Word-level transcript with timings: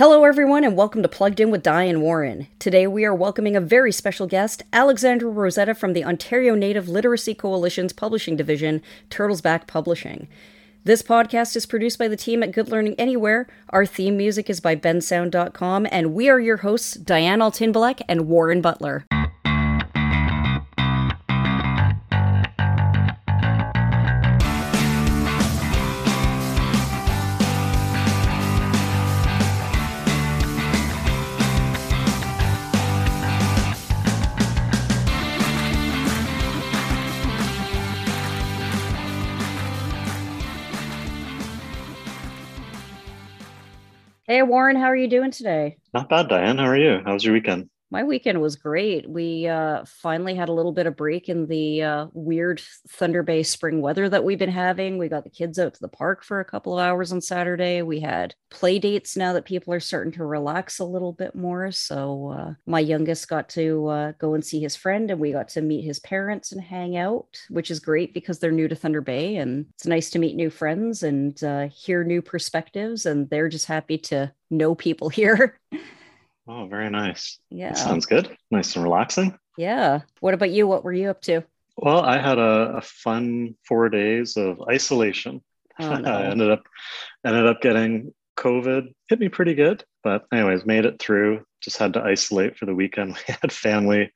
Hello, 0.00 0.24
everyone, 0.24 0.64
and 0.64 0.78
welcome 0.78 1.02
to 1.02 1.08
Plugged 1.08 1.40
In 1.40 1.50
with 1.50 1.62
Diane 1.62 2.00
Warren. 2.00 2.46
Today, 2.58 2.86
we 2.86 3.04
are 3.04 3.14
welcoming 3.14 3.54
a 3.54 3.60
very 3.60 3.92
special 3.92 4.26
guest, 4.26 4.62
Alexandra 4.72 5.28
Rosetta 5.28 5.74
from 5.74 5.92
the 5.92 6.06
Ontario 6.06 6.54
Native 6.54 6.88
Literacy 6.88 7.34
Coalition's 7.34 7.92
publishing 7.92 8.34
division, 8.34 8.80
Turtles 9.10 9.42
Back 9.42 9.66
Publishing. 9.66 10.26
This 10.84 11.02
podcast 11.02 11.54
is 11.54 11.66
produced 11.66 11.98
by 11.98 12.08
the 12.08 12.16
team 12.16 12.42
at 12.42 12.52
Good 12.52 12.70
Learning 12.70 12.94
Anywhere. 12.98 13.46
Our 13.68 13.84
theme 13.84 14.16
music 14.16 14.48
is 14.48 14.58
by 14.58 14.74
bensound.com, 14.74 15.86
and 15.92 16.14
we 16.14 16.30
are 16.30 16.40
your 16.40 16.56
hosts, 16.56 16.94
Diane 16.94 17.40
Altinbalek 17.40 18.00
and 18.08 18.26
Warren 18.26 18.62
Butler. 18.62 19.04
Warren, 44.42 44.76
how 44.76 44.84
are 44.86 44.96
you 44.96 45.08
doing 45.08 45.30
today? 45.30 45.78
Not 45.94 46.08
bad, 46.08 46.28
Diane. 46.28 46.58
How 46.58 46.66
are 46.66 46.76
you? 46.76 47.00
How 47.04 47.14
was 47.14 47.24
your 47.24 47.34
weekend? 47.34 47.68
My 47.92 48.04
weekend 48.04 48.40
was 48.40 48.54
great. 48.54 49.10
We 49.10 49.48
uh, 49.48 49.84
finally 49.84 50.36
had 50.36 50.48
a 50.48 50.52
little 50.52 50.70
bit 50.70 50.86
of 50.86 50.96
break 50.96 51.28
in 51.28 51.46
the 51.46 51.82
uh, 51.82 52.06
weird 52.12 52.62
Thunder 52.88 53.24
Bay 53.24 53.42
spring 53.42 53.80
weather 53.80 54.08
that 54.08 54.22
we've 54.22 54.38
been 54.38 54.48
having. 54.48 54.96
We 54.96 55.08
got 55.08 55.24
the 55.24 55.30
kids 55.30 55.58
out 55.58 55.74
to 55.74 55.80
the 55.80 55.88
park 55.88 56.22
for 56.22 56.38
a 56.38 56.44
couple 56.44 56.78
of 56.78 56.84
hours 56.84 57.10
on 57.10 57.20
Saturday. 57.20 57.82
We 57.82 57.98
had 57.98 58.36
play 58.48 58.78
dates 58.78 59.16
now 59.16 59.32
that 59.32 59.44
people 59.44 59.74
are 59.74 59.80
starting 59.80 60.12
to 60.12 60.24
relax 60.24 60.78
a 60.78 60.84
little 60.84 61.12
bit 61.12 61.34
more. 61.34 61.72
So 61.72 62.28
uh, 62.38 62.54
my 62.64 62.78
youngest 62.78 63.28
got 63.28 63.48
to 63.50 63.88
uh, 63.88 64.12
go 64.20 64.34
and 64.34 64.44
see 64.44 64.60
his 64.60 64.76
friend, 64.76 65.10
and 65.10 65.18
we 65.18 65.32
got 65.32 65.48
to 65.48 65.60
meet 65.60 65.82
his 65.82 65.98
parents 65.98 66.52
and 66.52 66.62
hang 66.62 66.96
out, 66.96 67.40
which 67.48 67.72
is 67.72 67.80
great 67.80 68.14
because 68.14 68.38
they're 68.38 68.52
new 68.52 68.68
to 68.68 68.76
Thunder 68.76 69.00
Bay, 69.00 69.36
and 69.36 69.66
it's 69.74 69.86
nice 69.86 70.10
to 70.10 70.20
meet 70.20 70.36
new 70.36 70.50
friends 70.50 71.02
and 71.02 71.42
uh, 71.42 71.66
hear 71.66 72.04
new 72.04 72.22
perspectives. 72.22 73.04
And 73.04 73.28
they're 73.30 73.48
just 73.48 73.66
happy 73.66 73.98
to 73.98 74.32
know 74.48 74.76
people 74.76 75.08
here. 75.20 75.58
Oh, 76.48 76.66
very 76.66 76.90
nice. 76.90 77.38
Yeah. 77.50 77.70
That 77.70 77.78
sounds 77.78 78.06
good. 78.06 78.36
Nice 78.50 78.74
and 78.74 78.84
relaxing. 78.84 79.38
Yeah. 79.56 80.00
What 80.20 80.34
about 80.34 80.50
you? 80.50 80.66
What 80.66 80.84
were 80.84 80.92
you 80.92 81.10
up 81.10 81.20
to? 81.22 81.44
Well, 81.76 82.00
I 82.00 82.18
had 82.18 82.38
a, 82.38 82.76
a 82.76 82.80
fun 82.80 83.54
four 83.66 83.88
days 83.88 84.36
of 84.36 84.60
isolation. 84.68 85.42
Oh, 85.78 85.94
no. 85.96 86.10
I 86.12 86.24
ended 86.24 86.50
up 86.50 86.62
ended 87.24 87.46
up 87.46 87.60
getting 87.60 88.12
COVID. 88.36 88.92
Hit 89.08 89.20
me 89.20 89.28
pretty 89.28 89.54
good, 89.54 89.84
but 90.02 90.24
anyways, 90.32 90.66
made 90.66 90.84
it 90.84 90.98
through. 90.98 91.44
Just 91.60 91.78
had 91.78 91.92
to 91.94 92.02
isolate 92.02 92.56
for 92.56 92.66
the 92.66 92.74
weekend. 92.74 93.16
We 93.28 93.34
had 93.40 93.52
family 93.52 94.12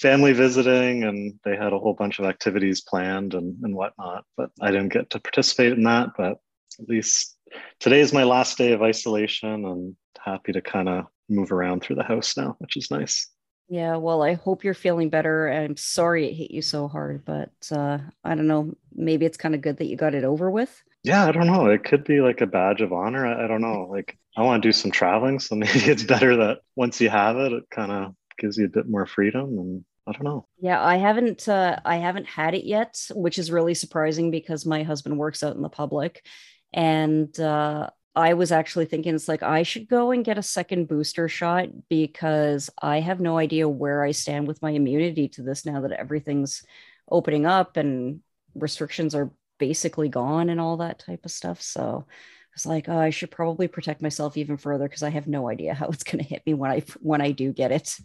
family 0.00 0.32
visiting, 0.32 1.04
and 1.04 1.38
they 1.44 1.56
had 1.56 1.72
a 1.72 1.78
whole 1.78 1.94
bunch 1.94 2.18
of 2.18 2.24
activities 2.24 2.80
planned 2.80 3.34
and 3.34 3.56
and 3.62 3.74
whatnot. 3.74 4.24
But 4.36 4.50
I 4.60 4.70
didn't 4.70 4.92
get 4.92 5.10
to 5.10 5.20
participate 5.20 5.72
in 5.72 5.84
that. 5.84 6.10
But 6.16 6.38
at 6.80 6.88
least 6.88 7.36
today 7.80 8.00
is 8.00 8.12
my 8.12 8.24
last 8.24 8.58
day 8.58 8.72
of 8.72 8.82
isolation, 8.82 9.64
and 9.66 9.96
happy 10.18 10.52
to 10.52 10.60
kind 10.60 10.88
of 10.88 11.06
move 11.30 11.52
around 11.52 11.82
through 11.82 11.96
the 11.96 12.02
house 12.02 12.36
now, 12.36 12.56
which 12.58 12.76
is 12.76 12.90
nice. 12.90 13.28
Yeah, 13.68 13.96
well, 13.96 14.22
I 14.22 14.34
hope 14.34 14.64
you're 14.64 14.74
feeling 14.74 15.10
better. 15.10 15.48
I'm 15.48 15.76
sorry 15.76 16.26
it 16.26 16.34
hit 16.34 16.50
you 16.50 16.60
so 16.60 16.88
hard, 16.88 17.24
but 17.24 17.52
uh, 17.70 17.98
I 18.24 18.34
don't 18.34 18.48
know. 18.48 18.74
Maybe 18.92 19.26
it's 19.26 19.36
kind 19.36 19.54
of 19.54 19.60
good 19.60 19.76
that 19.76 19.86
you 19.86 19.96
got 19.96 20.16
it 20.16 20.24
over 20.24 20.50
with. 20.50 20.82
Yeah, 21.04 21.24
I 21.24 21.30
don't 21.30 21.46
know. 21.46 21.66
It 21.66 21.84
could 21.84 22.02
be 22.02 22.20
like 22.20 22.40
a 22.40 22.46
badge 22.46 22.80
of 22.80 22.92
honor. 22.92 23.24
I, 23.24 23.44
I 23.44 23.46
don't 23.46 23.62
know. 23.62 23.86
Like, 23.88 24.18
I 24.36 24.42
want 24.42 24.60
to 24.60 24.68
do 24.68 24.72
some 24.72 24.90
traveling. 24.90 25.38
So 25.38 25.54
maybe 25.56 25.84
it's 25.84 26.02
better 26.02 26.36
that 26.38 26.58
once 26.74 27.00
you 27.00 27.10
have 27.10 27.36
it, 27.36 27.52
it 27.52 27.64
kind 27.70 27.92
of 27.92 28.14
gives 28.38 28.58
you 28.58 28.64
a 28.64 28.68
bit 28.68 28.88
more 28.88 29.06
freedom. 29.06 29.58
And 29.58 29.84
I 30.06 30.12
don't 30.12 30.24
know. 30.24 30.46
Yeah, 30.58 30.82
I 30.82 30.96
haven't 30.96 31.48
uh, 31.48 31.78
I 31.84 31.96
haven't 31.96 32.26
had 32.26 32.54
it 32.54 32.64
yet, 32.64 33.00
which 33.14 33.38
is 33.38 33.52
really 33.52 33.74
surprising 33.74 34.32
because 34.32 34.66
my 34.66 34.82
husband 34.82 35.16
works 35.16 35.44
out 35.44 35.54
in 35.54 35.62
the 35.62 35.68
public, 35.68 36.26
and 36.72 37.38
uh, 37.38 37.90
I 38.14 38.34
was 38.34 38.50
actually 38.50 38.86
thinking 38.86 39.14
it's 39.14 39.28
like 39.28 39.42
I 39.42 39.62
should 39.62 39.88
go 39.88 40.10
and 40.10 40.24
get 40.24 40.38
a 40.38 40.42
second 40.42 40.88
booster 40.88 41.28
shot 41.28 41.68
because 41.88 42.68
I 42.82 43.00
have 43.00 43.20
no 43.20 43.38
idea 43.38 43.68
where 43.68 44.02
I 44.02 44.10
stand 44.10 44.48
with 44.48 44.62
my 44.62 44.70
immunity 44.70 45.28
to 45.28 45.42
this 45.42 45.64
now 45.64 45.80
that 45.82 45.92
everything's 45.92 46.64
opening 47.08 47.46
up 47.46 47.76
and 47.76 48.20
restrictions 48.54 49.14
are 49.14 49.30
basically 49.58 50.08
gone 50.08 50.48
and 50.48 50.60
all 50.60 50.78
that 50.78 50.98
type 50.98 51.24
of 51.24 51.30
stuff. 51.30 51.62
So 51.62 52.04
I 52.08 52.54
was 52.54 52.66
like, 52.66 52.88
oh, 52.88 52.98
I 52.98 53.10
should 53.10 53.30
probably 53.30 53.68
protect 53.68 54.02
myself 54.02 54.36
even 54.36 54.56
further 54.56 54.88
because 54.88 55.04
I 55.04 55.10
have 55.10 55.28
no 55.28 55.48
idea 55.48 55.74
how 55.74 55.86
it's 55.88 56.02
going 56.02 56.18
to 56.18 56.28
hit 56.28 56.44
me 56.46 56.54
when 56.54 56.70
I 56.70 56.82
when 57.00 57.20
I 57.20 57.30
do 57.30 57.52
get 57.52 57.70
it. 57.70 57.96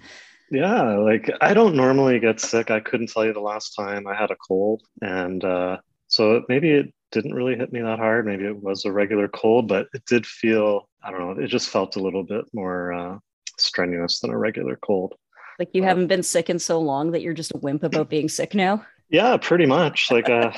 Yeah, 0.52 0.98
like 0.98 1.32
I 1.42 1.56
don't 1.56 1.76
normally 1.76 2.20
get 2.20 2.40
sick. 2.40 2.70
I 2.70 2.80
couldn't 2.80 3.10
tell 3.10 3.26
you 3.26 3.34
the 3.34 3.40
last 3.40 3.72
time 3.76 4.06
I 4.06 4.14
had 4.14 4.30
a 4.30 4.36
cold, 4.36 4.84
and 5.02 5.44
uh, 5.44 5.78
so 6.16 6.42
maybe 6.48 6.70
it 6.72 6.94
didn't 7.12 7.34
really 7.34 7.56
hit 7.58 7.74
me 7.74 7.82
that 7.82 8.00
hard. 8.00 8.26
Maybe 8.26 8.46
it 8.46 8.64
was 8.64 8.86
a 8.86 8.92
regular 8.92 9.28
cold, 9.28 9.68
but 9.68 9.88
it 9.94 10.04
did 10.06 10.26
feel, 10.26 10.88
I 11.04 11.12
don't 11.12 11.20
know, 11.20 11.44
it 11.44 11.48
just 11.48 11.70
felt 11.70 11.98
a 11.98 12.02
little 12.02 12.24
bit 12.24 12.46
more 12.54 12.94
uh, 12.94 13.18
strenuous 13.58 14.22
than 14.22 14.32
a 14.32 14.38
regular 14.38 14.78
cold. 14.82 15.14
Like 15.60 15.70
you 15.74 15.84
Uh, 15.84 15.88
haven't 15.88 16.08
been 16.08 16.24
sick 16.24 16.50
in 16.50 16.58
so 16.58 16.80
long 16.80 17.12
that 17.12 17.22
you're 17.22 17.34
just 17.34 17.52
a 17.54 17.58
wimp 17.58 17.84
about 17.84 18.10
being 18.10 18.30
sick 18.30 18.56
now. 18.56 18.86
Yeah, 19.10 19.36
pretty 19.38 19.66
much. 19.66 20.08
Like, 20.12 20.30
uh, 20.30 20.52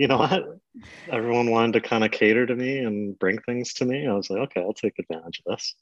you 0.00 0.08
know 0.08 0.18
what? 0.18 0.42
Everyone 1.08 1.50
wanted 1.50 1.74
to 1.74 1.80
kind 1.88 2.02
of 2.04 2.10
cater 2.10 2.44
to 2.46 2.54
me 2.56 2.78
and 2.78 3.16
bring 3.20 3.38
things 3.38 3.72
to 3.74 3.84
me. 3.84 4.08
I 4.08 4.12
was 4.14 4.28
like, 4.30 4.40
okay, 4.40 4.60
I'll 4.62 4.72
take 4.74 4.98
advantage 4.98 5.40
of 5.46 5.52
this. 5.56 5.74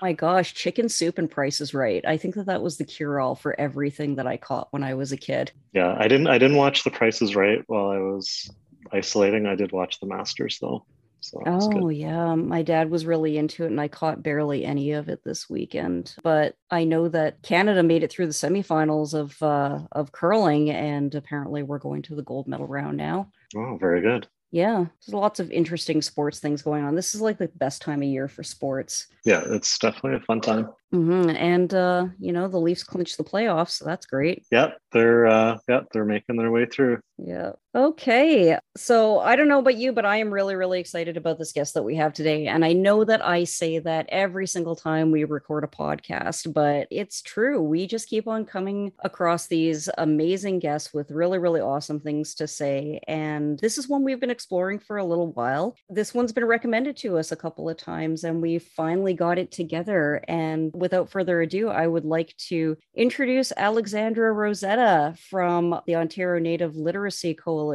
Oh 0.00 0.06
my 0.06 0.14
gosh, 0.14 0.54
chicken 0.54 0.88
soup 0.88 1.18
and 1.18 1.30
Price 1.30 1.60
is 1.60 1.74
Right. 1.74 2.02
I 2.06 2.16
think 2.16 2.34
that 2.36 2.46
that 2.46 2.62
was 2.62 2.78
the 2.78 2.84
cure 2.84 3.20
all 3.20 3.34
for 3.34 3.58
everything 3.60 4.14
that 4.14 4.26
I 4.26 4.38
caught 4.38 4.68
when 4.70 4.82
I 4.82 4.94
was 4.94 5.12
a 5.12 5.18
kid. 5.18 5.52
Yeah, 5.74 5.94
I 5.98 6.08
didn't. 6.08 6.28
I 6.28 6.38
didn't 6.38 6.56
watch 6.56 6.82
The 6.84 6.90
Price 6.90 7.20
is 7.20 7.36
Right 7.36 7.62
while 7.66 7.90
I 7.90 7.98
was 7.98 8.50
isolating. 8.92 9.46
I 9.46 9.54
did 9.54 9.72
watch 9.72 10.00
The 10.00 10.06
Masters 10.06 10.58
though, 10.60 10.86
so 11.20 11.42
Oh, 11.46 11.68
good. 11.88 11.96
yeah. 11.96 12.34
My 12.34 12.62
dad 12.62 12.90
was 12.90 13.06
really 13.06 13.38
into 13.38 13.64
it, 13.64 13.68
and 13.70 13.80
I 13.80 13.88
caught 13.88 14.22
barely 14.22 14.64
any 14.64 14.92
of 14.92 15.08
it 15.08 15.20
this 15.24 15.48
weekend. 15.50 16.14
But 16.22 16.54
I 16.70 16.84
know 16.84 17.08
that 17.08 17.42
Canada 17.42 17.82
made 17.82 18.02
it 18.02 18.10
through 18.12 18.26
the 18.26 18.32
semifinals 18.32 19.14
of 19.14 19.40
uh, 19.42 19.80
of 19.92 20.12
curling, 20.12 20.70
and 20.70 21.14
apparently 21.14 21.62
we're 21.62 21.78
going 21.78 22.02
to 22.02 22.14
the 22.14 22.22
gold 22.22 22.48
medal 22.48 22.66
round 22.66 22.96
now. 22.96 23.30
Oh, 23.56 23.76
very 23.80 24.00
good. 24.00 24.26
Yeah, 24.50 24.86
there's 25.06 25.12
lots 25.12 25.40
of 25.40 25.50
interesting 25.50 26.00
sports 26.00 26.40
things 26.40 26.62
going 26.62 26.82
on. 26.82 26.94
This 26.94 27.14
is 27.14 27.20
like 27.20 27.36
the 27.36 27.48
best 27.56 27.82
time 27.82 28.00
of 28.00 28.08
year 28.08 28.28
for 28.28 28.42
sports. 28.42 29.06
Yeah, 29.22 29.42
it's 29.44 29.76
definitely 29.78 30.14
a 30.14 30.20
fun 30.20 30.40
time. 30.40 30.70
hmm 30.90 31.28
And 31.28 31.74
uh, 31.74 32.06
you 32.18 32.32
know, 32.32 32.48
the 32.48 32.58
Leafs 32.58 32.82
clinched 32.82 33.18
the 33.18 33.24
playoffs, 33.24 33.72
so 33.72 33.84
that's 33.84 34.06
great. 34.06 34.46
Yep, 34.50 34.78
they're 34.92 35.26
uh, 35.26 35.58
yep, 35.68 35.88
they're 35.92 36.06
making 36.06 36.36
their 36.38 36.50
way 36.50 36.64
through. 36.64 36.98
Yeah. 37.18 37.52
Okay. 37.78 38.58
So 38.76 39.20
I 39.20 39.36
don't 39.36 39.46
know 39.46 39.60
about 39.60 39.76
you, 39.76 39.92
but 39.92 40.04
I 40.04 40.16
am 40.16 40.34
really, 40.34 40.56
really 40.56 40.80
excited 40.80 41.16
about 41.16 41.38
this 41.38 41.52
guest 41.52 41.74
that 41.74 41.84
we 41.84 41.94
have 41.94 42.12
today. 42.12 42.48
And 42.48 42.64
I 42.64 42.72
know 42.72 43.04
that 43.04 43.24
I 43.24 43.44
say 43.44 43.78
that 43.78 44.06
every 44.08 44.48
single 44.48 44.74
time 44.74 45.12
we 45.12 45.22
record 45.22 45.62
a 45.62 45.68
podcast, 45.68 46.52
but 46.52 46.88
it's 46.90 47.22
true. 47.22 47.62
We 47.62 47.86
just 47.86 48.08
keep 48.08 48.26
on 48.26 48.46
coming 48.46 48.90
across 49.04 49.46
these 49.46 49.88
amazing 49.96 50.58
guests 50.58 50.92
with 50.92 51.12
really, 51.12 51.38
really 51.38 51.60
awesome 51.60 52.00
things 52.00 52.34
to 52.36 52.48
say. 52.48 52.98
And 53.06 53.60
this 53.60 53.78
is 53.78 53.88
one 53.88 54.02
we've 54.02 54.18
been 54.18 54.28
exploring 54.28 54.80
for 54.80 54.96
a 54.96 55.04
little 55.04 55.30
while. 55.30 55.76
This 55.88 56.12
one's 56.12 56.32
been 56.32 56.46
recommended 56.46 56.96
to 56.98 57.16
us 57.16 57.30
a 57.30 57.36
couple 57.36 57.68
of 57.68 57.76
times, 57.76 58.24
and 58.24 58.42
we 58.42 58.58
finally 58.58 59.14
got 59.14 59.38
it 59.38 59.52
together. 59.52 60.24
And 60.26 60.72
without 60.74 61.10
further 61.10 61.42
ado, 61.42 61.68
I 61.68 61.86
would 61.86 62.04
like 62.04 62.34
to 62.48 62.76
introduce 62.96 63.52
Alexandra 63.56 64.32
Rosetta 64.32 65.14
from 65.30 65.80
the 65.86 65.94
Ontario 65.94 66.42
Native 66.42 66.74
Literacy 66.74 67.34
Coalition 67.34 67.67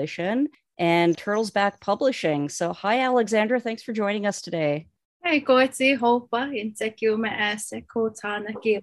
and 0.78 1.18
Turtles 1.18 1.52
Back 1.52 1.80
Publishing. 1.80 2.50
So, 2.50 2.74
hi, 2.74 3.00
Alexandra. 3.00 3.60
Thanks 3.60 3.84
for 3.84 3.94
joining 3.94 4.26
us 4.26 4.42
today. 4.42 4.88
Hey, 5.24 5.40
goetzi 5.40 5.98
hopa 5.98 6.52
insekiu 6.52 7.18
me 7.18 7.30
aseko 7.30 8.14
tana 8.14 8.54
ki 8.62 8.82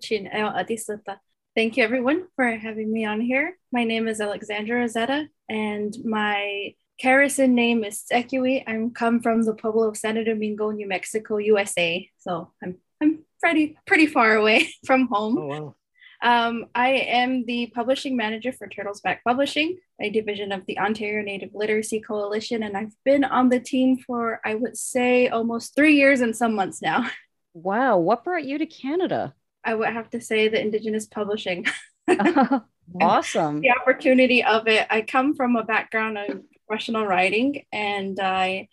chin 0.00 0.26
el 0.26 0.50
adisata. 0.52 1.18
Thank 1.54 1.76
you 1.76 1.84
everyone 1.84 2.26
for 2.34 2.50
having 2.50 2.92
me 2.92 3.04
on 3.04 3.20
here. 3.20 3.56
My 3.72 3.84
name 3.84 4.08
is 4.08 4.20
Alexandra 4.20 4.80
Rosetta 4.80 5.28
and 5.48 5.96
my 6.04 6.74
Keresan 7.02 7.50
name 7.50 7.84
is 7.84 8.04
Sekui. 8.10 8.64
I'm 8.66 8.90
come 8.90 9.20
from 9.20 9.42
the 9.42 9.54
Pueblo 9.54 9.88
of 9.88 9.96
Santo 9.96 10.24
Domingo, 10.24 10.70
New 10.70 10.88
Mexico, 10.88 11.36
USA. 11.36 12.10
So 12.18 12.52
I'm 12.62 12.78
I'm 13.02 13.20
pretty 13.40 13.76
pretty 13.86 14.06
far 14.06 14.34
away 14.34 14.68
from 14.86 15.06
home. 15.06 15.38
Oh 15.38 15.46
wow. 15.46 15.74
Um, 16.22 16.66
I 16.74 16.90
am 16.90 17.44
the 17.44 17.66
publishing 17.74 18.16
manager 18.16 18.52
for 18.52 18.68
Turtles 18.68 19.00
Back 19.00 19.22
Publishing, 19.24 19.78
a 20.00 20.10
division 20.10 20.52
of 20.52 20.64
the 20.66 20.78
Ontario 20.78 21.22
Native 21.22 21.50
Literacy 21.54 22.00
Coalition, 22.00 22.62
and 22.62 22.76
I've 22.76 22.94
been 23.04 23.24
on 23.24 23.48
the 23.48 23.60
team 23.60 23.98
for, 23.98 24.40
I 24.44 24.54
would 24.54 24.76
say, 24.76 25.28
almost 25.28 25.74
three 25.74 25.96
years 25.96 26.20
and 26.20 26.36
some 26.36 26.54
months 26.54 26.82
now. 26.82 27.10
Wow. 27.58 27.96
What 27.96 28.22
brought 28.22 28.44
you 28.44 28.58
to 28.58 28.66
Canada? 28.66 29.34
I 29.64 29.74
would 29.74 29.88
have 29.88 30.10
to 30.10 30.20
say 30.20 30.48
the 30.48 30.60
Indigenous 30.60 31.06
publishing, 31.06 31.64
awesome. 33.00 33.62
the 33.62 33.70
opportunity 33.70 34.44
of 34.44 34.68
it. 34.68 34.86
I 34.90 35.00
come 35.00 35.34
from 35.34 35.56
a 35.56 35.64
background 35.64 36.18
of 36.18 36.42
professional 36.66 37.06
writing, 37.06 37.64
and 37.72 38.20
I 38.20 38.68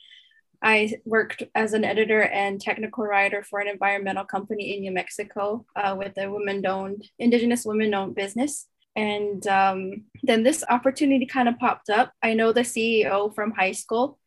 I 0.64 0.96
worked 1.04 1.44
as 1.54 1.74
an 1.74 1.84
editor 1.84 2.22
and 2.22 2.60
technical 2.60 3.04
writer 3.04 3.44
for 3.44 3.60
an 3.60 3.68
environmental 3.68 4.24
company 4.24 4.76
in 4.76 4.82
New 4.82 4.92
Mexico 4.92 5.66
uh, 5.76 5.96
with 5.98 6.18
a 6.18 6.32
women-owned, 6.32 7.06
Indigenous 7.20 7.66
women-owned 7.66 8.16
business. 8.16 8.68
And 8.96 9.46
um, 9.48 10.06
then 10.22 10.44
this 10.44 10.64
opportunity 10.70 11.26
kind 11.26 11.50
of 11.50 11.60
popped 11.60 11.90
up. 11.90 12.14
I 12.24 12.34
know 12.34 12.54
the 12.54 12.62
CEO 12.62 13.36
from 13.36 13.52
high 13.52 13.74
school, 13.74 14.18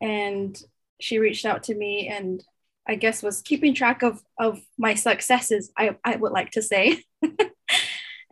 and 0.00 0.60
she 1.00 1.18
reached 1.18 1.46
out 1.46 1.64
to 1.64 1.74
me 1.74 2.08
and 2.08 2.42
I 2.86 2.96
guess 2.96 3.22
was 3.22 3.40
keeping 3.40 3.74
track 3.74 4.02
of 4.02 4.22
of 4.38 4.60
my 4.76 4.94
successes. 4.94 5.72
I 5.76 5.96
I 6.04 6.16
would 6.16 6.32
like 6.32 6.50
to 6.52 6.62
say. 6.62 7.02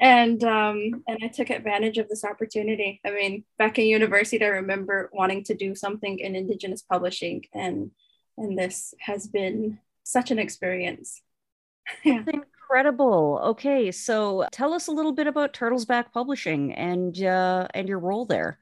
and 0.03 0.43
um, 0.43 1.05
and 1.07 1.19
I 1.23 1.29
took 1.29 1.49
advantage 1.49 1.97
of 1.97 2.09
this 2.09 2.25
opportunity. 2.25 3.01
I 3.07 3.11
mean, 3.13 3.45
back 3.57 3.79
in 3.79 3.87
university, 3.87 4.45
I 4.45 4.49
remember 4.49 5.09
wanting 5.13 5.45
to 5.45 5.55
do 5.55 5.77
something 5.77 6.19
in 6.19 6.35
Indigenous 6.35 6.83
publishing, 6.83 7.45
and 7.55 7.93
and 8.37 8.59
this 8.59 8.95
has 8.99 9.29
been 9.29 9.79
such 10.03 10.33
an 10.33 10.41
experience. 10.41 11.23
yeah. 12.05 12.25
Incredible. 12.27 13.41
Okay, 13.45 13.93
so 13.93 14.49
tell 14.51 14.75
us 14.75 14.89
a 14.89 14.93
little 14.93 15.13
bit 15.13 15.29
about 15.29 15.55
Turtles 15.55 15.85
Back 15.85 16.13
Publishing 16.13 16.73
and 16.75 17.23
uh, 17.23 17.69
and 17.73 17.89
your 17.89 18.01
role 18.01 18.27
there. 18.27 18.59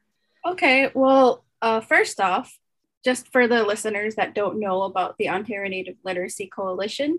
Okay, 0.47 0.91
well, 0.95 1.43
uh, 1.63 1.81
first 1.81 2.21
off, 2.21 2.55
just 3.03 3.33
for 3.33 3.49
the 3.49 3.65
listeners 3.65 4.17
that 4.17 4.35
don't 4.35 4.61
know 4.61 4.83
about 4.83 5.17
the 5.17 5.31
Ontario 5.31 5.71
Native 5.71 5.97
Literacy 6.05 6.49
Coalition, 6.49 7.19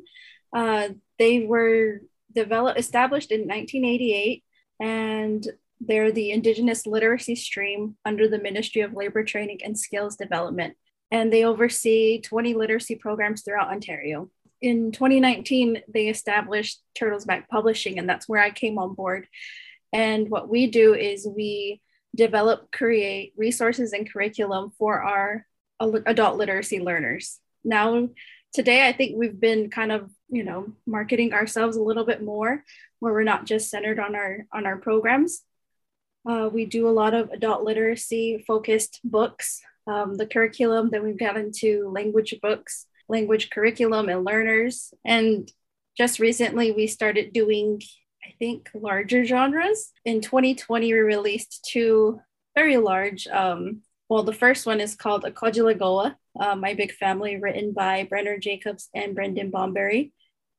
uh, 0.54 0.90
they 1.18 1.40
were 1.40 2.02
developed 2.34 2.80
established 2.80 3.32
in 3.32 3.42
1988 3.42 4.44
and 4.80 5.48
they're 5.80 6.12
the 6.12 6.32
indigenous 6.32 6.86
literacy 6.86 7.36
stream 7.36 7.96
under 8.06 8.28
the 8.28 8.40
ministry 8.40 8.82
of 8.82 8.94
labor 8.94 9.24
training 9.24 9.60
and 9.64 9.78
skills 9.78 10.16
development. 10.16 10.76
And 11.10 11.34
they 11.34 11.44
oversee 11.44 12.22
20 12.22 12.54
literacy 12.54 12.96
programs 12.96 13.42
throughout 13.42 13.70
ontario. 13.70 14.30
In 14.62 14.92
2019 14.92 15.82
they 15.92 16.08
established 16.08 16.82
turtles 16.94 17.26
back 17.26 17.50
publishing 17.50 17.98
and 17.98 18.08
that's 18.08 18.30
where 18.30 18.42
i 18.42 18.52
came 18.52 18.78
on 18.78 18.94
board. 18.94 19.28
And 19.92 20.30
what 20.30 20.50
we 20.50 20.68
do 20.68 20.94
is 20.94 21.28
we 21.28 21.82
develop 22.16 22.72
create 22.72 23.34
resources 23.36 23.94
and 23.94 24.12
curriculum 24.12 24.72
for 24.78 25.02
our 25.02 25.46
adult 25.80 26.38
literacy 26.38 26.80
learners. 26.80 27.40
Now 27.64 28.10
today 28.54 28.88
i 28.88 28.92
think 28.92 29.16
we've 29.18 29.40
been 29.40 29.70
kind 29.70 29.92
of 29.92 30.10
you 30.30 30.44
know 30.44 30.68
marketing 30.86 31.34
ourselves 31.34 31.78
a 31.78 31.82
little 31.82 32.06
bit 32.06 32.24
more 32.24 32.64
where 33.02 33.14
we're 33.14 33.24
not 33.24 33.46
just 33.46 33.70
centered 33.70 34.00
on 34.00 34.16
our 34.16 34.46
on 34.54 34.66
our 34.66 34.78
programs. 34.78 35.42
Uh, 36.28 36.50
we 36.54 36.66
do 36.66 36.88
a 36.88 36.98
lot 37.02 37.14
of 37.14 37.32
adult 37.32 37.64
literacy 37.64 38.44
focused 38.48 39.00
books 39.04 39.60
um, 39.88 40.16
the 40.16 40.28
curriculum 40.28 40.92
that 40.92 41.04
we've 41.04 41.18
got 41.20 41.36
into 41.36 41.90
language 41.90 42.36
books 42.42 42.86
language 43.10 43.50
curriculum 43.50 44.08
and 44.08 44.24
learners. 44.24 44.94
And 45.04 45.52
just 45.98 46.20
recently 46.20 46.72
we 46.72 46.88
started 46.88 47.34
doing 47.34 47.82
i 48.24 48.34
think 48.40 48.70
larger 48.74 49.26
genres. 49.26 49.92
In 50.06 50.22
2020 50.22 50.94
we 50.94 51.00
released 51.00 51.68
two 51.70 52.22
very 52.56 52.78
large 52.78 53.28
um, 53.28 53.82
well 54.12 54.24
the 54.24 54.34
first 54.34 54.66
one 54.66 54.82
is 54.82 54.96
called 54.96 55.24
Akojalagoa, 55.24 56.16
uh, 56.40 56.56
My 56.56 56.74
Big 56.74 56.92
Family, 56.92 57.38
written 57.38 57.72
by 57.72 58.04
Brenner 58.04 58.38
Jacobs 58.38 58.90
and 58.94 59.16
Brendan 59.16 59.52
Bomberry 59.52 60.12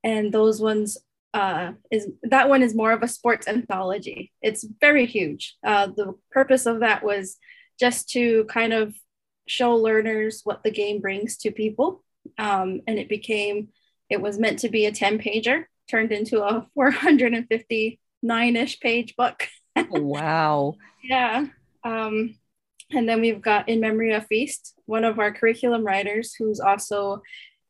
and 0.03 0.33
those 0.33 0.61
ones 0.61 0.99
uh, 1.35 1.73
is 1.91 2.09
that 2.23 2.49
one 2.49 2.63
is 2.63 2.75
more 2.75 2.93
of 2.93 3.03
a 3.03 3.09
sports 3.09 3.49
anthology. 3.49 4.33
It's 4.43 4.65
very 4.81 5.07
huge. 5.07 5.57
Uh, 5.65 5.87
the 5.87 6.15
purpose 6.31 6.67
of 6.67 6.81
that 6.81 7.03
was 7.03 7.39
just 7.81 8.11
to 8.11 8.45
kind 8.47 8.73
of 8.73 8.95
show 9.47 9.75
learners 9.75 10.43
what 10.45 10.63
the 10.63 10.71
game 10.71 11.01
brings 11.01 11.37
to 11.39 11.51
people, 11.51 12.05
um, 12.39 12.81
and 12.87 12.99
it 12.99 13.09
became 13.09 13.69
it 14.11 14.21
was 14.21 14.39
meant 14.39 14.59
to 14.61 14.69
be 14.69 14.85
a 14.85 14.93
10 14.93 15.19
pager 15.19 15.65
turned 15.91 16.13
into 16.13 16.43
a 16.43 16.67
459 16.75 18.57
ish 18.57 18.81
page 18.81 19.17
book. 19.17 19.49
wow. 19.91 20.75
Yeah. 21.03 21.47
Um, 21.83 22.35
and 22.95 23.09
then 23.09 23.21
we've 23.21 23.41
got 23.41 23.69
In 23.69 23.81
Memory 23.81 24.13
of 24.13 24.27
Feast, 24.27 24.75
one 24.87 25.05
of 25.05 25.19
our 25.19 25.33
curriculum 25.33 25.85
writers 25.85 26.35
who's 26.35 26.61
also 26.61 27.23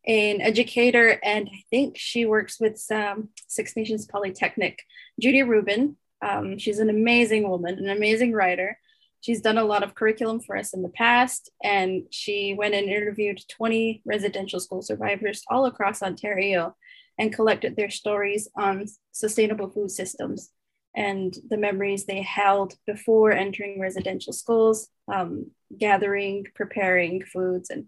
an 0.06 0.40
educator, 0.40 1.18
and 1.22 1.48
I 1.52 1.62
think 1.70 1.96
she 1.96 2.26
works 2.26 2.58
with 2.60 2.84
um, 2.90 3.28
Six 3.46 3.76
Nations 3.76 4.06
Polytechnic, 4.06 4.80
Judy 5.20 5.42
Rubin. 5.42 5.96
Um, 6.20 6.58
she's 6.58 6.80
an 6.80 6.90
amazing 6.90 7.48
woman, 7.48 7.78
an 7.78 7.88
amazing 7.88 8.32
writer. 8.32 8.78
She's 9.20 9.40
done 9.40 9.58
a 9.58 9.64
lot 9.64 9.84
of 9.84 9.94
curriculum 9.94 10.40
for 10.40 10.56
us 10.56 10.74
in 10.74 10.82
the 10.82 10.88
past, 10.88 11.50
and 11.62 12.02
she 12.10 12.54
went 12.58 12.74
and 12.74 12.88
interviewed 12.88 13.40
20 13.48 14.02
residential 14.04 14.58
school 14.58 14.82
survivors 14.82 15.44
all 15.48 15.66
across 15.66 16.02
Ontario 16.02 16.74
and 17.18 17.32
collected 17.32 17.76
their 17.76 17.90
stories 17.90 18.48
on 18.56 18.86
sustainable 19.12 19.70
food 19.70 19.90
systems 19.90 20.50
and 20.94 21.36
the 21.48 21.56
memories 21.56 22.04
they 22.04 22.22
held 22.22 22.74
before 22.86 23.32
entering 23.32 23.80
residential 23.80 24.32
schools, 24.32 24.88
um, 25.12 25.50
gathering, 25.76 26.46
preparing 26.54 27.22
foods, 27.24 27.70
and 27.70 27.86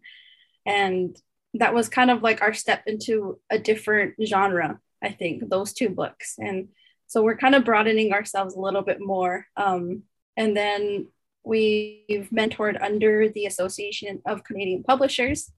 and 0.67 1.21
that 1.55 1.75
was 1.75 1.89
kind 1.89 2.11
of 2.11 2.23
like 2.23 2.43
our 2.43 2.53
step 2.53 2.83
into 2.87 3.39
a 3.51 3.59
different 3.59 4.15
genre 4.25 4.81
i 5.03 5.11
think 5.11 5.49
those 5.49 5.73
two 5.73 5.89
books. 5.89 6.37
And 6.39 6.69
so 7.07 7.23
we're 7.23 7.37
kind 7.37 7.55
of 7.55 7.65
broadening 7.65 8.13
ourselves 8.13 8.57
a 8.57 8.61
little 8.61 8.83
bit 8.83 9.01
more 9.01 9.47
um, 9.57 10.03
and 10.37 10.57
then 10.57 11.09
we've 11.45 12.31
mentored 12.33 12.83
under 12.83 13.29
the 13.29 13.45
association 13.45 14.23
of 14.27 14.43
canadian 14.45 14.83
publishers 14.83 15.53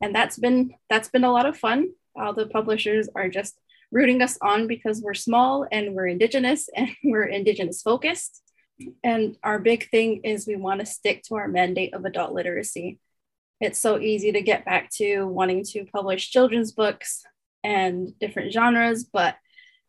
and 0.00 0.14
that's 0.14 0.38
been 0.38 0.74
that's 0.88 1.08
been 1.08 1.24
a 1.24 1.32
lot 1.32 1.46
of 1.46 1.56
fun. 1.56 1.90
All 2.16 2.32
the 2.32 2.46
publishers 2.46 3.08
are 3.14 3.28
just 3.28 3.58
rooting 3.90 4.22
us 4.22 4.38
on 4.40 4.66
because 4.66 5.00
we're 5.02 5.14
small 5.14 5.66
and 5.70 5.94
we're 5.94 6.06
indigenous 6.06 6.68
and 6.76 6.90
we're 7.04 7.24
indigenous 7.24 7.82
focused 7.82 8.42
and 9.04 9.36
our 9.42 9.58
big 9.58 9.90
thing 9.90 10.22
is 10.24 10.46
we 10.46 10.56
want 10.56 10.80
to 10.80 10.86
stick 10.86 11.22
to 11.22 11.34
our 11.34 11.48
mandate 11.48 11.92
of 11.92 12.04
adult 12.04 12.32
literacy 12.32 12.98
it's 13.60 13.78
so 13.78 13.98
easy 13.98 14.32
to 14.32 14.40
get 14.40 14.64
back 14.64 14.90
to 14.90 15.24
wanting 15.26 15.64
to 15.64 15.84
publish 15.84 16.30
children's 16.30 16.72
books 16.72 17.22
and 17.62 18.18
different 18.18 18.52
genres, 18.52 19.04
but 19.04 19.36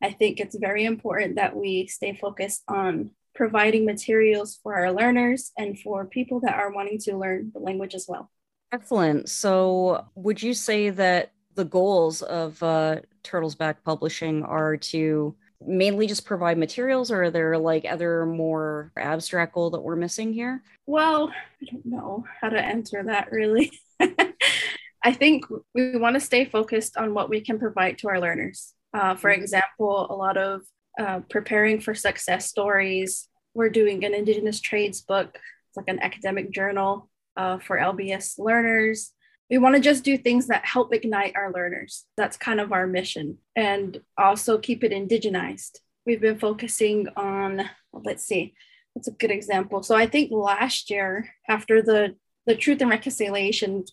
I 0.04 0.12
think 0.12 0.40
it's 0.40 0.58
very 0.58 0.84
important 0.84 1.36
that 1.36 1.56
we 1.56 1.88
stay 1.88 2.14
focused 2.14 2.64
on 2.68 3.12
providing 3.34 3.86
materials 3.86 4.60
for 4.62 4.76
our 4.76 4.92
learners 4.92 5.52
and 5.58 5.80
for 5.80 6.06
people 6.06 6.42
that 6.42 6.56
are 6.56 6.74
wanting 6.74 7.00
to 7.00 7.18
learn 7.18 7.52
the 7.54 7.60
language 7.60 7.96
as 7.96 8.08
well. 8.10 8.30
Excellent. 8.74 9.30
So, 9.30 10.06
would 10.16 10.42
you 10.42 10.54
say 10.54 10.90
that 10.90 11.32
the 11.56 11.66
goals 11.66 12.22
of 12.22 12.62
uh, 12.64 12.98
Turtles 13.24 13.56
Back 13.56 13.84
Publishing 13.84 14.44
are 14.44 14.78
to 14.78 15.36
mainly 15.66 16.08
just 16.08 16.26
provide 16.26 16.58
materials 16.58 17.12
or 17.12 17.24
are 17.24 17.32
there 17.32 17.58
like 17.58 17.86
other 17.86 18.26
more 18.26 18.92
abstract 18.98 19.54
goal 19.54 19.70
that 19.70 19.82
we're 19.82 19.96
missing 19.96 20.34
here? 20.34 20.64
Well 20.88 21.32
i 21.62 21.66
don't 21.72 21.86
know 21.86 22.26
how 22.42 22.50
to 22.50 22.60
answer 22.60 23.04
that 23.04 23.32
really. 23.32 23.72
I 25.04 25.14
think 25.14 25.46
we 25.74 25.98
want 25.98 26.16
to 26.16 26.20
stay 26.20 26.46
focused 26.46 26.96
on 26.98 27.14
what 27.14 27.30
we 27.30 27.42
can 27.42 27.58
provide 27.60 27.98
to 28.00 28.08
our 28.08 28.20
learners. 28.20 28.74
Uh, 28.94 29.16
for 29.16 29.32
mm-hmm. 29.32 29.42
example 29.42 30.08
a 30.10 30.16
lot 30.16 30.38
of 30.38 30.62
uh, 31.00 31.20
preparing 31.30 31.80
for 31.80 31.94
success 31.94 32.48
stories. 32.48 33.30
We're 33.54 33.70
doing 33.70 34.04
an 34.04 34.14
indigenous 34.14 34.60
trades 34.60 35.02
book. 35.02 35.38
It's 35.70 35.78
like 35.78 35.88
an 35.88 36.02
academic 36.02 36.52
journal 36.52 37.10
uh, 37.38 37.60
for 37.60 37.78
lbs 37.78 38.38
learners 38.38 39.14
we 39.52 39.58
want 39.58 39.76
to 39.76 39.82
just 39.82 40.06
do 40.06 40.18
things 40.18 40.48
that 40.48 40.66
help 40.66 40.94
ignite 40.94 41.36
our 41.36 41.52
learners. 41.52 42.06
That's 42.16 42.38
kind 42.38 42.62
of 42.62 42.72
our 42.72 42.88
mission. 42.88 43.38
And 43.54 44.00
also 44.18 44.58
keep 44.58 44.82
it 44.82 44.94
indigenized. 44.94 45.80
We've 46.06 46.22
been 46.22 46.40
focusing 46.40 47.10
on, 47.18 47.70
let's 47.92 48.24
see, 48.24 48.54
that's 48.96 49.10
a 49.10 49.12
good 49.12 49.30
example? 49.30 49.84
So 49.84 49.94
I 49.94 50.06
think 50.08 50.32
last 50.32 50.90
year, 50.90 51.30
after 51.50 51.82
the, 51.82 52.16
the 52.46 52.56
Truth 52.56 52.80
and 52.80 52.90
Reconciliation 52.90 53.84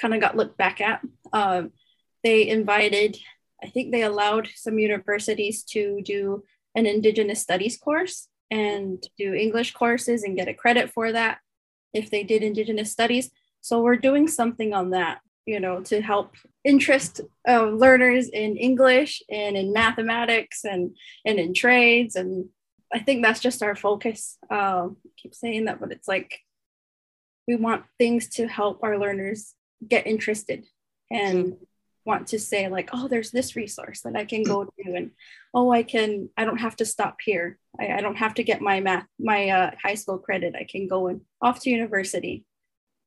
kind 0.00 0.14
of 0.14 0.20
got 0.20 0.36
looked 0.36 0.58
back 0.58 0.80
at, 0.80 1.00
um, 1.32 1.70
they 2.24 2.48
invited, 2.48 3.16
I 3.62 3.68
think 3.68 3.92
they 3.92 4.02
allowed 4.02 4.48
some 4.56 4.80
universities 4.80 5.62
to 5.70 6.02
do 6.02 6.42
an 6.74 6.86
Indigenous 6.86 7.40
Studies 7.40 7.78
course 7.78 8.26
and 8.50 9.00
do 9.16 9.32
English 9.32 9.74
courses 9.74 10.24
and 10.24 10.36
get 10.36 10.48
a 10.48 10.54
credit 10.54 10.90
for 10.90 11.12
that 11.12 11.38
if 11.94 12.10
they 12.10 12.24
did 12.24 12.42
Indigenous 12.42 12.90
Studies 12.90 13.30
so 13.66 13.82
we're 13.82 13.96
doing 13.96 14.28
something 14.28 14.72
on 14.72 14.90
that, 14.90 15.18
you 15.44 15.58
know, 15.58 15.80
to 15.80 16.00
help 16.00 16.36
interest 16.62 17.20
uh, 17.48 17.64
learners 17.64 18.28
in 18.28 18.56
English 18.56 19.24
and 19.28 19.56
in 19.56 19.72
mathematics 19.72 20.64
and 20.64 20.96
and 21.24 21.40
in 21.40 21.52
trades. 21.52 22.14
And 22.14 22.48
I 22.94 23.00
think 23.00 23.24
that's 23.24 23.40
just 23.40 23.64
our 23.64 23.74
focus. 23.74 24.38
Uh, 24.48 24.90
I 24.94 25.08
keep 25.16 25.34
saying 25.34 25.64
that, 25.64 25.80
but 25.80 25.90
it's 25.90 26.06
like 26.06 26.38
we 27.48 27.56
want 27.56 27.82
things 27.98 28.28
to 28.36 28.46
help 28.46 28.84
our 28.84 28.98
learners 28.98 29.54
get 29.88 30.06
interested 30.06 30.64
and 31.10 31.46
mm-hmm. 31.46 31.64
want 32.04 32.28
to 32.28 32.38
say 32.38 32.68
like 32.68 32.90
oh 32.92 33.08
there's 33.08 33.30
this 33.30 33.54
resource 33.54 34.00
that 34.00 34.16
i 34.16 34.24
can 34.24 34.42
go 34.42 34.64
to 34.64 34.94
and 34.94 35.10
oh 35.54 35.70
i 35.70 35.82
can 35.82 36.30
i 36.36 36.44
don't 36.44 36.64
have 36.66 36.74
to 36.74 36.86
stop 36.86 37.18
here 37.22 37.58
i, 37.78 37.98
I 37.98 38.00
don't 38.00 38.16
have 38.16 38.34
to 38.34 38.42
get 38.42 38.62
my 38.62 38.80
math 38.80 39.06
my 39.20 39.50
uh, 39.50 39.70
high 39.80 39.94
school 39.94 40.18
credit 40.18 40.54
i 40.58 40.64
can 40.64 40.88
go 40.88 41.08
and 41.08 41.20
off 41.42 41.60
to 41.60 41.70
university 41.70 42.44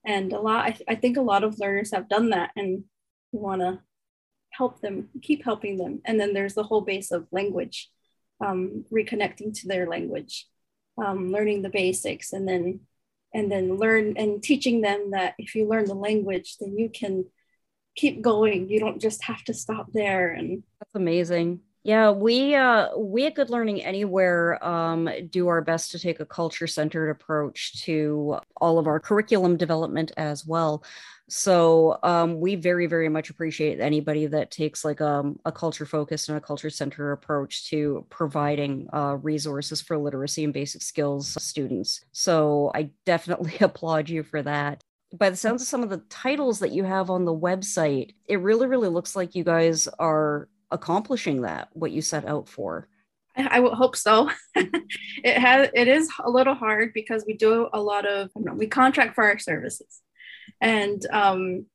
And 0.06 0.34
a 0.34 0.40
lot, 0.40 0.66
I, 0.66 0.72
th- 0.72 0.88
I 0.88 0.96
think 0.96 1.18
a 1.18 1.22
lot 1.22 1.44
of 1.44 1.60
learners 1.60 1.92
have 1.92 2.10
done 2.10 2.30
that 2.30 2.52
and 2.56 2.84
we 3.32 3.40
want 3.40 3.62
to 3.62 3.80
help 4.52 4.82
them, 4.82 5.10
keep 5.22 5.44
helping 5.44 5.78
them. 5.78 6.02
And 6.06 6.20
then 6.20 6.34
there's 6.34 6.54
the 6.54 6.64
whole 6.64 6.82
base 6.82 7.12
of 7.12 7.28
language, 7.32 7.90
um, 8.44 8.86
reconnecting 8.92 9.54
to 9.60 9.68
their 9.68 9.88
language, 9.88 10.48
um, 10.98 11.32
learning 11.32 11.62
the 11.62 11.70
basics, 11.70 12.34
and 12.34 12.48
then 12.48 12.82
and 13.34 13.52
then 13.52 13.78
learn 13.78 14.16
and 14.18 14.42
teaching 14.42 14.82
them 14.82 15.12
that 15.12 15.36
if 15.38 15.54
you 15.54 15.68
learn 15.68 15.86
the 15.86 15.94
language, 15.94 16.58
then 16.60 16.78
you 16.78 16.90
can 16.90 17.26
keep 17.96 18.22
going. 18.22 18.70
You 18.70 18.80
don't 18.80 19.00
just 19.00 19.24
have 19.26 19.44
to 19.44 19.54
stop 19.54 19.88
there. 19.94 20.32
And 20.32 20.64
that's 20.80 20.96
amazing. 20.96 21.60
Yeah, 21.84 22.12
we 22.12 22.56
uh, 22.56 22.90
we 22.98 23.26
at 23.26 23.36
Good 23.36 23.50
Learning 23.50 23.82
Anywhere 23.82 24.62
um, 24.66 25.10
do 25.30 25.48
our 25.48 25.62
best 25.62 25.92
to 25.92 26.00
take 26.00 26.20
a 26.20 26.26
culture 26.26 26.68
centered 26.68 27.10
approach 27.10 27.84
to 27.86 28.40
all 28.58 28.80
of 28.80 28.88
our 28.88 29.00
curriculum 29.00 29.56
development 29.56 30.12
as 30.18 30.46
well. 30.46 30.84
So 31.30 31.98
um, 32.04 32.42
we 32.42 32.56
very 32.56 32.86
very 32.88 33.08
much 33.08 33.30
appreciate 33.30 33.80
anybody 33.80 34.26
that 34.28 34.52
takes 34.52 34.84
like 34.84 35.00
um, 35.00 35.40
a 35.46 35.54
culture 35.54 35.86
focused 35.86 36.28
and 36.28 36.38
a 36.38 36.42
culture 36.42 36.70
centered 36.70 37.14
approach 37.14 37.66
to 37.68 38.06
providing 38.10 38.90
uh, 38.92 39.16
resources 39.22 39.82
for 39.82 39.98
literacy 39.98 40.44
and 40.44 40.54
basic 40.54 40.82
skills 40.82 41.42
students. 41.42 42.04
So 42.12 42.72
I 42.76 42.90
definitely 43.06 43.54
applaud 43.62 44.10
you 44.10 44.24
for 44.24 44.42
that 44.42 44.84
by 45.18 45.30
the 45.30 45.36
sounds 45.36 45.62
of 45.64 45.68
some 45.68 45.82
of 45.82 45.90
the 45.90 46.04
titles 46.10 46.60
that 46.60 46.72
you 46.72 46.84
have 46.84 47.10
on 47.10 47.26
the 47.26 47.34
website, 47.34 48.14
it 48.28 48.42
really, 48.42 48.68
really 48.68 48.90
looks 48.90 49.16
like 49.16 49.34
you 49.34 49.44
guys 49.44 49.88
are 49.98 50.48
accomplishing 50.72 51.42
that 51.42 51.70
what 51.74 51.92
you 51.92 52.02
set 52.02 52.26
out 52.26 52.48
for 52.48 52.88
I 53.48 53.60
would 53.60 53.74
hope 53.74 53.96
so. 53.96 54.30
it 54.56 55.38
has 55.38 55.70
it 55.74 55.88
is 55.88 56.10
a 56.24 56.30
little 56.30 56.56
hard 56.56 56.94
because 56.94 57.24
we 57.26 57.34
do 57.34 57.70
a 57.72 57.80
lot 57.80 58.06
of 58.06 58.30
we 58.36 58.68
contract 58.68 59.16
for 59.16 59.24
our 59.24 59.40
services, 59.40 60.02
and 60.60 61.06
um, 61.12 61.66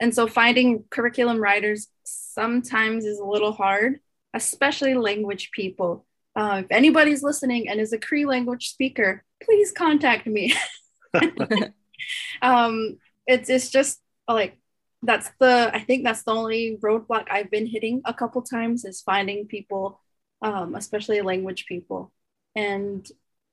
and 0.00 0.14
so 0.14 0.26
finding 0.26 0.84
curriculum 0.90 1.38
writers 1.38 1.88
sometimes 2.04 3.04
is 3.04 3.18
a 3.18 3.24
little 3.24 3.52
hard, 3.52 4.00
especially 4.34 4.94
language 4.94 5.50
people. 5.52 6.06
Uh, 6.34 6.62
if 6.64 6.70
anybody's 6.70 7.22
listening 7.22 7.68
and 7.68 7.78
is 7.78 7.92
a 7.92 7.98
Cree 7.98 8.24
language 8.24 8.70
speaker, 8.70 9.22
please 9.42 9.70
contact 9.70 10.26
me. 10.26 10.54
um, 12.42 12.96
it's 13.26 13.50
it's 13.50 13.70
just 13.70 14.00
like 14.26 14.58
that's 15.02 15.30
the 15.40 15.70
I 15.74 15.80
think 15.80 16.04
that's 16.04 16.22
the 16.22 16.32
only 16.32 16.78
roadblock 16.80 17.26
I've 17.30 17.50
been 17.50 17.66
hitting 17.66 18.02
a 18.04 18.14
couple 18.14 18.42
times 18.42 18.84
is 18.84 19.00
finding 19.00 19.46
people, 19.46 20.00
um, 20.42 20.74
especially 20.74 21.20
language 21.22 21.66
people. 21.66 22.12
And 22.54 23.06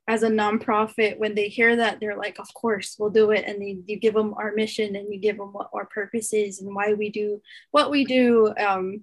as 0.07 0.23
a 0.23 0.29
nonprofit, 0.29 1.19
when 1.19 1.35
they 1.35 1.49
hear 1.49 1.75
that, 1.75 1.99
they're 1.99 2.17
like, 2.17 2.39
"Of 2.39 2.53
course, 2.53 2.95
we'll 2.99 3.09
do 3.09 3.31
it." 3.31 3.45
And 3.45 3.61
they, 3.61 3.79
you 3.85 3.97
give 3.97 4.13
them 4.13 4.33
our 4.35 4.53
mission 4.53 4.95
and 4.95 5.11
you 5.13 5.19
give 5.19 5.37
them 5.37 5.53
what 5.53 5.69
our 5.73 5.85
purpose 5.85 6.33
is 6.33 6.61
and 6.61 6.75
why 6.75 6.93
we 6.93 7.09
do 7.09 7.41
what 7.71 7.91
we 7.91 8.05
do. 8.05 8.53
Um, 8.57 9.01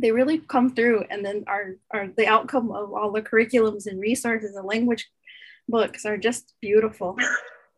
they 0.00 0.10
really 0.10 0.38
come 0.38 0.74
through, 0.74 1.04
and 1.10 1.24
then 1.24 1.44
our, 1.46 1.76
our 1.92 2.08
the 2.16 2.26
outcome 2.26 2.70
of 2.72 2.92
all 2.92 3.12
the 3.12 3.22
curriculums 3.22 3.86
and 3.86 4.00
resources 4.00 4.56
and 4.56 4.66
language 4.66 5.08
books 5.68 6.04
are 6.04 6.18
just 6.18 6.54
beautiful. 6.60 7.16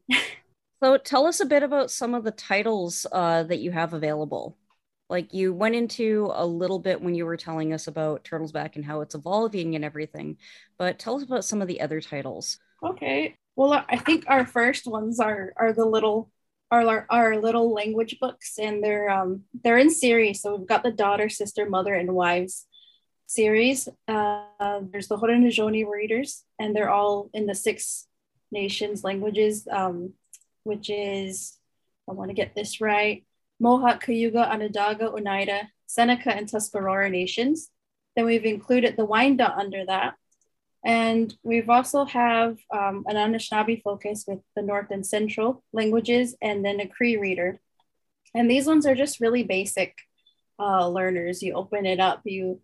So 0.83 0.99
tell 0.99 1.26
us 1.26 1.40
a 1.40 1.47
bit 1.47 1.62
about 1.62 1.90
some 1.90 2.14
of 2.14 2.25
the 2.25 2.30
titles 2.30 3.06
uh, 3.11 3.45
that 3.45 3.61
you 3.61 3.71
have 3.71 3.95
available. 3.95 4.56
Like 5.09 5.33
you 5.33 5.52
went 5.54 5.75
into 5.75 6.30
a 6.35 6.45
little 6.45 6.78
bit 6.78 7.00
when 7.00 7.14
you 7.14 7.25
were 7.25 7.37
telling 7.37 7.73
us 7.73 7.87
about 7.87 8.25
Turtles 8.25 8.52
Back 8.52 8.76
and 8.76 8.85
how 8.85 9.00
it's 9.00 9.14
evolving 9.14 9.75
and 9.75 9.85
everything, 9.85 10.37
but 10.78 10.99
tell 10.99 11.16
us 11.16 11.23
about 11.23 11.45
some 11.45 11.62
of 11.62 11.68
the 11.68 11.80
other 11.80 12.00
titles. 12.00 12.59
Okay. 12.83 13.37
Well, 13.54 13.85
I 13.88 13.97
think 13.97 14.25
our 14.26 14.45
first 14.45 14.87
ones 14.87 15.18
are 15.21 15.52
are 15.56 15.73
the 15.73 15.87
little 15.87 16.30
are 16.71 17.06
our 17.09 17.40
little 17.40 17.73
language 17.73 18.18
books, 18.21 18.59
and 18.59 18.83
they're 18.83 19.09
um 19.09 19.45
they're 19.62 19.78
in 19.78 19.90
series. 19.90 20.42
So 20.42 20.56
we've 20.56 20.68
got 20.68 20.83
the 20.83 20.90
daughter, 20.90 21.28
sister, 21.28 21.68
mother, 21.68 21.95
and 21.95 22.12
wives 22.12 22.66
series. 23.26 23.88
Uh, 24.09 24.42
there's 24.92 25.09
the 25.09 25.16
Haudenosaunee 25.16 25.88
readers, 25.88 26.45
and 26.59 26.75
they're 26.75 26.90
all 26.90 27.30
in 27.33 27.47
the 27.47 27.54
six 27.54 28.06
nations 28.50 29.04
languages. 29.04 29.66
Um, 29.71 30.14
which 30.66 30.90
is, 30.90 31.56
I 32.08 32.12
want 32.12 32.30
to 32.30 32.35
get 32.35 32.54
this 32.54 32.80
right, 32.80 33.25
Mohawk, 33.61 34.04
Cayuga, 34.04 34.52
Onondaga, 34.52 35.11
Oneida, 35.11 35.70
Seneca, 35.87 36.35
and 36.35 36.49
Tuscarora 36.49 37.08
nations. 37.08 37.70
Then 38.14 38.26
we've 38.26 38.44
included 38.44 38.96
the 38.96 39.06
Wyandot 39.06 39.56
under 39.56 39.85
that. 39.87 40.14
And 40.85 41.32
we've 41.42 41.70
also 41.70 42.04
have 42.04 42.58
um, 42.70 43.04
an 43.06 43.16
Anishinaabe 43.16 43.82
focus 43.82 44.25
with 44.26 44.40
the 44.54 44.62
North 44.62 44.90
and 44.90 45.06
Central 45.06 45.64
languages 45.73 46.37
and 46.40 46.64
then 46.64 46.80
a 46.80 46.87
Cree 46.87 47.16
reader. 47.16 47.61
And 48.35 48.50
these 48.50 48.66
ones 48.66 48.87
are 48.87 48.94
just 48.94 49.20
really 49.20 49.42
basic 49.42 49.96
uh, 50.58 50.88
learners. 50.88 51.42
You 51.42 51.54
open 51.54 51.87
it 51.87 52.00
up, 52.00 52.23
you 52.25 52.61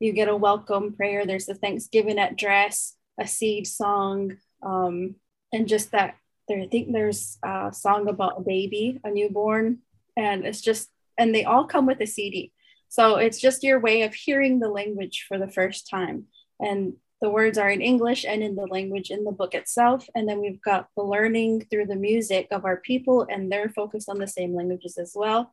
you 0.00 0.12
get 0.12 0.28
a 0.28 0.36
welcome 0.36 0.92
prayer. 0.92 1.24
There's 1.24 1.48
a 1.48 1.54
Thanksgiving 1.54 2.18
address, 2.18 2.96
a 3.18 3.26
seed 3.26 3.66
song, 3.66 4.36
um, 4.62 5.14
and 5.52 5.68
just 5.68 5.92
that 5.92 6.16
there 6.48 6.60
i 6.60 6.66
think 6.66 6.92
there's 6.92 7.38
a 7.44 7.70
song 7.72 8.08
about 8.08 8.38
a 8.38 8.42
baby 8.42 9.00
a 9.04 9.10
newborn 9.10 9.78
and 10.16 10.44
it's 10.44 10.60
just 10.60 10.90
and 11.18 11.34
they 11.34 11.44
all 11.44 11.64
come 11.64 11.86
with 11.86 12.00
a 12.00 12.06
cd 12.06 12.52
so 12.94 13.16
it's 13.16 13.40
just 13.40 13.64
your 13.64 13.80
way 13.80 14.02
of 14.02 14.14
hearing 14.14 14.60
the 14.60 14.68
language 14.68 15.24
for 15.26 15.36
the 15.36 15.50
first 15.50 15.90
time. 15.90 16.26
And 16.60 16.92
the 17.20 17.28
words 17.28 17.58
are 17.58 17.68
in 17.68 17.80
english 17.80 18.24
and 18.24 18.40
in 18.40 18.54
the 18.54 18.68
language 18.68 19.10
in 19.10 19.24
the 19.24 19.32
book 19.32 19.52
itself. 19.52 20.08
And 20.14 20.28
then 20.28 20.40
we've 20.40 20.62
got 20.62 20.86
the 20.96 21.02
learning 21.02 21.66
through 21.68 21.86
the 21.86 21.96
music 21.96 22.46
of 22.52 22.64
our 22.64 22.76
people 22.76 23.26
and 23.28 23.50
they're 23.50 23.68
focused 23.68 24.08
on 24.08 24.18
the 24.18 24.28
same 24.28 24.54
languages 24.54 24.96
as 24.96 25.10
well. 25.16 25.52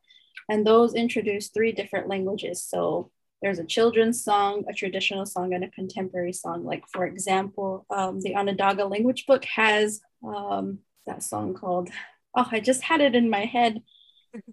And 0.51 0.67
those 0.67 0.93
introduce 0.93 1.47
three 1.47 1.71
different 1.71 2.07
languages. 2.07 2.63
So 2.63 3.09
there's 3.41 3.57
a 3.57 3.65
children's 3.65 4.23
song, 4.23 4.65
a 4.69 4.73
traditional 4.73 5.25
song, 5.25 5.55
and 5.55 5.63
a 5.63 5.69
contemporary 5.69 6.33
song. 6.33 6.63
Like, 6.63 6.83
for 6.93 7.07
example, 7.07 7.87
um, 7.89 8.21
the 8.21 8.35
Onondaga 8.35 8.85
language 8.85 9.25
book 9.25 9.45
has 9.45 9.99
um, 10.23 10.79
that 11.05 11.23
song 11.23 11.53
called, 11.53 11.89
oh, 12.35 12.47
I 12.51 12.59
just 12.59 12.83
had 12.83 13.01
it 13.01 13.15
in 13.15 13.29
my 13.29 13.45
head. 13.45 13.81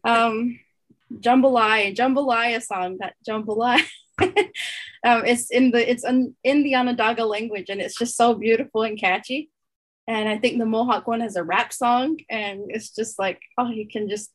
Um, 0.05 0.59
Jambalaya, 1.13 1.95
Jambalaya 1.95 2.63
song, 2.63 2.99
that 3.01 3.15
Jambalaya. 3.27 3.85
um, 4.21 5.25
it's 5.25 5.51
in 5.51 5.71
the 5.71 5.91
it's 5.91 6.05
in, 6.05 6.35
in 6.43 6.65
the 6.65 6.75
Onondaga 6.75 7.25
language 7.25 7.69
and 7.69 7.81
it's 7.81 7.97
just 7.97 8.17
so 8.17 8.35
beautiful 8.35 8.83
and 8.83 8.99
catchy. 8.99 9.51
And 10.09 10.29
I 10.29 10.39
think 10.39 10.59
the 10.59 10.67
Mohawk 10.67 11.07
one 11.07 11.21
has 11.21 11.37
a 11.37 11.45
rap 11.45 11.73
song 11.73 12.17
and 12.31 12.63
it's 12.69 12.95
just 12.95 13.19
like, 13.19 13.41
oh, 13.59 13.69
you 13.71 13.87
can 13.87 14.09
just 14.09 14.31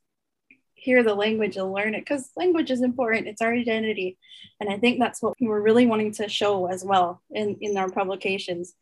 hear 0.75 1.02
the 1.02 1.16
language 1.16 1.58
and 1.58 1.72
learn 1.72 1.96
it 1.96 2.02
because 2.02 2.30
language 2.36 2.70
is 2.70 2.82
important. 2.82 3.28
It's 3.28 3.42
our 3.42 3.54
identity. 3.54 4.18
And 4.60 4.70
I 4.70 4.78
think 4.78 5.00
that's 5.00 5.22
what 5.22 5.34
we're 5.40 5.62
really 5.62 5.88
wanting 5.88 6.12
to 6.13 6.30
show 6.30 6.68
as 6.68 6.84
well 6.84 7.22
in, 7.32 7.58
in 7.62 7.78
our 7.78 7.90
publications. 7.90 8.74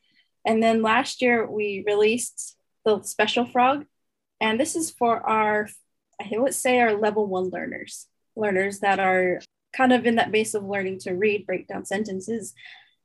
And 0.45 0.61
then 0.61 0.81
last 0.81 1.21
year 1.21 1.45
we 1.49 1.83
released 1.85 2.57
the 2.85 3.01
special 3.03 3.45
frog. 3.45 3.85
And 4.39 4.59
this 4.59 4.75
is 4.75 4.89
for 4.91 5.19
our, 5.27 5.69
I 6.19 6.37
would 6.37 6.55
say 6.55 6.79
our 6.79 6.93
level 6.93 7.27
one 7.27 7.49
learners, 7.49 8.07
learners 8.35 8.79
that 8.79 8.99
are 8.99 9.39
kind 9.73 9.93
of 9.93 10.05
in 10.05 10.15
that 10.15 10.31
base 10.31 10.53
of 10.53 10.63
learning 10.63 10.99
to 10.99 11.11
read, 11.11 11.45
break 11.45 11.67
down 11.67 11.85
sentences, 11.85 12.53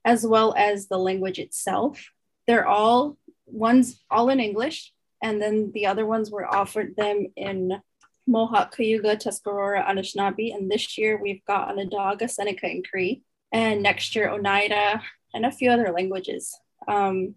as 0.05 0.27
well 0.27 0.55
as 0.57 0.89
the 0.89 0.99
language 0.99 1.39
itself. 1.39 2.11
They're 2.47 2.67
all 2.67 3.19
ones 3.47 4.01
all 4.11 4.29
in 4.31 4.41
English, 4.41 4.93
and 5.23 5.41
then 5.41 5.73
the 5.75 5.87
other 5.87 6.07
ones 6.07 6.31
were 6.31 6.47
offered 6.47 6.97
them 6.97 7.27
in 7.37 7.81
Mohawk, 8.27 8.77
Cayuga, 8.77 9.17
Tuscarora, 9.17 9.85
Anishinaabe, 9.85 10.55
and 10.55 10.71
this 10.71 10.99
year 10.99 11.21
we've 11.21 11.45
got 11.45 11.69
Onondaga, 11.69 12.29
Seneca, 12.29 12.67
and 12.67 12.89
Cree, 12.89 13.23
and 13.53 13.83
next 13.83 14.17
year 14.17 14.29
Oneida, 14.29 15.03
and 15.33 15.47
a 15.47 15.53
few 15.53 15.71
other 15.71 15.93
languages. 15.93 16.59
Um, 16.89 17.35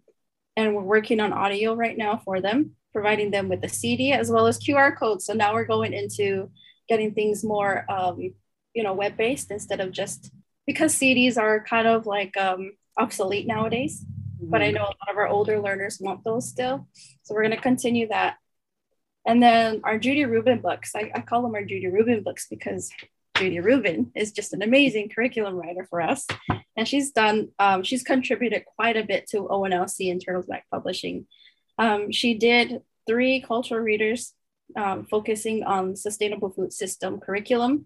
and 0.55 0.75
we're 0.75 0.81
working 0.81 1.19
on 1.19 1.33
audio 1.33 1.73
right 1.73 1.97
now 1.97 2.21
for 2.23 2.41
them, 2.41 2.75
providing 2.93 3.31
them 3.31 3.49
with 3.49 3.63
a 3.63 3.69
CD 3.69 4.11
as 4.11 4.29
well 4.31 4.47
as 4.47 4.59
QR 4.59 4.95
codes. 4.95 5.25
So 5.25 5.33
now 5.33 5.53
we're 5.53 5.65
going 5.65 5.93
into 5.93 6.51
getting 6.87 7.13
things 7.13 7.43
more, 7.43 7.85
um, 7.89 8.33
you 8.73 8.83
know, 8.83 8.93
web-based 8.93 9.51
instead 9.51 9.79
of 9.79 9.91
just 9.91 10.31
because 10.65 10.93
CDs 10.95 11.37
are 11.37 11.63
kind 11.63 11.87
of 11.87 12.05
like 12.05 12.35
um, 12.37 12.71
obsolete 12.97 13.47
nowadays. 13.47 14.03
Mm-hmm. 14.03 14.49
But 14.49 14.61
I 14.61 14.65
mm-hmm. 14.65 14.75
know 14.75 14.83
a 14.83 14.97
lot 14.99 15.09
of 15.09 15.17
our 15.17 15.27
older 15.27 15.59
learners 15.59 15.99
want 16.01 16.23
those 16.23 16.49
still. 16.49 16.87
So 17.23 17.33
we're 17.33 17.43
going 17.43 17.55
to 17.55 17.61
continue 17.61 18.07
that 18.09 18.37
and 19.25 19.43
then 19.43 19.81
our 19.83 19.99
Judy 19.99 20.25
Rubin 20.25 20.59
books, 20.59 20.93
I, 20.95 21.11
I 21.13 21.21
call 21.21 21.43
them 21.43 21.53
our 21.53 21.63
Judy 21.63 21.87
Rubin 21.87 22.23
books 22.23 22.47
because 22.49 22.89
Judy 23.39 23.61
Rubin 23.61 24.11
is 24.15 24.33
just 24.33 24.53
an 24.53 24.61
amazing 24.61 25.07
curriculum 25.07 25.55
writer 25.55 25.87
for 25.89 26.01
us. 26.01 26.27
And 26.75 26.85
she's 26.85 27.11
done, 27.11 27.49
um, 27.57 27.83
she's 27.83 28.03
contributed 28.03 28.65
quite 28.75 28.97
a 28.97 29.03
bit 29.03 29.27
to 29.29 29.47
ONLC 29.47 30.11
and 30.11 30.21
Turtles 30.23 30.45
Back 30.45 30.65
Publishing. 30.69 31.25
Um, 31.77 32.11
she 32.11 32.33
did 32.33 32.81
three 33.07 33.41
cultural 33.41 33.79
readers 33.79 34.33
um, 34.75 35.05
focusing 35.05 35.63
on 35.63 35.95
sustainable 35.95 36.49
food 36.49 36.73
system 36.73 37.21
curriculum. 37.21 37.85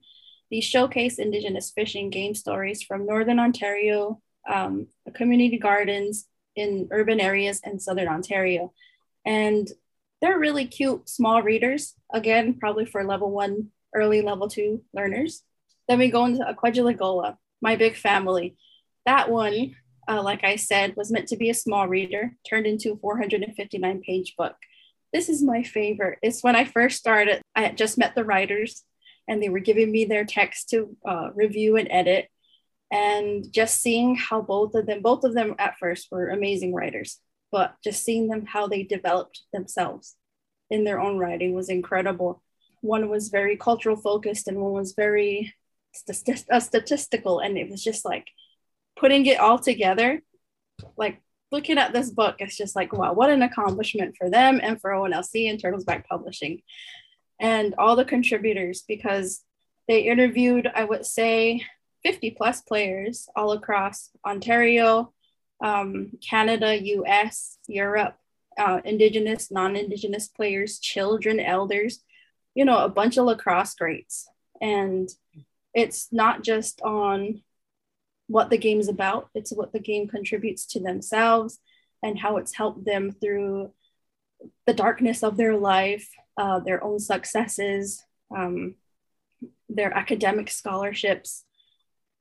These 0.50 0.66
showcase 0.66 1.20
Indigenous 1.20 1.72
fishing 1.72 2.10
game 2.10 2.34
stories 2.34 2.82
from 2.82 3.06
Northern 3.06 3.40
Ontario, 3.40 4.22
um, 4.52 4.88
community 5.14 5.60
gardens 5.60 6.28
in 6.56 6.88
urban 6.90 7.20
areas 7.20 7.62
and 7.64 7.80
Southern 7.80 8.08
Ontario. 8.08 8.74
And 9.24 9.68
they're 10.20 10.40
really 10.40 10.66
cute 10.66 11.08
small 11.08 11.44
readers. 11.44 11.94
Again, 12.12 12.58
probably 12.60 12.86
for 12.86 13.04
level 13.04 13.30
one, 13.30 13.70
early 13.96 14.22
level 14.22 14.48
two 14.48 14.84
learners. 14.94 15.44
Then 15.88 16.00
we 16.00 16.10
go 16.10 16.26
into 16.26 16.44
Aquagilagola, 16.44 17.38
My 17.62 17.76
Big 17.76 17.96
Family. 17.96 18.56
That 19.06 19.30
one, 19.30 19.76
uh, 20.08 20.22
like 20.22 20.44
I 20.44 20.56
said, 20.56 20.96
was 20.96 21.12
meant 21.12 21.28
to 21.30 21.38
be 21.38 21.50
a 21.50 21.54
small 21.54 21.88
reader, 21.88 22.36
turned 22.50 22.66
into 22.66 22.94
a 22.94 22.98
459 22.98 24.02
page 24.02 24.36
book. 24.38 24.56
This 25.12 25.30
is 25.30 25.44
my 25.44 25.64
favorite. 25.64 26.20
It's 26.22 26.44
when 26.44 26.56
I 26.56 26.66
first 26.66 26.98
started, 26.98 27.42
I 27.56 27.64
had 27.64 27.78
just 27.78 27.98
met 27.98 28.16
the 28.16 28.26
writers 28.26 28.84
and 29.28 29.42
they 29.42 29.50
were 29.50 29.60
giving 29.60 29.92
me 29.92 30.06
their 30.06 30.26
text 30.26 30.70
to 30.70 30.96
uh, 31.06 31.30
review 31.36 31.78
and 31.78 31.88
edit. 31.92 32.30
And 32.92 33.52
just 33.52 33.82
seeing 33.82 34.16
how 34.16 34.42
both 34.42 34.76
of 34.76 34.86
them, 34.86 35.02
both 35.02 35.24
of 35.24 35.34
them 35.34 35.56
at 35.58 35.78
first 35.80 36.10
were 36.12 36.30
amazing 36.30 36.74
writers 36.74 37.20
but 37.54 37.76
just 37.84 38.04
seeing 38.04 38.28
them 38.28 38.48
how 38.48 38.68
they 38.68 38.82
developed 38.82 39.44
themselves 39.54 40.16
in 40.72 40.84
their 40.84 41.00
own 41.00 41.20
writing 41.20 41.54
was 41.54 41.70
incredible. 41.70 42.42
One 42.84 43.10
was 43.10 43.30
very 43.30 43.56
cultural 43.56 43.96
focused 43.96 44.48
and 44.48 44.58
one 44.58 44.74
was 44.74 44.94
very 44.94 45.54
st- 45.94 46.46
uh, 46.52 46.60
statistical, 46.60 47.40
and 47.40 47.58
it 47.58 47.70
was 47.70 47.82
just 47.82 48.04
like 48.04 48.28
putting 48.98 49.26
it 49.26 49.40
all 49.40 49.58
together. 49.58 50.22
Like 50.98 51.22
looking 51.52 51.78
at 51.78 51.94
this 51.94 52.12
book, 52.12 52.36
it's 52.40 52.58
just 52.58 52.76
like 52.76 52.92
wow, 52.92 53.14
what 53.14 53.30
an 53.30 53.42
accomplishment 53.42 54.16
for 54.18 54.30
them 54.30 54.60
and 54.62 54.82
for 54.82 54.92
ONLC 54.92 55.50
and 55.50 55.60
Turtles 55.60 55.86
Back 55.86 56.08
Publishing, 56.10 56.62
and 57.40 57.74
all 57.78 57.96
the 57.96 58.06
contributors 58.06 58.84
because 58.88 59.44
they 59.88 60.02
interviewed, 60.02 60.70
I 60.74 60.84
would 60.84 61.06
say, 61.06 61.66
50 62.04 62.32
plus 62.32 62.62
players 62.62 63.30
all 63.36 63.54
across 63.54 64.10
Ontario, 64.26 65.14
um, 65.64 66.12
Canada, 66.28 66.78
US, 66.82 67.58
Europe, 67.68 68.18
uh, 68.58 68.82
Indigenous, 68.84 69.52
non 69.52 69.76
Indigenous 69.76 70.28
players, 70.28 70.80
children, 70.80 71.40
elders, 71.40 72.00
you 72.56 72.66
know, 72.66 72.80
a 72.80 72.90
bunch 72.90 73.18
of 73.18 73.26
lacrosse 73.26 73.74
greats. 73.76 74.28
And 74.62 75.10
it's 75.74 76.08
not 76.12 76.44
just 76.44 76.82
on 76.82 77.42
what 78.28 78.50
the 78.50 78.58
game 78.58 78.80
is 78.80 78.88
about, 78.88 79.30
it's 79.36 79.52
what 79.52 79.74
the 79.74 79.80
game 79.80 80.08
contributes 80.08 80.66
to 80.68 80.80
themselves 80.80 81.60
and 82.02 82.20
how 82.20 82.38
it's 82.38 82.56
helped 82.56 82.86
them 82.86 83.12
through 83.12 83.72
the 84.66 84.74
darkness 84.74 85.24
of 85.24 85.38
their 85.38 85.56
life, 85.56 86.10
uh, 86.38 86.60
their 86.60 86.84
own 86.84 87.00
successes, 87.00 88.04
um, 88.36 88.76
their 89.70 89.94
academic 89.94 90.50
scholarships, 90.50 91.46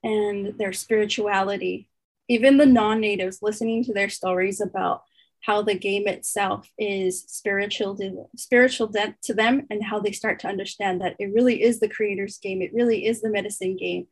and 0.02 0.58
their 0.58 0.72
spirituality 0.72 1.88
even 2.28 2.56
the 2.56 2.66
non-natives 2.66 3.42
listening 3.42 3.84
to 3.84 3.92
their 3.92 4.08
stories 4.08 4.60
about 4.60 5.02
how 5.42 5.61
the 5.61 5.75
game 5.75 6.06
itself 6.06 6.70
is 6.78 7.25
spiritual 7.26 7.96
to, 7.96 8.26
spiritual 8.37 8.92
to 9.22 9.34
them 9.34 9.66
and 9.70 9.84
how 9.84 9.99
they 9.99 10.12
start 10.12 10.38
to 10.40 10.49
understand 10.49 11.00
that 11.00 11.16
it 11.18 11.32
really 11.34 11.62
is 11.62 11.80
the 11.80 11.88
creator's 11.88 12.38
game. 12.38 12.62
It 12.62 12.72
really 12.72 13.06
is 13.06 13.20
the 13.20 13.30
medicine 13.30 13.76
game. 13.76 14.06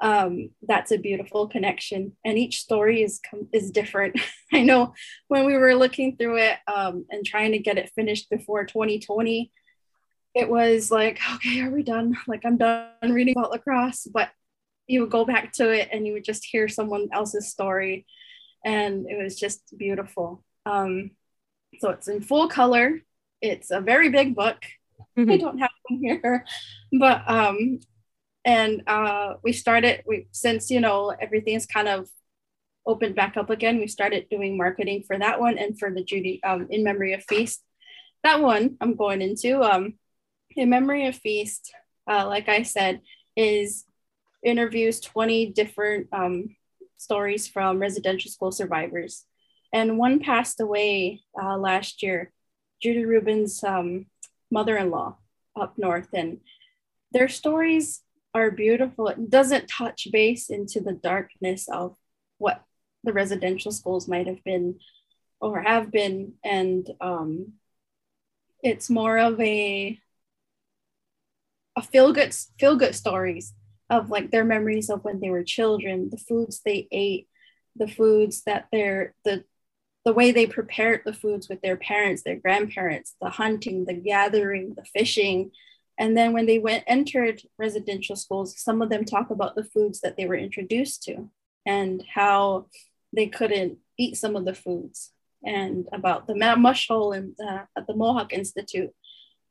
Um, 0.00 0.50
that's 0.62 0.92
a 0.92 0.98
beautiful 0.98 1.48
connection. 1.48 2.12
And 2.24 2.38
each 2.38 2.60
story 2.60 3.02
is 3.02 3.20
is 3.52 3.72
different. 3.72 4.20
I 4.52 4.62
know 4.62 4.94
when 5.26 5.44
we 5.46 5.56
were 5.56 5.74
looking 5.74 6.16
through 6.16 6.38
it 6.38 6.56
um, 6.72 7.06
and 7.10 7.26
trying 7.26 7.52
to 7.52 7.58
get 7.58 7.78
it 7.78 7.90
finished 7.94 8.30
before 8.30 8.64
2020 8.64 9.52
it 10.34 10.48
was 10.48 10.90
like 10.90 11.18
okay 11.34 11.62
are 11.62 11.70
we 11.70 11.82
done? 11.82 12.16
Like 12.28 12.42
i'm 12.44 12.58
done 12.58 12.90
reading 13.02 13.34
about 13.36 13.50
lacrosse. 13.50 14.06
But 14.12 14.30
you 14.86 15.00
would 15.00 15.10
go 15.10 15.24
back 15.24 15.52
to 15.54 15.70
it 15.70 15.88
and 15.90 16.06
you 16.06 16.12
would 16.12 16.24
just 16.24 16.44
hear 16.44 16.68
someone 16.68 17.08
else's 17.12 17.50
story. 17.50 18.06
And 18.64 19.06
it 19.08 19.20
was 19.20 19.38
just 19.38 19.76
beautiful 19.76 20.44
um, 20.68 21.10
so 21.78 21.90
it's 21.90 22.08
in 22.08 22.20
full 22.20 22.48
color 22.48 23.00
it's 23.40 23.70
a 23.70 23.80
very 23.80 24.08
big 24.08 24.34
book 24.34 24.64
mm-hmm. 25.16 25.30
i 25.30 25.36
don't 25.36 25.58
have 25.58 25.70
one 25.88 26.00
here 26.00 26.44
but 26.98 27.22
um 27.26 27.80
and 28.44 28.82
uh 28.86 29.34
we 29.42 29.52
started 29.52 30.02
we 30.06 30.26
since 30.32 30.70
you 30.70 30.80
know 30.80 31.14
everything's 31.20 31.66
kind 31.66 31.88
of 31.88 32.08
opened 32.86 33.14
back 33.14 33.36
up 33.36 33.50
again 33.50 33.78
we 33.78 33.86
started 33.86 34.28
doing 34.30 34.56
marketing 34.56 35.02
for 35.06 35.18
that 35.18 35.38
one 35.38 35.58
and 35.58 35.78
for 35.78 35.92
the 35.92 36.02
judy 36.02 36.40
um, 36.42 36.66
in 36.70 36.82
memory 36.82 37.12
of 37.12 37.22
feast 37.24 37.62
that 38.24 38.40
one 38.40 38.76
i'm 38.80 38.96
going 38.96 39.20
into 39.22 39.62
um 39.62 39.94
in 40.56 40.70
memory 40.70 41.06
of 41.06 41.14
feast 41.14 41.72
uh, 42.10 42.26
like 42.26 42.48
i 42.48 42.62
said 42.62 43.00
is 43.36 43.84
interviews 44.42 45.00
20 45.00 45.52
different 45.52 46.08
um, 46.12 46.56
stories 46.96 47.46
from 47.46 47.78
residential 47.78 48.30
school 48.30 48.52
survivors. 48.52 49.24
And 49.72 49.98
one 49.98 50.20
passed 50.20 50.60
away 50.60 51.22
uh, 51.40 51.56
last 51.56 52.02
year, 52.02 52.32
Judy 52.82 53.04
Rubin's 53.04 53.62
um, 53.62 54.06
mother 54.50 54.76
in 54.76 54.90
law 54.90 55.16
up 55.58 55.76
north. 55.76 56.08
And 56.14 56.38
their 57.12 57.28
stories 57.28 58.02
are 58.34 58.50
beautiful. 58.50 59.08
It 59.08 59.30
doesn't 59.30 59.68
touch 59.68 60.08
base 60.12 60.50
into 60.50 60.80
the 60.80 60.92
darkness 60.92 61.68
of 61.68 61.96
what 62.38 62.62
the 63.04 63.12
residential 63.12 63.72
schools 63.72 64.08
might 64.08 64.26
have 64.26 64.42
been 64.44 64.78
or 65.40 65.62
have 65.62 65.90
been. 65.90 66.34
And 66.44 66.88
um, 67.00 67.54
it's 68.62 68.90
more 68.90 69.18
of 69.18 69.40
a 69.40 69.98
a 71.76 71.82
feel 71.82 72.12
good 72.12 72.34
feel 72.58 72.74
good 72.74 72.94
stories 72.94 73.54
of 73.88 74.10
like 74.10 74.30
their 74.30 74.44
memories 74.44 74.90
of 74.90 75.04
when 75.04 75.20
they 75.20 75.30
were 75.30 75.44
children, 75.44 76.10
the 76.10 76.18
foods 76.18 76.60
they 76.64 76.88
ate, 76.90 77.28
the 77.76 77.88
foods 77.88 78.42
that 78.42 78.66
they're 78.72 79.14
the 79.24 79.44
the 80.08 80.14
way 80.14 80.30
they 80.30 80.46
prepared 80.46 81.02
the 81.04 81.12
foods 81.12 81.50
with 81.50 81.60
their 81.60 81.76
parents, 81.76 82.22
their 82.22 82.36
grandparents, 82.36 83.14
the 83.20 83.28
hunting, 83.28 83.84
the 83.84 83.92
gathering, 83.92 84.72
the 84.74 84.84
fishing. 84.84 85.50
And 85.98 86.16
then 86.16 86.32
when 86.32 86.46
they 86.46 86.58
went 86.58 86.84
entered 86.86 87.42
residential 87.58 88.16
schools, 88.16 88.58
some 88.58 88.80
of 88.80 88.88
them 88.88 89.04
talk 89.04 89.28
about 89.28 89.54
the 89.54 89.64
foods 89.64 90.00
that 90.00 90.16
they 90.16 90.24
were 90.24 90.34
introduced 90.34 91.02
to 91.02 91.28
and 91.66 92.02
how 92.14 92.68
they 93.14 93.26
couldn't 93.26 93.80
eat 93.98 94.16
some 94.16 94.34
of 94.34 94.46
the 94.46 94.54
foods 94.54 95.12
and 95.44 95.86
about 95.92 96.26
the 96.26 96.34
mush 96.56 96.88
hole 96.88 97.12
in 97.12 97.34
the, 97.36 97.66
at 97.76 97.86
the 97.86 97.94
Mohawk 97.94 98.32
Institute 98.32 98.94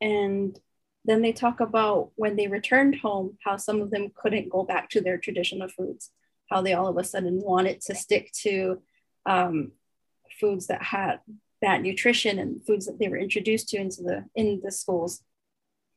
and 0.01 0.59
then 1.05 1.21
they 1.21 1.33
talk 1.33 1.59
about 1.59 2.13
when 2.15 2.35
they 2.35 2.47
returned 2.47 2.95
home, 2.95 3.37
how 3.45 3.57
some 3.57 3.79
of 3.79 3.91
them 3.91 4.11
couldn't 4.15 4.49
go 4.49 4.63
back 4.63 4.89
to 4.89 5.01
their 5.01 5.19
traditional 5.19 5.69
foods, 5.69 6.09
how 6.49 6.63
they 6.63 6.73
all 6.73 6.87
of 6.87 6.97
a 6.97 7.03
sudden 7.03 7.41
wanted 7.43 7.79
to 7.81 7.93
stick 7.93 8.31
to 8.41 8.81
um, 9.27 9.73
foods 10.39 10.67
that 10.67 10.83
had 10.83 11.19
bad 11.61 11.81
nutrition 11.81 12.39
and 12.39 12.65
foods 12.65 12.85
that 12.85 12.99
they 12.99 13.07
were 13.07 13.17
introduced 13.17 13.69
to 13.69 13.77
into 13.77 14.03
the 14.03 14.25
in 14.35 14.61
the 14.63 14.71
schools. 14.71 15.21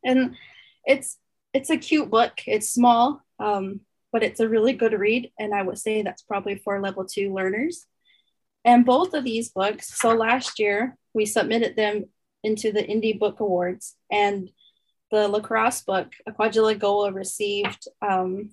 And 0.04 0.36
it's 0.84 1.18
it's 1.52 1.70
a 1.70 1.76
cute 1.76 2.10
book. 2.10 2.40
It's 2.46 2.72
small, 2.72 3.22
um, 3.38 3.80
but 4.12 4.22
it's 4.22 4.40
a 4.40 4.48
really 4.48 4.72
good 4.72 4.92
read. 4.92 5.30
And 5.38 5.54
I 5.54 5.62
would 5.62 5.78
say 5.78 6.02
that's 6.02 6.22
probably 6.22 6.56
for 6.56 6.80
level 6.80 7.04
two 7.04 7.34
learners. 7.34 7.86
And 8.64 8.84
both 8.84 9.14
of 9.14 9.24
these 9.24 9.50
books, 9.50 9.98
so 9.98 10.14
last 10.14 10.58
year 10.58 10.96
we 11.14 11.26
submitted 11.26 11.76
them 11.76 12.06
into 12.42 12.72
the 12.72 12.82
Indie 12.82 13.18
Book 13.18 13.40
Awards, 13.40 13.96
and 14.10 14.50
the 15.10 15.28
lacrosse 15.28 15.82
book, 15.82 16.12
Aquagilagola 16.28 17.12
received 17.14 17.88
um, 18.00 18.50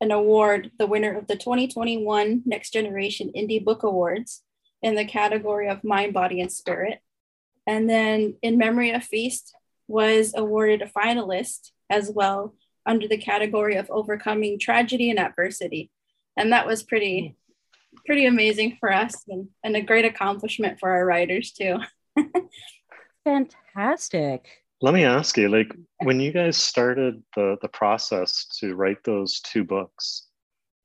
an 0.00 0.10
award, 0.10 0.70
the 0.78 0.86
winner 0.86 1.16
of 1.16 1.26
the 1.26 1.36
2021 1.36 2.42
Next 2.44 2.72
Generation 2.72 3.32
Indie 3.34 3.64
Book 3.64 3.82
Awards 3.82 4.42
in 4.82 4.94
the 4.94 5.04
category 5.04 5.68
of 5.68 5.84
Mind, 5.84 6.12
Body, 6.12 6.40
and 6.40 6.50
Spirit. 6.50 7.00
And 7.66 7.88
then 7.88 8.36
In 8.42 8.58
Memory 8.58 8.90
of 8.90 9.04
Feast 9.04 9.54
was 9.88 10.34
awarded 10.36 10.82
a 10.82 10.86
finalist 10.86 11.70
as 11.88 12.10
well 12.10 12.54
under 12.84 13.06
the 13.06 13.16
category 13.16 13.76
of 13.76 13.90
Overcoming 13.90 14.58
Tragedy 14.58 15.10
and 15.10 15.18
Adversity. 15.18 15.90
And 16.36 16.52
that 16.52 16.66
was 16.66 16.82
pretty, 16.82 17.36
hmm. 17.92 17.98
pretty 18.06 18.26
amazing 18.26 18.78
for 18.80 18.92
us 18.92 19.22
and, 19.28 19.48
and 19.62 19.76
a 19.76 19.82
great 19.82 20.04
accomplishment 20.04 20.80
for 20.80 20.90
our 20.90 21.06
writers 21.06 21.52
too. 21.52 21.78
Fantastic 23.24 24.48
let 24.82 24.92
me 24.92 25.04
ask 25.04 25.36
you 25.36 25.48
like 25.48 25.72
when 26.02 26.18
you 26.18 26.32
guys 26.32 26.56
started 26.56 27.22
the 27.36 27.56
the 27.62 27.68
process 27.68 28.46
to 28.58 28.74
write 28.74 29.02
those 29.04 29.40
two 29.40 29.64
books 29.64 30.26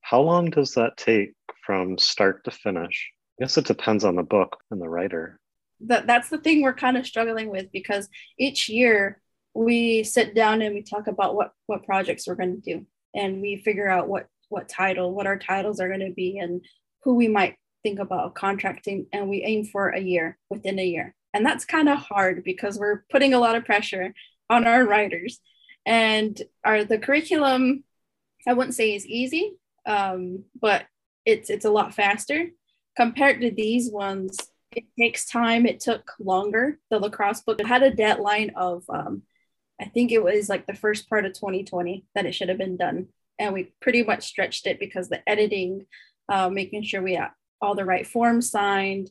how 0.02 0.22
long 0.22 0.50
does 0.52 0.76
that 0.76 0.96
take 0.96 1.34
from 1.66 1.98
start 1.98 2.44
to 2.44 2.52
finish 2.52 3.12
i 3.40 3.44
guess 3.44 3.58
it 3.58 3.66
depends 3.66 4.04
on 4.04 4.16
the 4.16 4.24
book 4.24 4.58
and 4.72 4.82
the 4.82 4.90
writer. 4.90 5.40
That 5.82 6.08
that's 6.08 6.30
the 6.30 6.40
thing 6.40 6.62
we're 6.62 6.74
kind 6.74 6.98
of 6.98 7.06
struggling 7.06 7.50
with 7.50 7.72
because 7.72 8.10
each 8.40 8.68
year 8.68 9.22
we 9.54 10.04
sit 10.04 10.34
down 10.34 10.62
and 10.62 10.74
we 10.74 10.82
talk 10.82 11.08
about 11.08 11.36
what 11.36 11.52
what 11.68 11.86
projects 11.86 12.28
we're 12.28 12.36
going 12.36 12.62
to 12.62 12.76
do. 12.76 12.86
And 13.14 13.42
we 13.42 13.58
figure 13.58 13.88
out 13.88 14.08
what 14.08 14.28
what 14.50 14.70
title 14.70 15.14
what 15.14 15.28
our 15.28 15.38
titles 15.38 15.80
are 15.80 15.88
going 15.88 16.08
to 16.08 16.14
be 16.14 16.40
and 16.40 16.66
who 17.04 17.14
we 17.16 17.28
might 17.28 17.56
think 17.84 18.00
about 18.00 18.36
contracting 18.36 19.06
and 19.14 19.30
we 19.30 19.44
aim 19.44 19.66
for 19.66 19.90
a 19.90 20.00
year 20.00 20.38
within 20.50 20.80
a 20.80 20.86
year. 20.86 21.14
And 21.34 21.46
that's 21.46 21.66
kind 21.66 21.90
of 21.90 22.00
hard 22.00 22.44
because 22.44 22.80
we're 22.80 23.04
putting 23.12 23.34
a 23.34 23.40
lot 23.40 23.56
of 23.56 23.66
pressure 23.66 24.14
on 24.50 24.66
our 24.66 24.84
writers. 24.84 25.40
And 25.86 26.42
our 26.64 26.84
the 26.84 26.98
curriculum, 26.98 27.84
I 28.48 28.54
wouldn't 28.54 28.76
say 28.76 28.96
is 28.96 29.06
easy, 29.06 29.54
um, 29.86 30.44
but 30.60 30.86
it's 31.26 31.50
it's 31.50 31.66
a 31.66 31.70
lot 31.70 31.94
faster 31.94 32.48
compared 32.98 33.40
to 33.42 33.52
these 33.52 33.92
ones. 33.92 34.38
it 34.76 34.84
takes 35.00 35.26
time. 35.26 35.66
It 35.66 35.80
took 35.80 36.12
longer. 36.20 36.80
The 36.90 37.00
lacrosse 37.00 37.42
book 37.42 37.62
had 37.66 37.84
a 37.84 37.96
deadline 37.96 38.52
of, 38.56 38.84
um, 38.90 39.22
I 39.80 39.86
think 39.86 40.12
it 40.12 40.24
was 40.24 40.50
like 40.50 40.66
the 40.68 40.74
first 40.74 41.08
part 41.08 41.26
of 41.26 41.34
2020 41.34 42.06
that 42.16 42.26
it 42.26 42.34
should 42.34 42.50
have 42.50 42.58
been 42.58 42.76
done. 42.76 43.08
And 43.40 43.54
we 43.54 43.72
pretty 43.80 44.04
much 44.04 44.26
stretched 44.26 44.68
it 44.68 44.80
because 44.80 45.08
the 45.08 45.28
editing, 45.30 45.86
uh, 46.28 46.50
making 46.50 46.84
sure 46.84 47.02
we 47.02 47.14
had 47.16 47.30
all 47.62 47.76
the 47.76 47.86
right 47.86 48.06
forms 48.06 48.52
signed. 48.52 49.10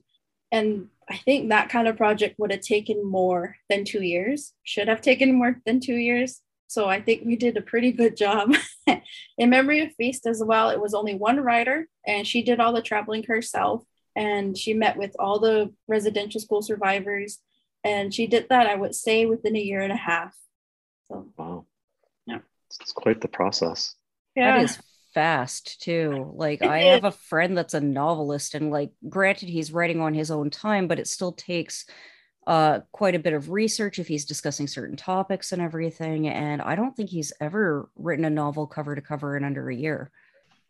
And 0.53 0.89
I 1.09 1.17
think 1.17 1.49
that 1.49 1.69
kind 1.69 1.89
of 1.89 1.97
project 1.97 2.37
would 2.39 2.53
have 2.53 2.61
taken 2.61 3.05
more 3.05 3.57
than 3.71 3.85
two 3.85 4.03
years, 4.03 4.53
should 4.65 4.89
have 4.89 5.01
taken 5.01 5.35
more 5.35 5.61
than 5.65 5.81
two 5.81 5.97
years. 5.97 6.43
So 6.69 6.89
I 6.89 7.01
think 7.01 7.25
we 7.25 7.37
did 7.37 7.57
a 7.57 7.63
pretty 7.63 7.93
good 7.93 8.17
job. 8.17 8.53
In 9.39 9.51
memory 9.51 9.81
of 9.81 9.93
Feast 9.95 10.27
as 10.27 10.43
well, 10.45 10.71
it 10.71 10.81
was 10.81 10.95
only 10.95 11.15
one 11.15 11.41
writer 11.41 11.89
and 12.07 12.27
she 12.27 12.43
did 12.43 12.61
all 12.61 12.73
the 12.73 12.83
traveling 12.83 13.25
herself. 13.25 13.85
And 14.15 14.57
she 14.57 14.73
met 14.73 14.97
with 14.97 15.15
all 15.19 15.39
the 15.39 15.73
residential 15.87 16.41
school 16.41 16.63
survivors. 16.63 17.39
And 17.85 18.13
she 18.13 18.27
did 18.27 18.49
that, 18.49 18.67
I 18.67 18.75
would 18.75 18.95
say, 18.95 19.27
within 19.27 19.55
a 19.55 19.61
year 19.61 19.81
and 19.81 19.93
a 19.93 19.97
half. 19.97 20.35
So, 21.09 21.29
wow. 21.37 21.67
Yeah. 22.27 22.39
It's 22.81 22.93
quite 22.93 23.21
the 23.21 23.29
process. 23.29 23.95
Yeah. 24.35 24.57
That 24.57 24.65
is 24.65 24.79
fast 25.17 25.81
too. 25.81 26.31
Like 26.35 26.61
I 26.63 26.81
have 26.81 27.05
a 27.05 27.11
friend 27.11 27.57
that's 27.57 27.73
a 27.73 27.81
novelist 27.81 28.55
and 28.55 28.71
like 28.71 28.91
granted 29.09 29.49
he's 29.49 29.73
writing 29.73 30.03
on 30.03 30.13
his 30.13 30.31
own 30.31 30.51
time, 30.51 30.89
but 30.89 30.99
it 30.99 31.09
still 31.09 31.33
takes 31.33 31.87
uh 32.47 32.81
quite 32.93 33.15
a 33.15 33.19
bit 33.19 33.33
of 33.33 33.51
research 33.51 33.99
if 33.99 34.07
he's 34.07 34.25
discussing 34.25 34.67
certain 34.67 34.97
topics 34.97 35.53
and 35.53 35.61
everything. 35.61 36.29
And 36.29 36.63
I 36.63 36.75
don't 36.75 36.97
think 36.97 37.11
he's 37.11 37.33
ever 37.41 37.91
written 37.97 38.25
a 38.25 38.31
novel 38.31 38.67
cover 38.67 38.95
to 38.95 39.01
cover 39.01 39.37
in 39.37 39.45
under 39.45 39.69
a 39.69 39.75
year. 39.75 40.11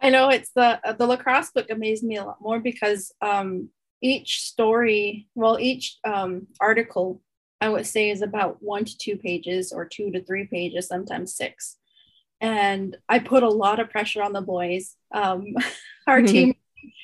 I 0.00 0.10
know 0.10 0.28
it's 0.30 0.50
the 0.50 0.80
the 0.98 1.06
lacrosse 1.06 1.50
book 1.50 1.66
amazed 1.70 2.04
me 2.04 2.16
a 2.16 2.24
lot 2.24 2.40
more 2.40 2.60
because 2.60 3.12
um 3.20 3.70
each 4.02 4.42
story, 4.42 5.28
well, 5.34 5.58
each 5.58 5.98
um 6.04 6.46
article 6.60 7.22
I 7.60 7.70
would 7.70 7.86
say 7.86 8.10
is 8.10 8.20
about 8.20 8.62
one 8.62 8.84
to 8.84 8.98
two 8.98 9.16
pages 9.16 9.72
or 9.72 9.86
two 9.86 10.10
to 10.12 10.22
three 10.22 10.46
pages, 10.46 10.88
sometimes 10.88 11.34
six 11.34 11.78
and 12.40 12.96
I 13.08 13.18
put 13.18 13.42
a 13.42 13.48
lot 13.48 13.80
of 13.80 13.90
pressure 13.90 14.22
on 14.22 14.32
the 14.32 14.40
boys. 14.40 14.94
Um, 15.12 15.54
our 16.06 16.22
team 16.22 16.54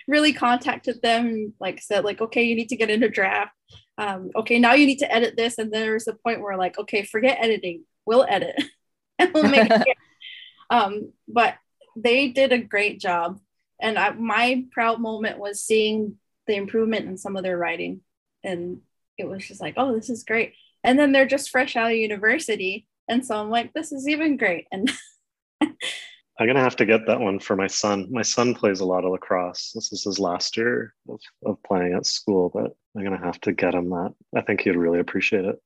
really 0.06 0.32
contacted 0.32 1.00
them, 1.02 1.54
like 1.60 1.80
said, 1.80 2.04
like, 2.04 2.20
okay, 2.20 2.42
you 2.42 2.54
need 2.54 2.68
to 2.70 2.76
get 2.76 2.90
into 2.90 3.08
draft. 3.08 3.52
Um, 3.98 4.30
okay, 4.34 4.58
now 4.58 4.74
you 4.74 4.86
need 4.86 4.98
to 5.00 5.12
edit 5.12 5.36
this. 5.36 5.58
And 5.58 5.72
there's 5.72 6.08
a 6.08 6.14
point 6.14 6.40
where 6.40 6.56
like, 6.56 6.78
okay, 6.78 7.02
forget 7.02 7.38
editing, 7.40 7.84
we'll 8.06 8.26
edit 8.28 8.56
and 9.18 9.32
we'll 9.32 9.48
make 9.48 9.70
it. 9.70 9.86
Um, 10.70 11.12
but 11.28 11.56
they 11.96 12.28
did 12.28 12.50
a 12.50 12.58
great 12.58 12.98
job. 12.98 13.38
And 13.78 13.98
I, 13.98 14.12
my 14.12 14.64
proud 14.72 15.02
moment 15.02 15.38
was 15.38 15.62
seeing 15.62 16.16
the 16.46 16.56
improvement 16.56 17.06
in 17.06 17.18
some 17.18 17.36
of 17.36 17.42
their 17.42 17.58
writing. 17.58 18.00
And 18.42 18.80
it 19.18 19.28
was 19.28 19.46
just 19.46 19.60
like, 19.60 19.74
oh, 19.76 19.94
this 19.94 20.08
is 20.08 20.24
great. 20.24 20.54
And 20.82 20.98
then 20.98 21.12
they're 21.12 21.26
just 21.26 21.50
fresh 21.50 21.76
out 21.76 21.90
of 21.90 21.96
university. 21.98 22.88
And 23.06 23.26
so 23.26 23.36
I'm 23.36 23.50
like, 23.50 23.74
this 23.74 23.92
is 23.92 24.08
even 24.08 24.38
great. 24.38 24.66
And 24.72 24.90
I'm 26.38 26.46
gonna 26.46 26.60
have 26.60 26.76
to 26.76 26.86
get 26.86 27.06
that 27.06 27.20
one 27.20 27.38
for 27.38 27.56
my 27.56 27.66
son. 27.66 28.08
My 28.10 28.22
son 28.22 28.54
plays 28.54 28.80
a 28.80 28.84
lot 28.84 29.04
of 29.04 29.12
lacrosse. 29.12 29.72
This 29.74 29.92
is 29.92 30.04
his 30.04 30.18
last 30.18 30.56
year 30.56 30.94
of, 31.08 31.20
of 31.44 31.62
playing 31.62 31.92
at 31.92 32.06
school, 32.06 32.50
but 32.52 32.74
I'm 32.96 33.04
gonna 33.04 33.22
have 33.22 33.40
to 33.42 33.52
get 33.52 33.74
him 33.74 33.90
that. 33.90 34.14
I 34.34 34.40
think 34.40 34.62
he'd 34.62 34.76
really 34.76 34.98
appreciate 34.98 35.44
it. 35.44 35.60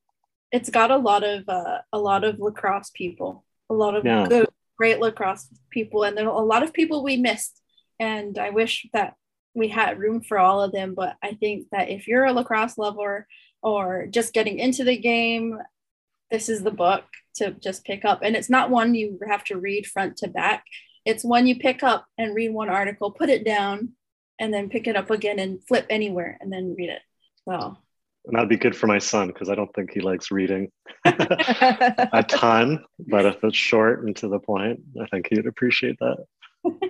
It's 0.52 0.70
got 0.70 0.90
a 0.90 0.96
lot 0.96 1.22
of 1.22 1.48
uh, 1.48 1.79
a 1.92 1.98
lot 1.98 2.24
of 2.24 2.40
lacrosse 2.40 2.90
people, 2.94 3.44
a 3.70 3.74
lot 3.74 3.94
of 3.94 4.05
yeah. 4.05 4.26
good, 4.29 4.48
great 4.76 5.00
lacrosse 5.00 5.48
people, 5.70 6.02
and 6.02 6.16
there 6.16 6.26
are 6.26 6.42
a 6.42 6.44
lot 6.44 6.62
of 6.62 6.72
people 6.72 7.05
we 7.05 7.16
missed. 7.16 7.61
And 7.98 8.37
I 8.37 8.50
wish 8.50 8.87
that 8.92 9.14
we 9.55 9.68
had 9.68 9.98
room 9.98 10.20
for 10.20 10.38
all 10.38 10.62
of 10.62 10.72
them. 10.72 10.94
But 10.94 11.16
I 11.22 11.33
think 11.33 11.68
that 11.72 11.88
if 11.88 12.07
you're 12.07 12.26
a 12.26 12.33
lacrosse 12.33 12.76
lover 12.76 13.26
or 13.62 14.07
just 14.11 14.35
getting 14.35 14.59
into 14.59 14.85
the 14.85 14.98
game, 14.98 15.59
this 16.31 16.48
is 16.48 16.62
the 16.62 16.70
book 16.70 17.05
to 17.37 17.53
just 17.53 17.85
pick 17.85 18.05
up. 18.05 18.20
And 18.22 18.37
it's 18.37 18.51
not 18.51 18.70
one 18.70 18.94
you 18.94 19.18
have 19.27 19.44
to 19.44 19.59
read 19.59 19.87
front 19.87 20.16
to 20.18 20.29
back. 20.29 20.64
It's 21.05 21.25
one 21.25 21.46
you 21.46 21.57
pick 21.57 21.83
up 21.83 22.07
and 22.18 22.35
read 22.35 22.53
one 22.53 22.68
article, 22.68 23.11
put 23.11 23.29
it 23.29 23.44
down, 23.44 23.92
and 24.38 24.53
then 24.53 24.68
pick 24.68 24.87
it 24.87 24.96
up 24.96 25.11
again 25.11 25.38
and 25.38 25.64
flip 25.66 25.87
anywhere 25.88 26.37
and 26.40 26.53
then 26.53 26.75
read 26.77 26.90
it. 26.90 27.03
So 27.49 27.79
and 28.27 28.35
that'd 28.35 28.49
be 28.49 28.57
good 28.57 28.77
for 28.77 28.88
my 28.88 28.99
son 28.99 29.29
because 29.29 29.49
I 29.49 29.55
don't 29.55 29.72
think 29.75 29.92
he 29.92 30.01
likes 30.01 30.33
reading 30.33 30.70
a 31.05 32.25
ton. 32.29 32.85
But 32.99 33.25
if 33.25 33.44
it's 33.44 33.57
short 33.57 34.05
and 34.05 34.16
to 34.16 34.29
the 34.29 34.40
point, 34.40 34.81
I 35.01 35.07
think 35.07 35.29
he'd 35.31 35.46
appreciate 35.46 35.96
that. 36.01 36.25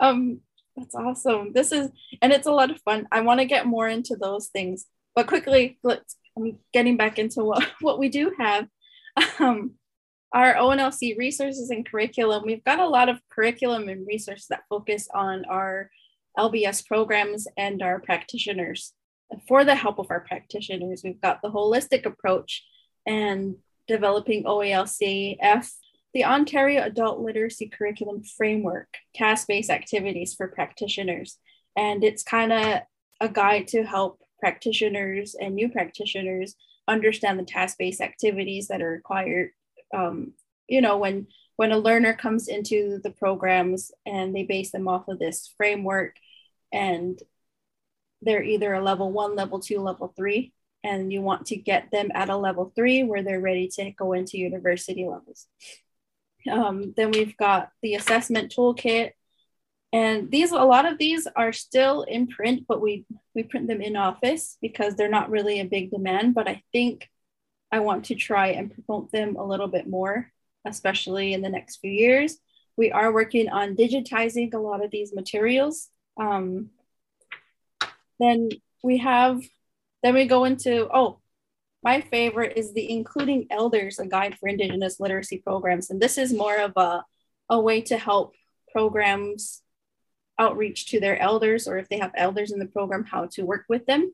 um, 0.00 0.40
that's 0.74 0.94
awesome. 0.94 1.52
This 1.52 1.70
is, 1.70 1.90
and 2.22 2.32
it's 2.32 2.46
a 2.46 2.52
lot 2.52 2.70
of 2.70 2.80
fun. 2.80 3.06
I 3.12 3.20
want 3.20 3.40
to 3.40 3.46
get 3.46 3.66
more 3.66 3.88
into 3.88 4.16
those 4.16 4.46
things, 4.46 4.86
but 5.14 5.26
quickly, 5.26 5.78
let's. 5.82 6.16
I'm 6.36 6.56
getting 6.72 6.96
back 6.96 7.18
into 7.18 7.42
what 7.42 7.66
what 7.80 7.98
we 7.98 8.08
do 8.08 8.32
have 8.38 8.68
um, 9.38 9.72
our 10.32 10.54
ONLC 10.54 11.16
resources 11.16 11.70
and 11.70 11.88
curriculum, 11.88 12.44
we've 12.44 12.64
got 12.64 12.80
a 12.80 12.88
lot 12.88 13.08
of 13.08 13.20
curriculum 13.30 13.88
and 13.88 14.06
resources 14.06 14.46
that 14.48 14.64
focus 14.68 15.08
on 15.14 15.44
our 15.46 15.90
LBS 16.38 16.86
programs 16.86 17.46
and 17.56 17.82
our 17.82 17.98
practitioners. 18.00 18.92
For 19.46 19.64
the 19.64 19.74
help 19.74 19.98
of 19.98 20.10
our 20.10 20.20
practitioners, 20.20 21.02
we've 21.04 21.20
got 21.20 21.42
the 21.42 21.50
holistic 21.50 22.06
approach 22.06 22.64
and 23.06 23.56
developing 23.86 24.44
OALCF, 24.44 25.70
the 26.14 26.24
Ontario 26.24 26.82
Adult 26.82 27.20
Literacy 27.20 27.68
Curriculum 27.68 28.22
Framework, 28.22 28.88
task-based 29.14 29.70
activities 29.70 30.34
for 30.34 30.48
practitioners. 30.48 31.38
And 31.76 32.04
it's 32.04 32.22
kind 32.22 32.52
of 32.52 32.80
a 33.20 33.28
guide 33.28 33.68
to 33.68 33.82
help 33.82 34.20
practitioners 34.40 35.34
and 35.38 35.54
new 35.54 35.68
practitioners 35.68 36.54
understand 36.88 37.38
the 37.38 37.44
task-based 37.44 38.00
activities 38.00 38.68
that 38.68 38.82
are 38.82 38.90
required 38.90 39.50
um, 39.94 40.32
you 40.68 40.80
know 40.80 40.96
when 40.98 41.26
when 41.56 41.72
a 41.72 41.78
learner 41.78 42.14
comes 42.14 42.48
into 42.48 43.00
the 43.02 43.10
programs 43.10 43.90
and 44.06 44.34
they 44.34 44.44
base 44.44 44.70
them 44.70 44.88
off 44.88 45.08
of 45.08 45.18
this 45.18 45.52
framework 45.56 46.16
and 46.72 47.20
they're 48.22 48.42
either 48.42 48.74
a 48.74 48.82
level 48.82 49.12
one 49.12 49.36
level 49.36 49.60
two 49.60 49.80
level 49.80 50.12
three 50.16 50.52
and 50.84 51.12
you 51.12 51.20
want 51.20 51.46
to 51.46 51.56
get 51.56 51.90
them 51.90 52.10
at 52.14 52.28
a 52.28 52.36
level 52.36 52.72
three 52.74 53.02
where 53.02 53.22
they're 53.22 53.40
ready 53.40 53.68
to 53.68 53.90
go 53.92 54.12
into 54.12 54.38
university 54.38 55.04
levels. 55.04 55.46
Um, 56.50 56.94
then 56.96 57.10
we've 57.10 57.36
got 57.36 57.70
the 57.82 57.94
assessment 57.94 58.54
toolkit 58.54 59.12
and 59.92 60.30
these 60.30 60.52
a 60.52 60.56
lot 60.56 60.84
of 60.90 60.98
these 60.98 61.26
are 61.34 61.52
still 61.52 62.02
in 62.02 62.26
print 62.26 62.64
but 62.68 62.80
we 62.80 63.06
we 63.34 63.42
print 63.42 63.66
them 63.68 63.80
in 63.80 63.96
office 63.96 64.58
because 64.60 64.94
they're 64.94 65.08
not 65.08 65.30
really 65.30 65.60
a 65.60 65.64
big 65.64 65.90
demand 65.90 66.34
but 66.34 66.48
i 66.48 66.62
think 66.72 67.08
i 67.72 67.78
want 67.80 68.04
to 68.06 68.14
try 68.14 68.48
and 68.48 68.72
promote 68.74 69.10
them 69.12 69.36
a 69.36 69.46
little 69.46 69.68
bit 69.68 69.88
more 69.88 70.30
especially 70.68 71.32
in 71.32 71.42
the 71.42 71.48
next 71.48 71.76
few 71.76 71.90
years. 71.90 72.38
We 72.76 72.92
are 72.92 73.12
working 73.12 73.48
on 73.48 73.76
digitizing 73.76 74.54
a 74.54 74.58
lot 74.58 74.84
of 74.84 74.90
these 74.90 75.14
materials. 75.14 75.88
Um, 76.16 76.70
then 78.20 78.50
we 78.82 78.98
have 78.98 79.42
then 80.02 80.14
we 80.14 80.26
go 80.26 80.44
into 80.44 80.88
oh 80.92 81.18
my 81.82 82.00
favorite 82.00 82.56
is 82.56 82.72
the 82.72 82.90
including 82.90 83.46
elders 83.50 83.98
a 83.98 84.06
guide 84.06 84.36
for 84.38 84.48
indigenous 84.48 85.00
literacy 85.00 85.38
programs. 85.38 85.90
And 85.90 86.00
this 86.00 86.18
is 86.18 86.32
more 86.32 86.56
of 86.56 86.72
a, 86.76 87.04
a 87.48 87.60
way 87.60 87.80
to 87.82 87.96
help 87.96 88.34
programs 88.72 89.62
outreach 90.38 90.86
to 90.86 91.00
their 91.00 91.18
elders 91.18 91.66
or 91.66 91.78
if 91.78 91.88
they 91.88 91.98
have 91.98 92.12
elders 92.16 92.52
in 92.52 92.58
the 92.58 92.66
program, 92.66 93.04
how 93.04 93.26
to 93.26 93.42
work 93.42 93.64
with 93.68 93.86
them. 93.86 94.12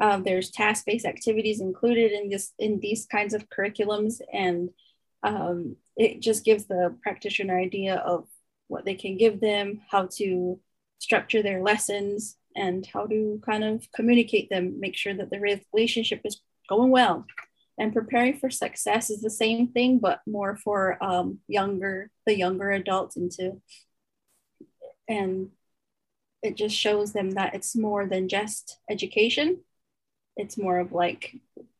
Um, 0.00 0.24
there's 0.24 0.50
task-based 0.50 1.06
activities 1.06 1.60
included 1.60 2.12
in 2.12 2.28
this 2.28 2.52
in 2.58 2.80
these 2.80 3.06
kinds 3.06 3.34
of 3.34 3.48
curriculums, 3.48 4.20
and 4.32 4.70
um, 5.22 5.76
it 5.96 6.20
just 6.20 6.44
gives 6.44 6.64
the 6.66 6.96
practitioner 7.02 7.58
idea 7.58 7.96
of 7.96 8.26
what 8.68 8.84
they 8.84 8.94
can 8.94 9.16
give 9.16 9.40
them, 9.40 9.80
how 9.90 10.08
to 10.16 10.58
structure 10.98 11.42
their 11.42 11.62
lessons, 11.62 12.36
and 12.56 12.86
how 12.92 13.06
to 13.06 13.40
kind 13.44 13.62
of 13.62 13.86
communicate 13.92 14.50
them, 14.50 14.80
make 14.80 14.96
sure 14.96 15.14
that 15.14 15.30
the 15.30 15.60
relationship 15.72 16.20
is 16.24 16.40
going 16.68 16.90
well. 16.90 17.26
And 17.78 17.92
preparing 17.92 18.38
for 18.38 18.50
success 18.50 19.08
is 19.08 19.22
the 19.22 19.30
same 19.30 19.68
thing, 19.68 19.98
but 19.98 20.20
more 20.26 20.56
for 20.56 21.02
um, 21.02 21.38
younger, 21.48 22.10
the 22.26 22.36
younger 22.36 22.70
adults 22.70 23.16
into 23.16 23.60
and 25.08 25.50
it 26.42 26.56
just 26.56 26.76
shows 26.76 27.12
them 27.12 27.32
that 27.32 27.54
it's 27.54 27.76
more 27.76 28.06
than 28.06 28.28
just 28.28 28.78
education. 28.90 29.60
It's 30.36 30.58
more 30.58 30.78
of 30.78 30.92
like 30.92 31.36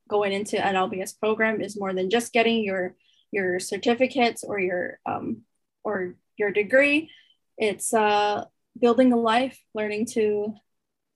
going 0.09 0.33
into 0.33 0.65
an 0.65 0.75
LBS 0.75 1.19
program 1.19 1.61
is 1.61 1.79
more 1.79 1.93
than 1.93 2.11
just 2.11 2.33
getting 2.33 2.63
your 2.63 2.95
your 3.31 3.59
certificates 3.59 4.45
or 4.45 4.61
your 4.61 4.99
um, 5.07 5.43
or 5.83 6.17
your 6.37 6.51
degree. 6.51 7.11
It's 7.59 7.93
uh, 7.95 8.45
building 8.79 9.13
a 9.13 9.17
life, 9.17 9.59
learning 9.75 10.07
to 10.13 10.55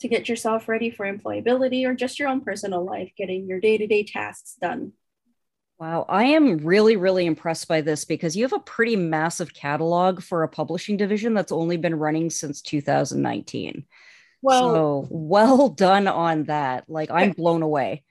to 0.00 0.09
get 0.09 0.28
yourself 0.28 0.68
ready 0.68 0.90
for 0.90 1.06
employability 1.06 1.87
or 1.87 1.94
just 1.94 2.18
your 2.18 2.28
own 2.28 2.42
personal 2.42 2.85
life, 2.85 3.12
getting 3.16 3.46
your 3.46 3.61
day 3.61 3.78
to 3.78 3.87
day 3.87 4.02
tasks 4.02 4.56
done. 4.61 4.92
Wow, 5.78 6.06
I 6.08 6.24
am 6.24 6.58
really, 6.58 6.96
really 6.96 7.26
impressed 7.26 7.68
by 7.68 7.82
this 7.82 8.06
because 8.06 8.34
you 8.34 8.44
have 8.44 8.54
a 8.54 8.60
pretty 8.60 8.96
massive 8.96 9.52
catalog 9.52 10.22
for 10.22 10.42
a 10.42 10.48
publishing 10.48 10.96
division 10.96 11.34
that's 11.34 11.52
only 11.52 11.76
been 11.76 11.98
running 11.98 12.30
since 12.30 12.62
2019. 12.62 13.84
Well, 14.40 14.74
so 14.74 15.06
well 15.10 15.68
done 15.68 16.08
on 16.08 16.44
that. 16.44 16.84
Like 16.88 17.10
I'm 17.10 17.32
blown 17.32 17.62
away. 17.62 18.04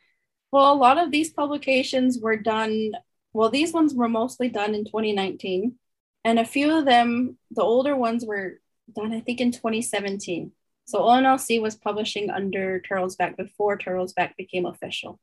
Well, 0.52 0.72
a 0.72 0.76
lot 0.76 1.00
of 1.00 1.10
these 1.10 1.32
publications 1.32 2.20
were 2.22 2.38
done. 2.38 2.92
Well, 3.34 3.50
these 3.50 3.74
ones 3.74 3.96
were 3.96 4.08
mostly 4.08 4.48
done 4.48 4.76
in 4.76 4.86
2019, 4.86 5.76
and 6.24 6.40
a 6.40 6.46
few 6.46 6.72
of 6.72 6.86
them, 6.86 7.38
the 7.50 7.64
older 7.64 7.96
ones, 7.96 8.26
were 8.26 8.60
done 8.96 9.12
I 9.12 9.22
think 9.22 9.42
in 9.42 9.52
2017. 9.52 10.52
So 10.86 11.00
ONLC 11.02 11.60
was 11.60 11.76
publishing 11.76 12.30
under 12.30 12.80
Turtlesback 12.88 13.38
before 13.38 13.76
Turtlesback 13.76 14.36
became 14.38 14.68
official. 14.68 15.20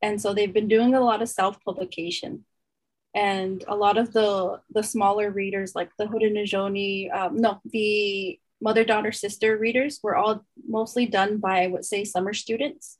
And 0.00 0.20
so 0.20 0.32
they've 0.32 0.52
been 0.52 0.68
doing 0.68 0.94
a 0.94 1.00
lot 1.00 1.22
of 1.22 1.28
self-publication. 1.28 2.44
And 3.14 3.64
a 3.66 3.74
lot 3.74 3.98
of 3.98 4.12
the 4.12 4.60
the 4.70 4.82
smaller 4.82 5.30
readers, 5.30 5.74
like 5.74 5.90
the 5.98 6.04
Haudenosaunee, 6.04 7.12
um, 7.12 7.36
no, 7.36 7.60
the 7.64 8.38
mother, 8.60 8.84
daughter, 8.84 9.12
sister 9.12 9.56
readers 9.56 10.00
were 10.02 10.14
all 10.14 10.44
mostly 10.68 11.06
done 11.06 11.38
by, 11.38 11.62
I 11.62 11.66
would 11.68 11.84
say, 11.84 12.04
summer 12.04 12.34
students. 12.34 12.98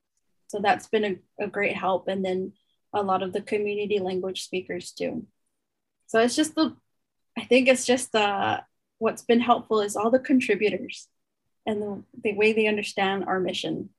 So 0.49 0.61
that's 0.61 0.89
been 0.89 1.05
a, 1.05 1.45
a 1.45 1.49
great 1.49 1.77
help. 1.77 2.09
And 2.09 2.25
then 2.25 2.53
a 2.93 3.03
lot 3.03 3.23
of 3.23 3.33
the 3.33 3.43
community 3.43 3.99
language 3.99 4.45
speakers 4.45 4.93
too. 4.93 5.27
So 6.07 6.21
it's 6.21 6.37
just 6.37 6.55
the, 6.55 6.75
I 7.37 7.45
think 7.45 7.69
it's 7.69 7.85
just 7.85 8.15
uh, 8.15 8.61
what's 8.99 9.23
been 9.23 9.41
helpful 9.41 9.83
is 9.83 9.95
all 9.95 10.11
the 10.11 10.19
contributors 10.19 11.07
and 11.67 11.83
the, 11.83 12.03
the 12.23 12.35
way 12.35 12.55
they 12.55 12.67
understand 12.67 13.25
our 13.25 13.41
mission. 13.41 13.91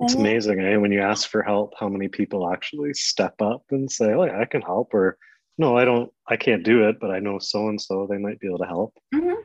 It's 0.00 0.14
amazing, 0.14 0.60
eh? 0.60 0.76
When 0.76 0.90
you 0.90 1.00
ask 1.00 1.28
for 1.28 1.42
help, 1.42 1.74
how 1.78 1.88
many 1.88 2.08
people 2.08 2.50
actually 2.52 2.92
step 2.94 3.40
up 3.40 3.62
and 3.70 3.90
say, 3.90 4.12
"Oh, 4.12 4.24
yeah, 4.24 4.40
I 4.40 4.46
can 4.46 4.62
help," 4.62 4.94
or 4.94 5.16
"No, 5.58 5.76
I 5.76 5.84
don't. 5.84 6.12
I 6.26 6.36
can't 6.36 6.64
do 6.64 6.88
it, 6.88 6.98
but 7.00 7.10
I 7.10 7.20
know 7.20 7.38
so 7.38 7.68
and 7.68 7.80
so. 7.80 8.06
They 8.06 8.18
might 8.18 8.40
be 8.40 8.48
able 8.48 8.58
to 8.58 8.66
help." 8.66 8.94
Mm-hmm. 9.14 9.40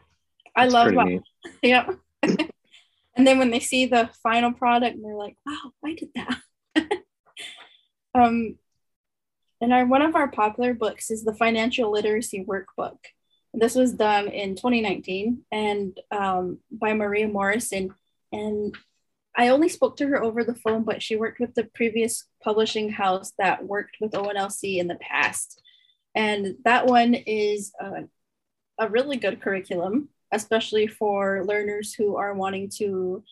I 0.56 0.68
love 0.68 0.94
that. 0.94 1.22
Yeah. 1.62 1.90
and 2.24 3.28
then 3.28 3.38
when 3.38 3.52
they 3.52 3.60
see 3.60 3.86
the 3.86 4.10
final 4.24 4.52
product, 4.52 4.98
they're 5.02 5.16
like, 5.16 5.38
"Wow, 5.46 5.74
I 5.86 5.94
did 5.94 6.10
that." 6.16 6.42
um, 8.16 8.58
and 9.62 9.74
our 9.74 9.86
one 9.86 10.02
of 10.02 10.16
our 10.16 10.28
popular 10.28 10.74
books 10.74 11.12
is 11.12 11.24
the 11.24 11.34
Financial 11.34 11.92
Literacy 11.92 12.46
Workbook. 12.46 12.98
This 13.54 13.76
was 13.76 13.94
done 13.94 14.28
in 14.28 14.56
2019 14.56 15.44
and 15.52 16.00
um, 16.12 16.60
by 16.72 16.94
Maria 16.94 17.28
Morrison. 17.28 17.94
And 18.32 18.76
I 19.38 19.50
only 19.50 19.70
spoke 19.70 19.98
to 19.98 20.08
her 20.08 20.22
over 20.22 20.44
the 20.44 20.56
phone, 20.56 20.84
but 20.84 21.04
she 21.04 21.16
worked 21.16 21.40
with 21.40 21.54
the 21.54 21.66
previous 21.76 22.26
publishing 22.44 22.90
house 22.90 23.34
that 23.38 23.64
worked 23.64 23.98
with 24.02 24.14
ONLC 24.14 24.80
in 24.80 24.88
the 24.88 24.96
past. 24.96 25.62
And 26.16 26.56
that 26.66 26.88
one 26.88 27.14
is 27.14 27.72
a, 27.80 28.06
a 28.80 28.90
really 28.90 29.18
good 29.18 29.40
curriculum, 29.40 30.10
especially 30.32 30.88
for 30.88 31.46
learners 31.46 31.94
who 31.94 32.16
are 32.16 32.34
wanting 32.34 32.72
to, 32.78 33.24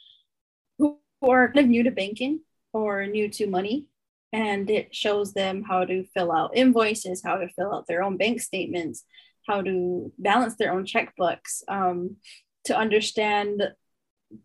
who 0.78 1.00
are 1.24 1.48
kind 1.48 1.66
of 1.66 1.70
new 1.70 1.82
to 1.82 1.92
banking 1.92 2.42
or 2.72 3.08
new 3.08 3.28
to 3.30 3.48
money. 3.48 3.88
And 4.32 4.70
it 4.70 4.94
shows 4.94 5.34
them 5.34 5.64
how 5.64 5.86
to 5.86 6.04
fill 6.14 6.32
out 6.32 6.56
invoices, 6.56 7.24
how 7.24 7.38
to 7.38 7.50
fill 7.50 7.74
out 7.74 7.88
their 7.88 8.04
own 8.04 8.18
bank 8.18 8.42
statements, 8.42 9.04
how 9.48 9.64
to 9.64 10.12
balance 10.20 10.56
their 10.56 10.72
own 10.72 10.86
checkbooks, 10.86 11.64
um, 11.68 12.18
to 12.66 12.78
understand 12.78 13.64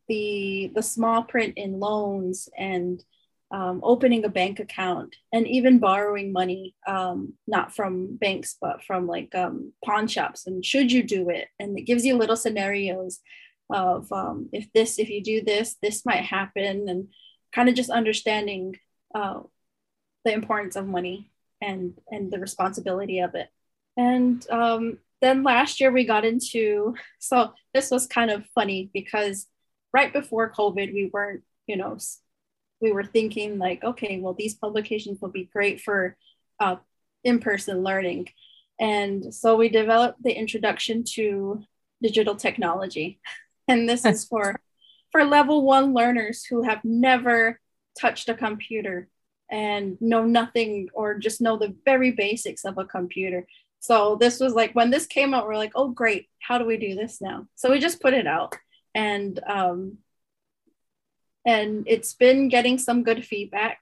the 0.08 0.70
the 0.74 0.82
small 0.82 1.22
print 1.22 1.54
in 1.56 1.80
loans 1.80 2.48
and 2.56 3.02
um, 3.52 3.80
opening 3.82 4.24
a 4.24 4.28
bank 4.28 4.60
account 4.60 5.16
and 5.32 5.46
even 5.46 5.80
borrowing 5.80 6.32
money, 6.32 6.76
um, 6.86 7.34
not 7.48 7.74
from 7.74 8.16
banks, 8.16 8.56
but 8.60 8.84
from 8.84 9.08
like 9.08 9.34
um, 9.34 9.72
pawn 9.84 10.06
shops. 10.06 10.46
And 10.46 10.64
should 10.64 10.92
you 10.92 11.02
do 11.02 11.30
it? 11.30 11.48
And 11.58 11.76
it 11.76 11.82
gives 11.82 12.04
you 12.04 12.16
little 12.16 12.36
scenarios 12.36 13.18
of 13.68 14.10
um, 14.12 14.48
if 14.52 14.72
this, 14.72 14.98
if 14.98 15.08
you 15.08 15.22
do 15.22 15.42
this, 15.42 15.76
this 15.82 16.06
might 16.06 16.24
happen, 16.24 16.88
and 16.88 17.08
kind 17.52 17.68
of 17.68 17.74
just 17.74 17.90
understanding 17.90 18.76
uh, 19.14 19.40
the 20.24 20.32
importance 20.32 20.76
of 20.76 20.86
money 20.86 21.30
and 21.60 21.94
and 22.10 22.30
the 22.30 22.38
responsibility 22.38 23.20
of 23.20 23.34
it. 23.34 23.48
And 23.96 24.48
um, 24.50 24.98
then 25.20 25.42
last 25.42 25.80
year 25.80 25.90
we 25.90 26.04
got 26.04 26.24
into, 26.24 26.94
so 27.18 27.52
this 27.74 27.90
was 27.90 28.06
kind 28.06 28.30
of 28.30 28.46
funny 28.54 28.90
because 28.92 29.46
right 29.92 30.12
before 30.12 30.52
COVID, 30.52 30.92
we 30.92 31.10
weren't, 31.12 31.42
you 31.66 31.76
know, 31.76 31.98
we 32.80 32.92
were 32.92 33.04
thinking 33.04 33.58
like, 33.58 33.84
okay, 33.84 34.18
well, 34.20 34.34
these 34.34 34.54
publications 34.54 35.20
will 35.20 35.30
be 35.30 35.50
great 35.52 35.80
for 35.80 36.16
uh, 36.58 36.76
in 37.24 37.38
person 37.38 37.82
learning. 37.82 38.28
And 38.80 39.34
so 39.34 39.56
we 39.56 39.68
developed 39.68 40.22
the 40.22 40.32
introduction 40.32 41.04
to 41.14 41.62
digital 42.02 42.36
technology. 42.36 43.20
And 43.68 43.88
this 43.88 44.04
is 44.04 44.24
for 44.24 44.60
for 45.12 45.24
level 45.24 45.64
one 45.64 45.94
learners 45.94 46.44
who 46.44 46.62
have 46.62 46.80
never 46.82 47.60
touched 47.96 48.28
a 48.28 48.34
computer 48.34 49.08
and 49.48 49.96
know 50.00 50.24
nothing 50.24 50.88
or 50.92 51.18
just 51.18 51.40
know 51.40 51.56
the 51.56 51.76
very 51.84 52.10
basics 52.10 52.64
of 52.64 52.78
a 52.78 52.84
computer. 52.84 53.46
So 53.78 54.16
this 54.16 54.40
was 54.40 54.54
like 54.54 54.74
when 54.74 54.90
this 54.90 55.06
came 55.06 55.34
out, 55.34 55.46
we're 55.46 55.56
like, 55.56 55.72
oh 55.76 55.88
great, 55.88 56.28
how 56.40 56.58
do 56.58 56.64
we 56.64 56.76
do 56.76 56.96
this 56.96 57.20
now? 57.20 57.46
So 57.54 57.70
we 57.70 57.78
just 57.78 58.02
put 58.02 58.14
it 58.14 58.26
out, 58.26 58.56
and 58.94 59.38
um, 59.46 59.98
and 61.44 61.84
it's 61.86 62.14
been 62.14 62.48
getting 62.48 62.78
some 62.78 63.02
good 63.02 63.24
feedback, 63.24 63.78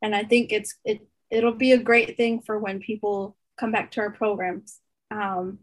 and 0.00 0.14
I 0.14 0.24
think 0.24 0.52
it's 0.52 0.74
it 0.84 1.06
it'll 1.30 1.54
be 1.54 1.72
a 1.72 1.78
great 1.78 2.16
thing 2.16 2.40
for 2.40 2.58
when 2.58 2.80
people 2.80 3.36
come 3.56 3.72
back 3.72 3.90
to 3.92 4.00
our 4.00 4.10
programs, 4.10 4.78
um, 5.10 5.58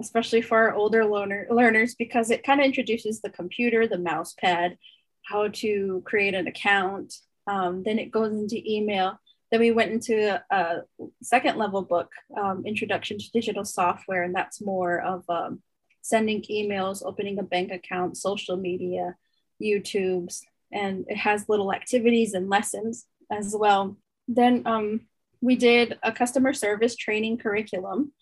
especially 0.00 0.42
for 0.42 0.58
our 0.58 0.74
older 0.74 1.04
learner, 1.04 1.46
learners, 1.50 1.94
because 1.94 2.30
it 2.30 2.44
kind 2.44 2.60
of 2.60 2.66
introduces 2.66 3.20
the 3.20 3.30
computer, 3.30 3.86
the 3.86 3.98
mouse 3.98 4.34
pad, 4.34 4.78
how 5.22 5.48
to 5.48 6.02
create 6.04 6.34
an 6.34 6.46
account. 6.46 7.14
Um, 7.46 7.84
then 7.84 7.98
it 7.98 8.10
goes 8.10 8.32
into 8.32 8.60
email 8.66 9.20
then 9.50 9.60
we 9.60 9.70
went 9.70 9.92
into 9.92 10.34
a, 10.34 10.42
a 10.54 10.82
second 11.22 11.56
level 11.56 11.82
book, 11.82 12.10
um, 12.36 12.64
Introduction 12.66 13.18
to 13.18 13.30
Digital 13.30 13.64
Software, 13.64 14.24
and 14.24 14.34
that's 14.34 14.60
more 14.60 15.00
of 15.00 15.24
um, 15.28 15.60
sending 16.08 16.42
emails, 16.42 17.02
opening 17.04 17.38
a 17.38 17.42
bank 17.42 17.72
account, 17.72 18.16
social 18.16 18.56
media, 18.56 19.16
YouTube's, 19.62 20.44
and 20.72 21.04
it 21.08 21.16
has 21.16 21.48
little 21.48 21.72
activities 21.72 22.34
and 22.34 22.48
lessons 22.48 23.06
as 23.30 23.54
well. 23.58 23.96
Then 24.28 24.62
um, 24.66 25.00
we 25.40 25.56
did 25.56 25.98
a 26.02 26.12
customer 26.12 26.52
service 26.52 26.96
training 26.96 27.38
curriculum 27.38 28.12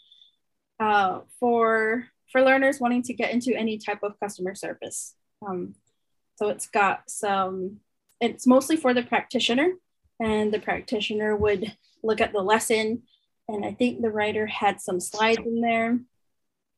uh, 0.80 1.20
for 1.38 2.06
for 2.32 2.42
learners 2.42 2.80
wanting 2.80 3.02
to 3.02 3.14
get 3.14 3.30
into 3.30 3.54
any 3.54 3.78
type 3.78 4.02
of 4.02 4.18
customer 4.18 4.54
service. 4.54 5.14
Um, 5.46 5.74
so 6.36 6.48
it's 6.48 6.68
got 6.68 7.08
some. 7.08 7.80
It's 8.20 8.46
mostly 8.46 8.76
for 8.76 8.94
the 8.94 9.02
practitioner, 9.02 9.72
and 10.20 10.52
the 10.52 10.58
practitioner 10.58 11.36
would 11.36 11.76
look 12.02 12.20
at 12.20 12.32
the 12.32 12.40
lesson. 12.42 13.02
And 13.48 13.64
I 13.64 13.72
think 13.72 14.00
the 14.00 14.10
writer 14.10 14.46
had 14.46 14.80
some 14.80 15.00
slides 15.00 15.42
in 15.44 15.60
there, 15.60 15.98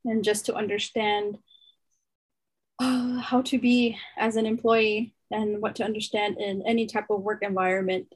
and 0.06 0.24
just 0.24 0.46
to 0.46 0.54
understand 0.54 1.38
uh, 2.78 3.18
how 3.20 3.42
to 3.42 3.58
be 3.58 3.98
as 4.16 4.36
an 4.36 4.46
employee 4.46 5.14
and 5.30 5.60
what 5.60 5.74
to 5.76 5.84
understand 5.84 6.38
in 6.38 6.62
any 6.66 6.86
type 6.86 7.06
of 7.10 7.22
work 7.22 7.42
environment. 7.42 8.12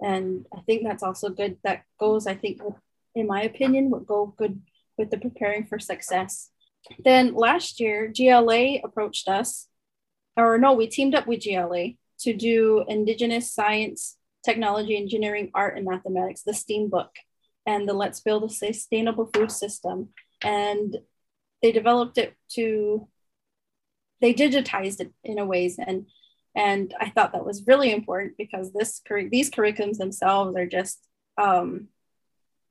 And 0.00 0.46
I 0.56 0.60
think 0.62 0.84
that's 0.84 1.02
also 1.02 1.28
good. 1.28 1.58
That 1.64 1.82
goes, 1.98 2.26
I 2.26 2.34
think, 2.34 2.60
in 3.14 3.26
my 3.26 3.42
opinion, 3.42 3.90
would 3.90 4.06
go 4.06 4.34
good 4.36 4.60
with 4.96 5.10
the 5.10 5.18
preparing 5.18 5.66
for 5.66 5.78
success. 5.78 6.50
Then 7.04 7.34
last 7.34 7.80
year, 7.80 8.12
GLA 8.14 8.80
approached 8.84 9.28
us, 9.28 9.68
or 10.36 10.58
no, 10.58 10.74
we 10.74 10.86
teamed 10.86 11.14
up 11.14 11.26
with 11.26 11.44
GLA 11.44 11.94
to 12.20 12.34
do 12.34 12.84
Indigenous 12.88 13.52
Science 13.52 14.16
technology, 14.44 14.96
engineering, 14.96 15.50
art, 15.54 15.76
and 15.76 15.86
mathematics, 15.86 16.42
the 16.42 16.52
STEAM 16.52 16.90
book, 16.90 17.10
and 17.66 17.88
the 17.88 17.94
Let's 17.94 18.20
Build 18.20 18.44
a 18.44 18.48
Sustainable 18.50 19.30
Food 19.32 19.50
System. 19.50 20.10
And 20.42 20.98
they 21.64 21.72
developed 21.72 22.18
it 22.18 22.34
to, 22.50 23.08
they 24.20 24.34
digitized 24.34 25.00
it 25.00 25.14
in 25.24 25.38
a 25.38 25.46
ways. 25.46 25.78
And, 25.78 26.08
and 26.54 26.92
I 27.00 27.08
thought 27.08 27.32
that 27.32 27.46
was 27.46 27.66
really 27.66 27.90
important 27.90 28.36
because 28.36 28.74
this 28.74 29.00
these 29.30 29.50
curriculums 29.50 29.96
themselves 29.96 30.54
are 30.56 30.66
just 30.66 30.98
um, 31.38 31.88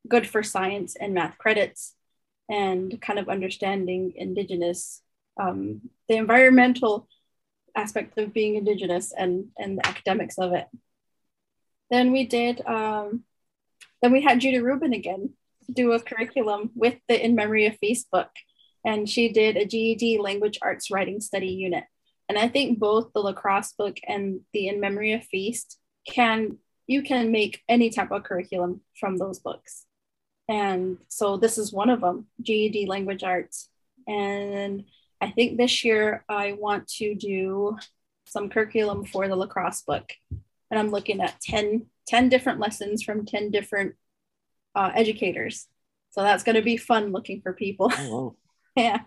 good 0.07 0.27
for 0.27 0.43
science 0.43 0.95
and 0.95 1.15
math 1.15 1.39
credits 1.39 1.95
and 2.47 3.01
kind 3.01 3.17
of 3.17 3.29
understanding 3.29 4.13
indigenous, 4.15 5.01
um, 5.41 5.89
the 6.07 6.17
environmental 6.17 7.07
aspect 7.75 8.19
of 8.19 8.31
being 8.31 8.57
indigenous 8.57 9.11
and, 9.11 9.47
and 9.57 9.79
the 9.79 9.87
academics 9.87 10.37
of 10.37 10.53
it. 10.53 10.67
Then 11.89 12.11
we 12.11 12.27
did, 12.27 12.61
um, 12.67 13.23
then 14.03 14.11
we 14.11 14.21
had 14.21 14.39
Judy 14.39 14.59
Rubin 14.59 14.93
again 14.93 15.31
do 15.71 15.93
a 15.93 15.99
curriculum 15.99 16.69
with 16.75 16.97
the 17.07 17.25
In 17.25 17.33
Memory 17.33 17.65
of 17.65 17.77
Feast 17.79 18.11
book. 18.11 18.29
And 18.85 19.09
she 19.09 19.29
did 19.29 19.55
a 19.57 19.65
GED 19.65 20.19
language 20.19 20.59
arts 20.61 20.91
writing 20.91 21.21
study 21.21 21.47
unit. 21.47 21.85
And 22.29 22.37
I 22.37 22.47
think 22.47 22.79
both 22.79 23.11
the 23.13 23.19
lacrosse 23.19 23.73
book 23.73 23.97
and 24.07 24.41
the 24.53 24.67
In 24.67 24.79
Memory 24.79 25.13
of 25.13 25.23
Feast 25.25 25.77
can, 26.07 26.57
you 26.87 27.01
can 27.01 27.31
make 27.31 27.61
any 27.69 27.89
type 27.89 28.11
of 28.11 28.23
curriculum 28.23 28.81
from 28.99 29.17
those 29.17 29.39
books. 29.39 29.85
And 30.49 30.97
so 31.07 31.37
this 31.37 31.57
is 31.57 31.71
one 31.71 31.89
of 31.89 32.01
them, 32.01 32.27
GED 32.41 32.87
language 32.87 33.23
arts. 33.23 33.69
And 34.07 34.85
I 35.21 35.31
think 35.31 35.57
this 35.57 35.85
year 35.85 36.25
I 36.27 36.53
want 36.53 36.87
to 36.99 37.15
do 37.15 37.77
some 38.25 38.49
curriculum 38.49 39.05
for 39.05 39.27
the 39.27 39.35
lacrosse 39.35 39.81
book, 39.83 40.11
and 40.69 40.79
I'm 40.79 40.89
looking 40.89 41.21
at 41.21 41.39
10, 41.39 41.85
10 42.07 42.29
different 42.29 42.59
lessons 42.59 43.03
from 43.03 43.25
10 43.25 43.51
different 43.51 43.95
uh, 44.75 44.91
educators. 44.93 45.67
So 46.09 46.21
that's 46.21 46.43
going 46.43 46.55
to 46.55 46.61
be 46.61 46.77
fun 46.77 47.11
looking 47.11 47.41
for 47.41 47.53
people. 47.53 47.91
Oh, 47.97 48.09
wow. 48.09 48.35
yeah. 48.77 48.99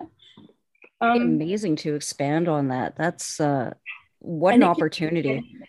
Um, 1.01 1.21
amazing 1.21 1.77
to 1.77 1.95
expand 1.95 2.49
on 2.49 2.69
that. 2.69 2.97
That's 2.97 3.41
uh, 3.41 3.75
what 4.21 4.55
an 4.55 4.63
opportunity. 4.63 5.35
Can, 5.35 5.63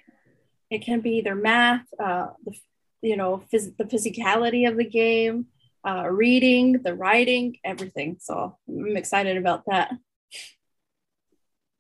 it 0.70 0.86
can 0.86 1.02
be 1.02 1.18
either 1.18 1.36
math, 1.36 1.86
uh, 2.00 2.28
the, 2.46 2.54
you 3.02 3.18
know, 3.18 3.44
phys- 3.54 3.76
the 3.78 3.84
physicality 3.84 4.68
of 4.68 4.78
the 4.78 4.86
game, 4.86 5.48
uh, 5.86 6.08
reading, 6.10 6.82
the 6.84 6.94
writing, 6.94 7.58
everything. 7.64 8.18
So 8.20 8.58
I'm 8.68 8.96
excited 8.96 9.38
about 9.38 9.64
that. 9.68 9.92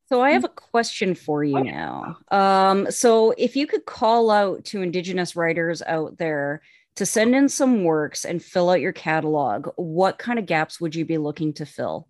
So 0.09 0.21
I 0.21 0.31
have 0.31 0.45
a 0.45 0.49
question 0.49 1.15
for 1.15 1.43
you 1.43 1.61
now. 1.61 2.17
Um, 2.31 2.89
so 2.89 3.33
if 3.37 3.57
you 3.57 3.67
could 3.67 3.85
call 3.85 4.31
out 4.31 4.63
to 4.65 4.81
Indigenous 4.81 5.35
writers 5.35 5.81
out 5.81 6.17
there 6.17 6.61
to 6.97 7.05
send 7.05 7.35
in 7.35 7.47
some 7.49 7.83
works 7.83 8.25
and 8.25 8.43
fill 8.43 8.69
out 8.69 8.81
your 8.81 8.93
catalog, 8.93 9.69
what 9.75 10.17
kind 10.17 10.39
of 10.39 10.45
gaps 10.45 10.81
would 10.81 10.95
you 10.95 11.05
be 11.05 11.17
looking 11.17 11.53
to 11.53 11.65
fill? 11.65 12.07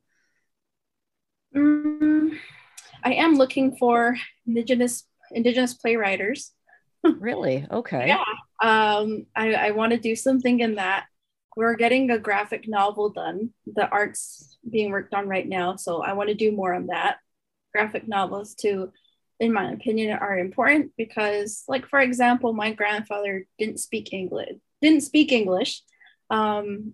Mm, 1.55 2.37
I 3.03 3.13
am 3.13 3.35
looking 3.35 3.75
for 3.77 4.17
Indigenous 4.45 5.05
Indigenous 5.31 5.77
playwriters. 5.77 6.51
really? 7.03 7.67
Okay. 7.69 8.07
yeah. 8.07 8.23
Um, 8.61 9.25
I, 9.35 9.53
I 9.53 9.71
want 9.71 9.91
to 9.91 9.99
do 9.99 10.15
something 10.15 10.61
in 10.61 10.75
that. 10.75 11.05
We're 11.55 11.75
getting 11.75 12.11
a 12.11 12.19
graphic 12.19 12.67
novel 12.67 13.09
done. 13.09 13.49
The 13.65 13.89
art's 13.89 14.57
being 14.69 14.91
worked 14.91 15.13
on 15.13 15.27
right 15.27 15.47
now, 15.47 15.75
so 15.75 16.01
I 16.01 16.13
want 16.13 16.29
to 16.29 16.35
do 16.35 16.51
more 16.51 16.73
on 16.73 16.87
that 16.87 17.17
graphic 17.73 18.07
novels 18.07 18.55
to 18.55 18.91
in 19.39 19.53
my 19.53 19.71
opinion 19.71 20.17
are 20.17 20.39
important 20.39 20.91
because 20.97 21.63
like 21.67 21.87
for 21.87 21.99
example 21.99 22.53
my 22.53 22.71
grandfather 22.71 23.45
didn't 23.59 23.79
speak 23.79 24.11
english 24.11 24.57
didn't 24.81 25.01
speak 25.01 25.31
english 25.31 25.81
um, 26.29 26.93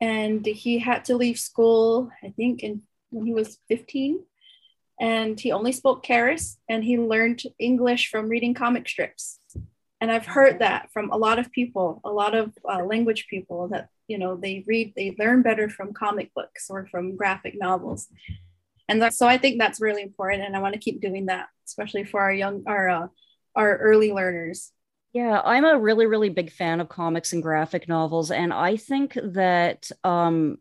and 0.00 0.44
he 0.44 0.78
had 0.78 1.04
to 1.04 1.16
leave 1.16 1.38
school 1.38 2.10
i 2.22 2.28
think 2.30 2.62
in 2.62 2.82
when 3.10 3.26
he 3.26 3.32
was 3.32 3.58
15 3.68 4.20
and 5.00 5.38
he 5.38 5.52
only 5.52 5.72
spoke 5.72 6.02
Carris 6.02 6.58
and 6.68 6.82
he 6.82 6.98
learned 6.98 7.42
english 7.58 8.08
from 8.08 8.28
reading 8.28 8.54
comic 8.54 8.88
strips. 8.88 9.38
And 10.00 10.10
i've 10.10 10.26
heard 10.26 10.58
that 10.60 10.90
from 10.92 11.10
a 11.10 11.16
lot 11.16 11.38
of 11.38 11.52
people 11.52 12.00
a 12.04 12.10
lot 12.10 12.34
of 12.34 12.52
uh, 12.68 12.84
language 12.84 13.26
people 13.28 13.68
that 13.68 13.88
you 14.08 14.18
know 14.18 14.36
they 14.36 14.64
read 14.66 14.92
they 14.96 15.16
learn 15.18 15.42
better 15.42 15.68
from 15.68 15.92
comic 15.92 16.32
books 16.34 16.66
or 16.70 16.86
from 16.86 17.16
graphic 17.16 17.54
novels. 17.58 18.08
And 18.88 19.02
that, 19.02 19.14
so 19.14 19.26
i 19.26 19.36
think 19.38 19.58
that's 19.58 19.80
really 19.80 20.02
important 20.02 20.44
and 20.44 20.54
i 20.54 20.60
want 20.60 20.74
to 20.74 20.80
keep 20.80 21.00
doing 21.00 21.26
that 21.26 21.46
especially 21.66 22.04
for 22.04 22.20
our 22.20 22.32
young 22.32 22.62
our 22.66 22.88
uh, 22.88 23.06
our 23.54 23.76
early 23.78 24.12
learners 24.12 24.72
yeah 25.16 25.40
i'm 25.46 25.64
a 25.64 25.78
really 25.78 26.04
really 26.04 26.28
big 26.28 26.52
fan 26.52 26.78
of 26.78 26.90
comics 26.90 27.32
and 27.32 27.42
graphic 27.42 27.88
novels 27.88 28.30
and 28.30 28.52
i 28.52 28.76
think 28.76 29.16
that 29.24 29.90
um 30.04 30.58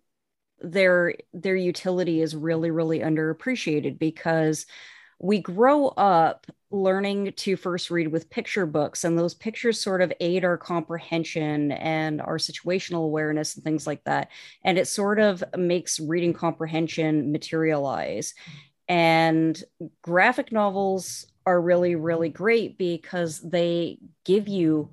their 0.61 1.13
their 1.33 1.57
utility 1.57 2.21
is 2.21 2.35
really 2.35 2.71
really 2.71 2.99
underappreciated 2.99 3.99
because 3.99 4.65
we 5.19 5.39
grow 5.39 5.87
up 5.89 6.45
learning 6.71 7.33
to 7.35 7.57
first 7.57 7.91
read 7.91 8.07
with 8.07 8.29
picture 8.29 8.65
books 8.65 9.03
and 9.03 9.19
those 9.19 9.33
pictures 9.33 9.81
sort 9.81 10.01
of 10.01 10.13
aid 10.21 10.45
our 10.45 10.57
comprehension 10.57 11.73
and 11.73 12.21
our 12.21 12.37
situational 12.37 13.03
awareness 13.03 13.55
and 13.55 13.63
things 13.63 13.85
like 13.85 14.03
that 14.05 14.29
and 14.63 14.77
it 14.77 14.87
sort 14.87 15.19
of 15.19 15.43
makes 15.57 15.99
reading 15.99 16.33
comprehension 16.33 17.31
materialize. 17.31 18.33
And 18.87 19.61
graphic 20.01 20.51
novels 20.51 21.25
are 21.45 21.61
really 21.61 21.95
really 21.95 22.29
great 22.29 22.77
because 22.77 23.39
they 23.41 23.97
give 24.23 24.47
you 24.47 24.89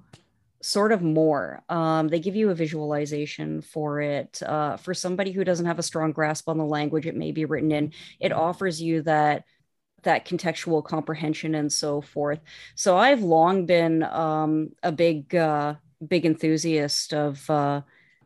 sort 0.61 0.93
of 0.93 1.03
more 1.03 1.63
um, 1.69 2.09
they 2.09 2.21
give 2.21 2.37
you 2.37 2.51
a 2.51 2.55
visualization 2.55 3.61
for 3.61 4.01
it 4.01 4.41
uh, 4.45 4.77
for 4.77 4.95
somebody 4.95 5.33
who 5.33 5.45
doesn't 5.45 5.67
have 5.67 5.79
a 5.79 5.83
strong 5.83 6.13
grasp 6.13 6.49
on 6.49 6.59
the 6.59 6.65
language 6.65 7.07
it 7.07 7.17
may 7.17 7.33
be 7.33 7.45
written 7.45 7.73
in 7.73 7.93
it 8.21 8.33
offers 8.33 8.81
you 8.81 9.03
that 9.03 9.45
that 10.03 10.27
contextual 10.27 10.85
comprehension 10.85 11.55
and 11.55 11.73
so 11.73 12.01
forth. 12.01 12.41
So 12.75 12.97
I've 12.97 13.23
long 13.23 13.67
been 13.67 14.03
um, 14.03 14.71
a 14.83 14.93
big, 14.93 15.35
uh, 15.35 15.75
big 16.07 16.27
enthusiast 16.27 17.15
of, 17.15 17.49
uh, 17.49 17.83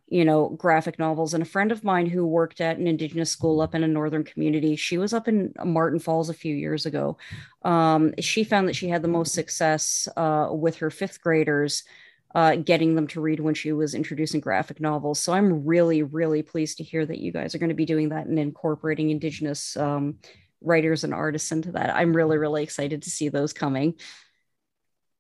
you 0.08 0.24
know, 0.24 0.50
graphic 0.50 0.98
novels. 0.98 1.34
And 1.34 1.42
a 1.42 1.46
friend 1.46 1.72
of 1.72 1.82
mine 1.82 2.06
who 2.06 2.26
worked 2.26 2.60
at 2.60 2.78
an 2.78 2.86
Indigenous 2.86 3.30
school 3.30 3.60
up 3.60 3.74
in 3.74 3.82
a 3.82 3.88
northern 3.88 4.22
community, 4.22 4.76
she 4.76 4.98
was 4.98 5.12
up 5.12 5.26
in 5.26 5.52
Marten 5.64 5.98
Falls 5.98 6.30
a 6.30 6.34
few 6.34 6.54
years 6.54 6.86
ago. 6.86 7.16
Um, 7.62 8.14
she 8.20 8.44
found 8.44 8.68
that 8.68 8.76
she 8.76 8.88
had 8.88 9.02
the 9.02 9.08
most 9.08 9.34
success 9.34 10.08
uh, 10.16 10.48
with 10.50 10.76
her 10.76 10.90
fifth 10.90 11.20
graders. 11.20 11.84
Uh, 12.34 12.54
getting 12.54 12.94
them 12.94 13.06
to 13.06 13.18
read 13.18 13.40
when 13.40 13.54
she 13.54 13.72
was 13.72 13.94
introducing 13.94 14.40
graphic 14.40 14.78
novels. 14.78 15.18
So 15.18 15.32
I'm 15.32 15.64
really, 15.64 16.02
really 16.02 16.42
pleased 16.42 16.76
to 16.76 16.84
hear 16.84 17.06
that 17.06 17.16
you 17.16 17.32
guys 17.32 17.54
are 17.54 17.58
going 17.58 17.70
to 17.70 17.74
be 17.74 17.86
doing 17.86 18.10
that 18.10 18.26
and 18.26 18.38
incorporating 18.38 19.08
Indigenous 19.08 19.74
um, 19.78 20.18
writers 20.60 21.02
and 21.02 21.14
artists 21.14 21.50
into 21.50 21.72
that. 21.72 21.94
I'm 21.94 22.14
really, 22.14 22.36
really 22.36 22.62
excited 22.62 23.02
to 23.02 23.10
see 23.10 23.30
those 23.30 23.54
coming. 23.54 23.94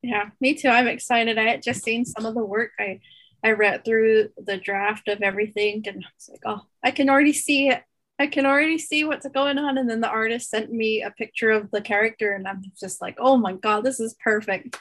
Yeah, 0.02 0.28
me 0.40 0.54
too. 0.54 0.68
I'm 0.68 0.88
excited. 0.88 1.38
I 1.38 1.44
had 1.44 1.62
just 1.62 1.82
seen 1.82 2.04
some 2.04 2.26
of 2.26 2.34
the 2.34 2.44
work. 2.44 2.72
I 2.78 3.00
I 3.46 3.52
read 3.52 3.84
through 3.84 4.30
the 4.36 4.56
draft 4.56 5.08
of 5.08 5.22
everything 5.22 5.84
and 5.86 6.04
I 6.04 6.08
was 6.16 6.28
like, 6.28 6.42
oh, 6.44 6.62
I 6.82 6.90
can 6.90 7.08
already 7.08 7.32
see 7.32 7.68
it. 7.68 7.82
I 8.18 8.26
can 8.26 8.46
already 8.46 8.78
see 8.78 9.04
what's 9.04 9.28
going 9.28 9.58
on. 9.58 9.76
And 9.76 9.88
then 9.88 10.00
the 10.00 10.08
artist 10.08 10.50
sent 10.50 10.72
me 10.72 11.02
a 11.02 11.10
picture 11.10 11.50
of 11.50 11.70
the 11.70 11.82
character, 11.82 12.32
and 12.32 12.48
I'm 12.48 12.62
just 12.80 13.02
like, 13.02 13.16
oh 13.18 13.36
my 13.36 13.52
God, 13.52 13.84
this 13.84 14.00
is 14.00 14.14
perfect. 14.14 14.78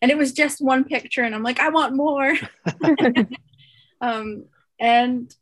And 0.00 0.10
it 0.12 0.16
was 0.16 0.32
just 0.32 0.60
one 0.60 0.84
picture, 0.84 1.24
and 1.24 1.34
I'm 1.34 1.42
like, 1.42 1.58
I 1.58 1.70
want 1.70 1.96
more. 1.96 2.32
um, 4.00 4.44
and 4.78 5.34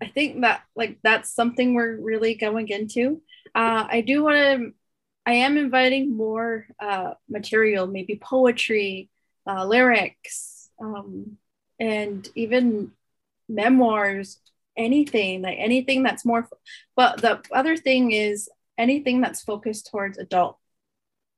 I 0.00 0.06
think 0.06 0.42
that 0.42 0.62
like 0.76 0.98
that's 1.02 1.34
something 1.34 1.74
we're 1.74 1.96
really 1.96 2.34
going 2.36 2.68
into 2.68 3.20
uh, 3.54 3.86
I 3.88 4.00
do 4.00 4.24
want 4.24 4.36
to, 4.36 4.72
I 5.26 5.34
am 5.34 5.56
inviting 5.56 6.16
more 6.16 6.66
uh, 6.80 7.14
material, 7.28 7.86
maybe 7.86 8.18
poetry, 8.20 9.10
uh, 9.46 9.64
lyrics, 9.64 10.70
um, 10.80 11.38
and 11.78 12.28
even 12.34 12.92
memoirs, 13.48 14.38
anything, 14.76 15.42
like 15.42 15.58
anything 15.58 16.02
that's 16.02 16.24
more. 16.24 16.48
But 16.96 17.20
the 17.20 17.42
other 17.52 17.76
thing 17.76 18.12
is 18.12 18.48
anything 18.78 19.20
that's 19.20 19.42
focused 19.42 19.90
towards 19.90 20.18
adult, 20.18 20.58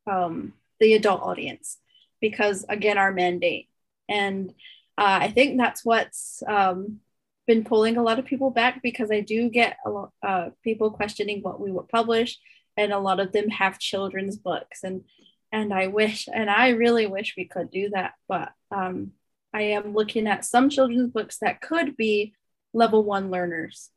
um, 0.06 0.54
the 0.80 0.94
adult 0.94 1.22
audience, 1.22 1.78
because 2.20 2.64
again, 2.68 2.98
our 2.98 3.12
mandate. 3.12 3.68
And 4.08 4.50
uh, 4.98 5.18
I 5.22 5.28
think 5.30 5.58
that's 5.58 5.84
what's 5.84 6.42
um, 6.46 7.00
been 7.46 7.64
pulling 7.64 7.96
a 7.96 8.02
lot 8.02 8.18
of 8.18 8.24
people 8.24 8.50
back 8.50 8.82
because 8.82 9.10
I 9.10 9.20
do 9.20 9.48
get 9.48 9.76
a 9.84 9.90
lot 9.90 10.12
uh, 10.22 10.50
people 10.62 10.90
questioning 10.90 11.42
what 11.42 11.60
we 11.60 11.70
would 11.70 11.88
publish, 11.88 12.38
and 12.76 12.92
a 12.92 12.98
lot 12.98 13.20
of 13.20 13.32
them 13.32 13.48
have 13.50 13.78
children's 13.78 14.36
books, 14.36 14.82
and 14.84 15.04
and 15.52 15.72
I 15.72 15.86
wish, 15.86 16.28
and 16.32 16.50
I 16.50 16.70
really 16.70 17.06
wish 17.06 17.34
we 17.36 17.44
could 17.44 17.70
do 17.70 17.90
that, 17.90 18.14
but 18.28 18.52
um, 18.70 19.12
I 19.56 19.62
am 19.62 19.94
looking 19.94 20.26
at 20.26 20.44
some 20.44 20.68
children's 20.68 21.10
books 21.10 21.38
that 21.38 21.62
could 21.62 21.96
be 21.96 22.34
level 22.74 23.02
one 23.02 23.30
learners, 23.30 23.88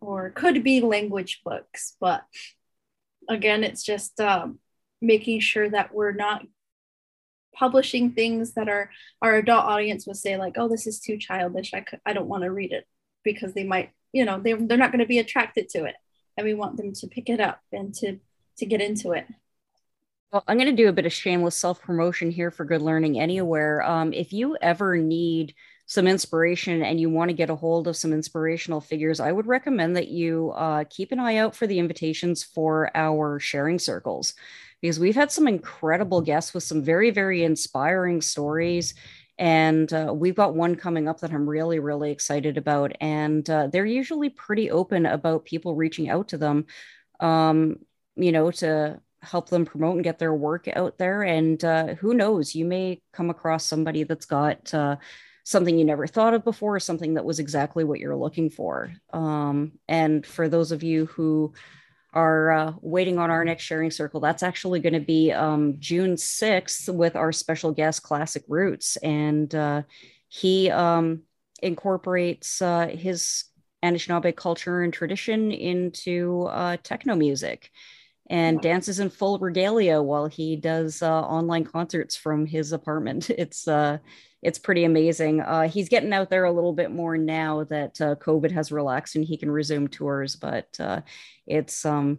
or 0.00 0.30
could 0.30 0.62
be 0.62 0.80
language 0.80 1.40
books, 1.44 1.96
but 2.00 2.22
again, 3.28 3.64
it's 3.64 3.82
just 3.82 4.20
um, 4.20 4.60
making 5.02 5.40
sure 5.40 5.68
that 5.68 5.92
we're 5.92 6.12
not 6.12 6.46
publishing 7.52 8.12
things 8.12 8.52
that 8.52 8.68
are 8.68 8.88
our 9.20 9.34
adult 9.34 9.64
audience 9.64 10.06
would 10.06 10.16
say 10.16 10.36
like 10.36 10.54
oh 10.56 10.68
this 10.68 10.86
is 10.86 11.00
too 11.00 11.18
childish. 11.18 11.74
I 11.74 11.80
could, 11.80 12.00
i 12.06 12.12
don't 12.12 12.28
want 12.28 12.44
to 12.44 12.52
read 12.52 12.70
it 12.70 12.86
because 13.24 13.52
they 13.52 13.64
might 13.64 13.90
you 14.12 14.24
know 14.24 14.38
they, 14.38 14.52
they're 14.52 14.78
not 14.78 14.92
going 14.92 15.00
to 15.00 15.06
be 15.06 15.18
attracted 15.18 15.68
to 15.70 15.86
it. 15.86 15.96
And 16.36 16.46
we 16.46 16.54
want 16.54 16.76
them 16.76 16.92
to 16.92 17.08
pick 17.08 17.28
it 17.28 17.40
up 17.40 17.58
and 17.72 17.92
to 17.94 18.20
to 18.58 18.64
get 18.64 18.80
into 18.80 19.10
it 19.10 19.26
well, 20.32 20.44
I'm 20.46 20.58
going 20.58 20.74
to 20.74 20.82
do 20.82 20.88
a 20.88 20.92
bit 20.92 21.06
of 21.06 21.12
shameless 21.12 21.56
self 21.56 21.82
promotion 21.82 22.30
here 22.30 22.50
for 22.50 22.64
Good 22.64 22.82
Learning 22.82 23.18
Anywhere. 23.18 23.82
Um, 23.82 24.12
if 24.12 24.32
you 24.32 24.56
ever 24.60 24.96
need 24.96 25.54
some 25.86 26.06
inspiration 26.06 26.82
and 26.84 27.00
you 27.00 27.10
want 27.10 27.30
to 27.30 27.36
get 27.36 27.50
a 27.50 27.56
hold 27.56 27.88
of 27.88 27.96
some 27.96 28.12
inspirational 28.12 28.80
figures, 28.80 29.18
I 29.18 29.32
would 29.32 29.46
recommend 29.46 29.96
that 29.96 30.06
you 30.08 30.52
uh, 30.52 30.84
keep 30.88 31.10
an 31.10 31.18
eye 31.18 31.36
out 31.36 31.56
for 31.56 31.66
the 31.66 31.80
invitations 31.80 32.44
for 32.44 32.90
our 32.94 33.40
sharing 33.40 33.80
circles 33.80 34.34
because 34.80 35.00
we've 35.00 35.16
had 35.16 35.32
some 35.32 35.48
incredible 35.48 36.20
guests 36.20 36.54
with 36.54 36.62
some 36.62 36.82
very, 36.82 37.10
very 37.10 37.42
inspiring 37.42 38.20
stories. 38.20 38.94
And 39.36 39.92
uh, 39.92 40.12
we've 40.14 40.36
got 40.36 40.54
one 40.54 40.76
coming 40.76 41.08
up 41.08 41.20
that 41.20 41.32
I'm 41.32 41.48
really, 41.48 41.80
really 41.80 42.12
excited 42.12 42.56
about. 42.56 42.92
And 43.00 43.48
uh, 43.50 43.66
they're 43.66 43.84
usually 43.84 44.28
pretty 44.28 44.70
open 44.70 45.06
about 45.06 45.44
people 45.44 45.74
reaching 45.74 46.08
out 46.08 46.28
to 46.28 46.38
them, 46.38 46.66
um, 47.18 47.78
you 48.16 48.30
know, 48.32 48.50
to 48.52 49.00
help 49.22 49.48
them 49.50 49.64
promote 49.64 49.96
and 49.96 50.04
get 50.04 50.18
their 50.18 50.34
work 50.34 50.68
out 50.68 50.98
there. 50.98 51.22
And 51.22 51.62
uh, 51.64 51.94
who 51.94 52.14
knows, 52.14 52.54
you 52.54 52.64
may 52.64 53.02
come 53.12 53.30
across 53.30 53.66
somebody 53.66 54.04
that's 54.04 54.26
got 54.26 54.72
uh, 54.72 54.96
something 55.44 55.78
you 55.78 55.84
never 55.84 56.06
thought 56.06 56.34
of 56.34 56.44
before, 56.44 56.80
something 56.80 57.14
that 57.14 57.24
was 57.24 57.38
exactly 57.38 57.84
what 57.84 58.00
you're 58.00 58.16
looking 58.16 58.50
for. 58.50 58.92
Um, 59.12 59.72
and 59.88 60.24
for 60.24 60.48
those 60.48 60.72
of 60.72 60.82
you 60.82 61.06
who 61.06 61.52
are 62.12 62.50
uh, 62.50 62.72
waiting 62.80 63.18
on 63.18 63.30
our 63.30 63.44
next 63.44 63.62
sharing 63.62 63.90
circle. 63.90 64.20
That's 64.20 64.42
actually 64.42 64.80
going 64.80 64.94
to 64.94 65.00
be 65.00 65.32
um, 65.32 65.76
June 65.78 66.16
6th 66.16 66.92
with 66.92 67.14
our 67.14 67.30
special 67.32 67.72
guest, 67.72 68.02
Classic 68.02 68.42
Roots. 68.48 68.96
And 68.96 69.54
uh, 69.54 69.82
he 70.28 70.70
um, 70.70 71.22
incorporates 71.62 72.60
uh, 72.60 72.88
his 72.88 73.44
Anishinaabe 73.84 74.34
culture 74.34 74.82
and 74.82 74.92
tradition 74.92 75.52
into 75.52 76.46
uh, 76.50 76.78
techno 76.82 77.14
music 77.14 77.70
and 78.30 78.60
dances 78.60 79.00
in 79.00 79.10
full 79.10 79.38
regalia 79.40 80.00
while 80.00 80.26
he 80.26 80.54
does 80.54 81.02
uh, 81.02 81.20
online 81.20 81.64
concerts 81.64 82.16
from 82.16 82.46
his 82.46 82.72
apartment. 82.72 83.28
It's 83.40 83.66
uh, 83.66 83.98
it's 84.42 84.58
pretty 84.58 84.84
amazing. 84.84 85.40
Uh, 85.40 85.68
he's 85.68 85.88
getting 85.88 86.12
out 86.12 86.30
there 86.30 86.44
a 86.44 86.52
little 86.52 86.72
bit 86.72 86.90
more 86.90 87.18
now 87.18 87.64
that 87.64 88.00
uh, 88.00 88.14
COVID 88.16 88.50
has 88.52 88.72
relaxed 88.72 89.16
and 89.16 89.24
he 89.24 89.36
can 89.36 89.50
resume 89.50 89.88
tours, 89.88 90.36
but 90.36 90.68
uh, 90.78 91.00
it's 91.46 91.84
um, 91.84 92.18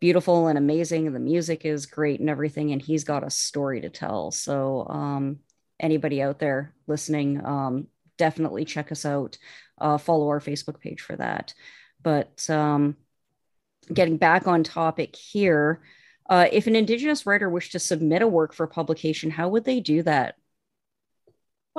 beautiful 0.00 0.48
and 0.48 0.58
amazing. 0.58 1.06
And 1.06 1.16
the 1.16 1.20
music 1.20 1.64
is 1.64 1.86
great 1.86 2.20
and 2.20 2.30
everything. 2.30 2.72
And 2.72 2.82
he's 2.82 3.04
got 3.04 3.26
a 3.26 3.30
story 3.30 3.80
to 3.80 3.88
tell. 3.88 4.30
So, 4.30 4.86
um, 4.88 5.38
anybody 5.80 6.22
out 6.22 6.38
there 6.38 6.74
listening, 6.86 7.44
um, 7.44 7.86
definitely 8.18 8.64
check 8.64 8.92
us 8.92 9.04
out. 9.04 9.38
Uh, 9.80 9.98
follow 9.98 10.28
our 10.28 10.40
Facebook 10.40 10.80
page 10.80 11.00
for 11.00 11.16
that. 11.16 11.54
But 12.02 12.48
um, 12.50 12.96
getting 13.92 14.16
back 14.16 14.46
on 14.46 14.62
topic 14.62 15.16
here, 15.16 15.80
uh, 16.28 16.46
if 16.52 16.66
an 16.66 16.76
Indigenous 16.76 17.26
writer 17.26 17.48
wished 17.48 17.72
to 17.72 17.78
submit 17.78 18.22
a 18.22 18.28
work 18.28 18.52
for 18.52 18.66
publication, 18.66 19.30
how 19.30 19.48
would 19.48 19.64
they 19.64 19.80
do 19.80 20.02
that? 20.02 20.36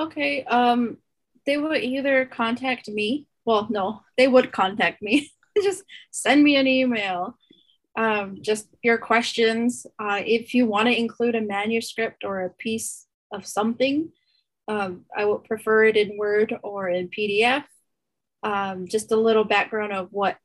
Okay. 0.00 0.44
Um, 0.44 0.98
they 1.46 1.56
would 1.56 1.82
either 1.82 2.26
contact 2.26 2.88
me. 2.88 3.26
Well, 3.44 3.68
no, 3.70 4.02
they 4.16 4.28
would 4.28 4.52
contact 4.52 5.02
me. 5.02 5.30
just 5.62 5.82
send 6.10 6.42
me 6.42 6.56
an 6.56 6.66
email. 6.66 7.36
Um, 7.96 8.38
just 8.40 8.68
your 8.82 8.98
questions. 8.98 9.86
Uh, 9.98 10.20
if 10.24 10.54
you 10.54 10.66
want 10.66 10.88
to 10.88 10.98
include 10.98 11.34
a 11.34 11.40
manuscript 11.40 12.24
or 12.24 12.42
a 12.42 12.50
piece 12.50 13.06
of 13.32 13.46
something, 13.46 14.10
um, 14.68 15.04
I 15.16 15.24
would 15.24 15.44
prefer 15.44 15.84
it 15.84 15.96
in 15.96 16.16
Word 16.16 16.56
or 16.62 16.88
in 16.88 17.08
PDF. 17.08 17.64
Um, 18.42 18.86
just 18.88 19.12
a 19.12 19.16
little 19.16 19.44
background 19.44 19.92
of 19.92 20.08
what 20.12 20.36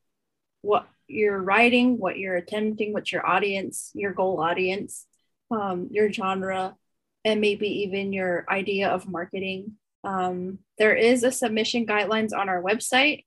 what 0.62 0.88
you're 1.08 1.42
writing, 1.42 1.98
what 1.98 2.18
you're 2.18 2.36
attempting, 2.36 2.94
what's 2.94 3.12
your 3.12 3.26
audience, 3.26 3.92
your 3.94 4.14
goal 4.14 4.42
audience, 4.42 5.06
um, 5.52 5.88
your 5.92 6.12
genre, 6.12 6.76
and 7.24 7.42
maybe 7.42 7.68
even 7.84 8.14
your 8.14 8.46
idea 8.50 8.90
of 8.90 9.08
marketing. 9.08 9.74
Um, 10.04 10.60
there 10.78 10.96
is 10.96 11.24
a 11.24 11.32
submission 11.32 11.86
guidelines 11.86 12.34
on 12.38 12.50
our 12.50 12.62
website. 12.62 13.26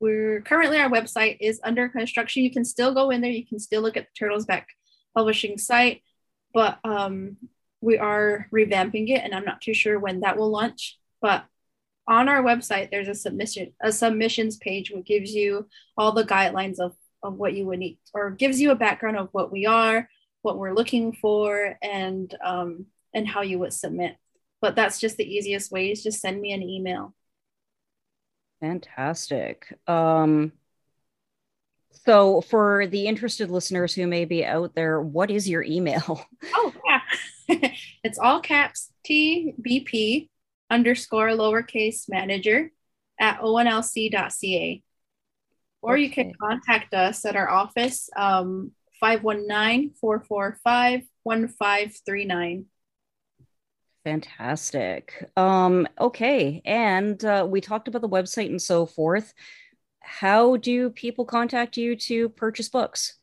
We're 0.00 0.40
currently 0.40 0.78
our 0.78 0.90
website 0.90 1.36
is 1.40 1.60
under 1.62 1.88
construction. 1.88 2.42
You 2.42 2.50
can 2.50 2.64
still 2.64 2.94
go 2.94 3.10
in 3.10 3.20
there. 3.20 3.30
You 3.30 3.46
can 3.46 3.58
still 3.58 3.82
look 3.82 3.96
at 3.96 4.04
the 4.04 4.18
Turtles 4.18 4.46
Back 4.46 4.68
Publishing 5.14 5.58
site, 5.58 6.02
but 6.54 6.78
um, 6.84 7.36
we 7.80 7.98
are 7.98 8.48
revamping 8.52 9.10
it, 9.10 9.22
and 9.22 9.34
I'm 9.34 9.44
not 9.44 9.60
too 9.60 9.74
sure 9.74 9.98
when 9.98 10.20
that 10.20 10.38
will 10.38 10.50
launch. 10.50 10.98
But 11.20 11.44
on 12.06 12.28
our 12.28 12.42
website, 12.42 12.90
there's 12.90 13.08
a 13.08 13.14
submission 13.14 13.72
a 13.80 13.92
submissions 13.92 14.56
page 14.56 14.90
which 14.90 15.06
gives 15.06 15.34
you 15.34 15.68
all 15.96 16.12
the 16.12 16.24
guidelines 16.24 16.78
of 16.78 16.94
of 17.22 17.34
what 17.34 17.54
you 17.54 17.66
would 17.66 17.78
need, 17.78 17.98
or 18.12 18.30
gives 18.30 18.60
you 18.60 18.72
a 18.72 18.76
background 18.76 19.16
of 19.16 19.28
what 19.32 19.52
we 19.52 19.66
are, 19.66 20.08
what 20.42 20.58
we're 20.58 20.74
looking 20.74 21.12
for, 21.12 21.78
and 21.82 22.34
um, 22.44 22.86
and 23.14 23.28
how 23.28 23.42
you 23.42 23.58
would 23.60 23.72
submit. 23.72 24.16
But 24.60 24.76
that's 24.76 25.00
just 25.00 25.16
the 25.16 25.24
easiest 25.24 25.70
way 25.70 25.90
is 25.90 26.02
just 26.02 26.20
send 26.20 26.40
me 26.40 26.52
an 26.52 26.62
email. 26.62 27.14
Fantastic. 28.60 29.76
Um, 29.88 30.52
so 32.04 32.40
for 32.40 32.86
the 32.86 33.06
interested 33.06 33.50
listeners 33.50 33.94
who 33.94 34.06
may 34.06 34.24
be 34.24 34.44
out 34.44 34.74
there, 34.74 35.00
what 35.00 35.30
is 35.30 35.48
your 35.48 35.62
email? 35.62 36.24
Oh 36.54 36.72
yeah. 36.86 37.00
it's 38.04 38.18
all 38.18 38.40
caps 38.40 38.90
TBP 39.08 40.28
underscore 40.72 41.28
lowercase 41.28 42.08
manager 42.08 42.72
at 43.20 43.40
onlc.ca. 43.40 44.82
Or 45.82 45.94
okay. 45.94 46.02
you 46.02 46.10
can 46.10 46.32
contact 46.40 46.94
us 46.94 47.24
at 47.24 47.36
our 47.36 47.48
office, 47.48 48.08
um, 48.16 48.72
519 49.00 49.94
445 50.00 51.02
1539. 51.24 52.66
Fantastic. 54.04 55.30
Um, 55.36 55.86
okay. 56.00 56.62
And 56.64 57.24
uh, 57.24 57.46
we 57.48 57.60
talked 57.60 57.88
about 57.88 58.02
the 58.02 58.08
website 58.08 58.46
and 58.46 58.60
so 58.60 58.86
forth. 58.86 59.32
How 60.00 60.56
do 60.56 60.90
people 60.90 61.24
contact 61.24 61.76
you 61.76 61.94
to 61.96 62.28
purchase 62.30 62.68
books? 62.68 63.14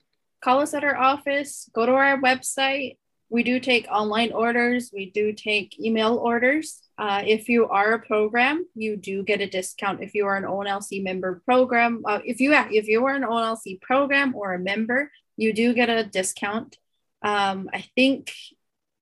Call 0.42 0.60
us 0.62 0.74
at 0.74 0.86
our 0.86 0.96
office, 0.96 1.70
go 1.74 1.86
to 1.86 1.92
our 1.92 2.18
website. 2.22 2.98
We 3.30 3.44
do 3.44 3.60
take 3.60 3.88
online 3.92 4.32
orders, 4.32 4.92
we 4.94 5.12
do 5.12 5.34
take 5.34 5.78
email 5.80 6.16
orders. 6.16 6.82
Uh, 7.00 7.24
if 7.26 7.48
you 7.48 7.66
are 7.70 7.94
a 7.94 8.00
program, 8.00 8.66
you 8.76 8.98
do 8.98 9.24
get 9.24 9.40
a 9.40 9.48
discount. 9.48 10.04
If 10.04 10.14
you 10.14 10.26
are 10.26 10.36
an 10.36 10.44
ONLC 10.44 11.02
member 11.02 11.42
program, 11.46 12.04
uh, 12.06 12.20
if 12.26 12.42
you 12.42 12.54
if 12.54 12.88
you 12.88 13.06
are 13.06 13.16
an 13.16 13.24
ONLC 13.24 13.80
program 13.80 14.36
or 14.36 14.54
a 14.54 14.60
member, 14.60 15.10
you 15.38 15.54
do 15.54 15.74
get 15.74 15.90
a 15.90 16.04
discount. 16.04 16.78
Um, 17.22 17.70
I 17.74 17.86
think 17.96 18.34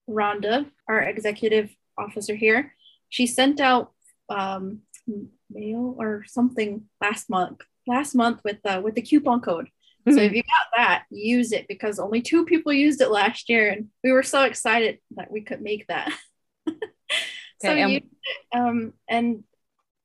Rhonda, 0.08 0.70
our 0.88 1.02
executive 1.02 1.76
officer 1.98 2.36
here, 2.36 2.76
she 3.10 3.26
sent 3.26 3.60
out 3.60 3.94
um, 4.30 4.82
mail 5.50 5.96
or 5.98 6.24
something 6.28 6.84
last 7.02 7.32
month. 7.32 7.62
Last 7.88 8.14
month 8.14 8.42
with 8.44 8.58
the 8.64 8.80
with 8.80 8.94
the 8.94 9.02
coupon 9.02 9.42
code. 9.42 9.70
Mm-hmm. 10.08 10.18
So 10.18 10.22
if 10.22 10.34
you 10.34 10.44
got 10.44 10.78
that, 10.78 11.06
use 11.10 11.52
it 11.52 11.68
because 11.68 11.98
only 11.98 12.22
two 12.22 12.46
people 12.46 12.72
used 12.74 13.02
it 13.02 13.10
last 13.10 13.50
year, 13.50 13.72
and 13.72 13.88
we 14.04 14.12
were 14.12 14.22
so 14.22 14.44
excited 14.44 15.00
that 15.16 15.32
we 15.32 15.42
could 15.42 15.64
make 15.64 15.88
that. 15.88 16.14
so 17.62 17.70
okay, 17.70 17.88
you, 17.92 18.02
um, 18.60 18.94
and 19.10 19.44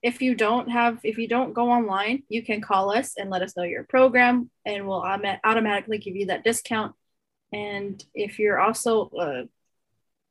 if 0.02 0.20
you 0.20 0.34
don't 0.34 0.68
have 0.70 0.98
if 1.02 1.18
you 1.18 1.28
don't 1.28 1.52
go 1.52 1.70
online 1.70 2.22
you 2.28 2.42
can 2.42 2.60
call 2.60 2.90
us 2.90 3.14
and 3.16 3.30
let 3.30 3.42
us 3.42 3.56
know 3.56 3.62
your 3.62 3.84
program 3.84 4.50
and 4.64 4.86
we'll 4.86 5.04
automatically 5.44 5.98
give 5.98 6.16
you 6.16 6.26
that 6.26 6.44
discount 6.44 6.94
and 7.52 8.02
if 8.14 8.38
you're 8.38 8.58
also 8.58 9.10
uh, 9.10 9.42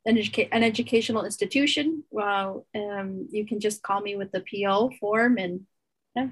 an, 0.04 0.16
educa- 0.16 0.48
an 0.50 0.62
educational 0.62 1.24
institution, 1.24 2.02
well, 2.10 2.66
um, 2.74 3.28
you 3.30 3.46
can 3.46 3.60
just 3.60 3.82
call 3.82 4.00
me 4.00 4.16
with 4.16 4.32
the 4.32 4.40
PO 4.50 4.90
form 5.00 5.38
and 5.38 5.60
yeah. 6.16 6.28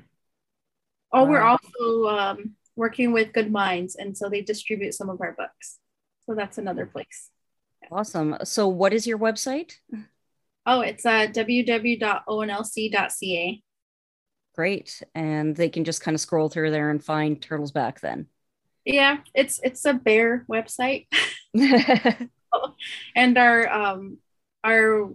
Oh, 1.13 1.25
wow. 1.25 1.31
we're 1.31 1.43
also 1.43 2.09
um, 2.09 2.57
working 2.77 3.13
with 3.13 3.33
Good 3.33 3.51
Minds, 3.51 3.97
and 3.97 4.17
so 4.17 4.29
they 4.29 4.43
distribute 4.43 4.95
some 4.95 5.11
of 5.11 5.21
our 5.21 5.33
books. 5.33 5.79
So 6.27 6.35
that's 6.35 6.59
another 6.59 6.87
place. 6.87 7.31
Awesome. 7.91 8.37
So, 8.45 8.69
what 8.69 8.93
is 8.93 9.07
your 9.07 9.19
website? 9.19 9.75
Oh, 10.67 10.81
it's 10.81 11.07
uh, 11.07 11.27
www.onlc.ca. 11.29 12.03
Great, 14.55 15.03
and 15.15 15.57
they 15.57 15.69
can 15.69 15.85
just 15.85 16.03
kind 16.03 16.15
of 16.15 16.21
scroll 16.21 16.49
through 16.49 16.71
there 16.71 16.91
and 16.91 17.03
find 17.03 17.41
Turtles 17.41 17.73
Back. 17.73 18.01
Then. 18.01 18.27
Yeah, 18.85 19.19
it's 19.35 19.61
it's 19.63 19.85
a 19.85 19.95
bear 19.95 20.45
website. 20.51 21.07
and 23.17 23.39
our 23.39 23.69
um, 23.69 24.19
our 24.65 25.13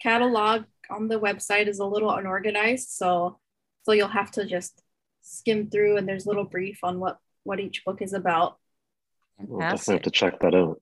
catalog 0.00 0.64
on 0.90 1.08
the 1.08 1.20
website 1.20 1.68
is 1.68 1.78
a 1.78 1.86
little 1.86 2.10
unorganized, 2.10 2.90
so 2.90 3.38
so 3.84 3.92
you'll 3.92 4.08
have 4.08 4.30
to 4.32 4.44
just 4.44 4.82
skim 5.22 5.70
through, 5.70 5.96
and 5.96 6.08
there's 6.08 6.26
a 6.26 6.28
little 6.28 6.44
brief 6.44 6.80
on 6.82 7.00
what 7.00 7.18
what 7.44 7.60
each 7.60 7.84
book 7.84 8.02
is 8.02 8.12
about. 8.12 8.58
We'll 9.38 9.60
definitely 9.60 9.94
have 9.94 10.02
to 10.02 10.10
check 10.10 10.40
that 10.40 10.54
out. 10.54 10.80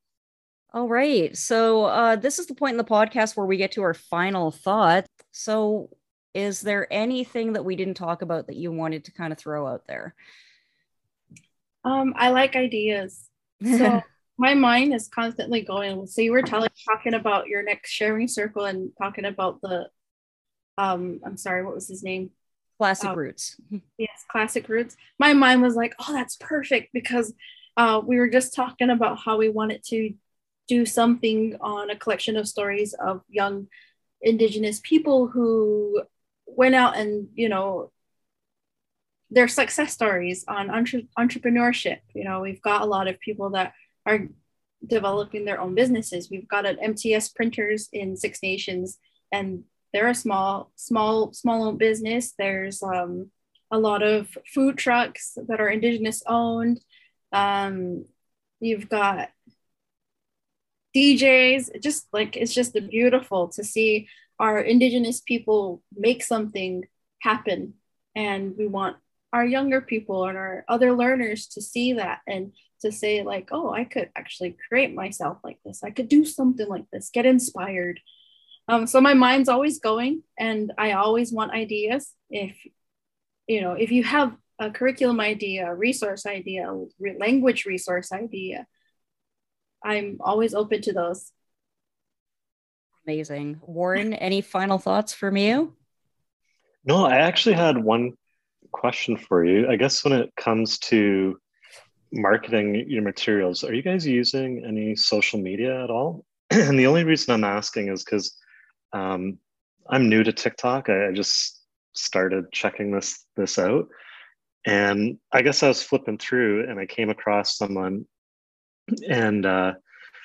All 0.73 0.89
right. 0.89 1.37
So 1.37 1.85
uh, 1.85 2.17
this 2.17 2.39
is 2.39 2.47
the 2.47 2.55
point 2.55 2.73
in 2.73 2.79
the 2.79 2.85
podcast 2.85 3.37
where 3.37 3.47
we 3.47 3.57
get 3.57 3.73
to 3.73 3.83
our 3.83 3.95
final 3.95 4.51
thought. 4.51 5.07
So, 5.33 5.91
is 6.33 6.61
there 6.61 6.87
anything 6.93 7.55
that 7.55 7.65
we 7.65 7.75
didn't 7.75 7.95
talk 7.95 8.23
about 8.23 8.47
that 8.47 8.55
you 8.55 8.71
wanted 8.71 9.05
to 9.07 9.13
kind 9.13 9.33
of 9.33 9.39
throw 9.39 9.67
out 9.67 9.83
there? 9.89 10.15
Um, 11.85 12.15
I 12.17 12.31
like 12.31 12.55
ideas. 12.55 13.29
So 13.65 14.01
my 14.39 14.55
mind 14.55 14.95
is 14.95 15.09
constantly 15.09 15.63
going. 15.63 16.07
So 16.07 16.23
you 16.23 16.31
were 16.31 16.43
telling 16.43 16.71
talking 16.89 17.15
about 17.15 17.49
your 17.49 17.65
next 17.65 17.91
sharing 17.91 18.29
circle 18.29 18.65
and 18.65 18.91
talking 18.97 19.25
about 19.25 19.61
the 19.61 19.89
um 20.79 21.21
I'm 21.27 21.37
sorry, 21.37 21.65
what 21.65 21.75
was 21.75 21.89
his 21.89 22.05
name? 22.05 22.31
Classic 22.79 23.11
um, 23.11 23.19
Roots. 23.19 23.61
yes, 23.99 24.25
Classic 24.31 24.69
Roots. 24.69 24.97
My 25.19 25.33
mind 25.33 25.63
was 25.63 25.75
like, 25.75 25.95
oh, 25.99 26.13
that's 26.13 26.37
perfect 26.37 26.93
because 26.93 27.35
uh, 27.77 28.01
we 28.05 28.19
were 28.19 28.29
just 28.29 28.55
talking 28.55 28.91
about 28.91 29.19
how 29.19 29.37
we 29.37 29.49
wanted 29.49 29.83
to 29.85 30.15
do 30.75 30.87
something 30.87 31.57
on 31.61 31.91
a 31.91 32.01
collection 32.03 32.37
of 32.37 32.49
stories 32.55 32.95
of 32.95 33.23
young 33.29 33.67
indigenous 34.23 34.81
people 34.91 35.19
who 35.33 36.03
went 36.47 36.75
out 36.75 36.97
and 36.97 37.29
you 37.35 37.49
know 37.49 37.91
their 39.31 39.49
success 39.49 39.93
stories 39.93 40.45
on 40.57 40.71
entre- 40.71 41.09
entrepreneurship 41.19 42.01
you 42.15 42.25
know 42.25 42.41
we've 42.41 42.63
got 42.71 42.83
a 42.83 42.93
lot 42.95 43.09
of 43.09 43.21
people 43.27 43.51
that 43.51 43.73
are 44.07 44.21
developing 44.87 45.45
their 45.45 45.61
own 45.61 45.75
businesses. 45.75 46.31
We've 46.31 46.49
got 46.49 46.67
an 46.67 46.79
MTS 46.81 47.31
printers 47.31 47.89
in 47.93 48.17
Six 48.17 48.43
Nations, 48.43 48.99
and 49.33 49.65
they're 49.93 50.09
a 50.09 50.15
small, 50.15 50.71
small, 50.77 51.33
small 51.33 51.65
owned 51.65 51.79
business. 51.79 52.33
There's 52.39 52.83
um, 52.83 53.31
a 53.71 53.79
lot 53.79 54.03
of 54.03 54.29
food 54.53 54.79
trucks 54.79 55.37
that 55.49 55.61
are 55.61 55.69
Indigenous 55.69 56.23
owned. 56.27 56.81
Um, 57.33 58.07
you've 58.61 58.89
got 58.89 59.31
DJs, 60.95 61.81
just 61.83 62.07
like 62.13 62.37
it's 62.37 62.55
just 62.55 62.75
beautiful 62.91 63.49
to 63.49 63.65
see 63.65 64.09
our 64.39 64.59
indigenous 64.59 65.21
people 65.21 65.83
make 65.97 66.23
something 66.23 66.85
happen. 67.21 67.75
And 68.17 68.55
we 68.57 68.67
want 68.67 68.97
our 69.33 69.45
younger 69.45 69.81
people 69.81 70.27
and 70.27 70.37
our 70.37 70.65
other 70.69 70.93
learners 70.93 71.47
to 71.49 71.63
see 71.63 71.93
that 71.95 72.21
and 72.27 72.53
to 72.81 72.91
say, 72.91 73.23
like, 73.23 73.51
oh, 73.53 73.73
I 73.73 73.85
could 73.85 74.11
actually 74.17 74.57
create 74.69 74.95
myself 74.95 75.39
like 75.45 75.59
this. 75.65 75.85
I 75.85 75.91
could 75.91 76.09
do 76.09 76.25
something 76.25 76.67
like 76.67 76.87
this, 76.91 77.11
get 77.13 77.27
inspired. 77.27 78.01
Um, 78.69 78.87
so 78.87 79.01
my 79.01 79.15
mind's 79.15 79.49
always 79.49 79.79
going 79.79 80.23
and 80.39 80.73
I 80.79 80.93
always 80.93 81.33
want 81.33 81.53
ideas. 81.53 82.13
If 82.31 82.57
you 83.47 83.61
know, 83.61 83.73
if 83.73 83.91
you 83.91 84.05
have 84.05 84.37
a 84.61 84.71
curriculum 84.71 85.21
idea, 85.21 85.71
a 85.71 85.75
resource 85.75 86.25
idea, 86.25 86.73
a 86.73 86.87
language 87.19 87.65
resource 87.65 88.13
idea, 88.13 88.67
I'm 89.85 90.19
always 90.21 90.55
open 90.55 90.83
to 90.83 90.93
those. 90.93 91.33
Amazing. 93.07 93.61
Warren, 93.63 94.13
any 94.15 94.41
final 94.41 94.79
thoughts 94.79 95.13
from 95.13 95.37
you? 95.37 95.75
No, 96.85 97.05
I 97.05 97.17
actually 97.17 97.55
had 97.55 97.79
one 97.79 98.13
question 98.73 99.17
for 99.17 99.45
you. 99.45 99.69
I 99.69 99.77
guess 99.77 100.05
when 100.05 100.13
it 100.13 100.31
comes 100.37 100.79
to 100.79 101.39
marketing 102.13 102.87
your 102.89 103.03
materials, 103.03 103.65
are 103.65 103.75
you 103.75 103.83
guys 103.83 104.07
using 104.07 104.65
any 104.67 104.97
social 104.97 105.41
media 105.41 105.83
at 105.83 105.91
all? 105.91 106.25
and 106.51 106.79
the 106.79 106.87
only 106.87 107.05
reason 107.05 107.35
I'm 107.35 107.45
asking 107.45 107.89
is 107.89 108.05
because 108.05 108.37
um, 108.93 109.39
I'm 109.89 110.09
new 110.09 110.23
to 110.23 110.33
TikTok. 110.33 110.89
I, 110.89 111.09
I 111.09 111.13
just 111.13 111.61
started 111.93 112.53
checking 112.53 112.91
this 112.91 113.25
this 113.37 113.59
out, 113.59 113.89
and 114.67 115.19
I 115.33 115.43
guess 115.43 115.63
I 115.63 115.69
was 115.69 115.83
flipping 115.83 116.19
through 116.19 116.69
and 116.69 116.79
I 116.79 116.87
came 116.87 117.11
across 117.11 117.57
someone, 117.57 118.07
and 119.09 119.47
uh, 119.47 119.73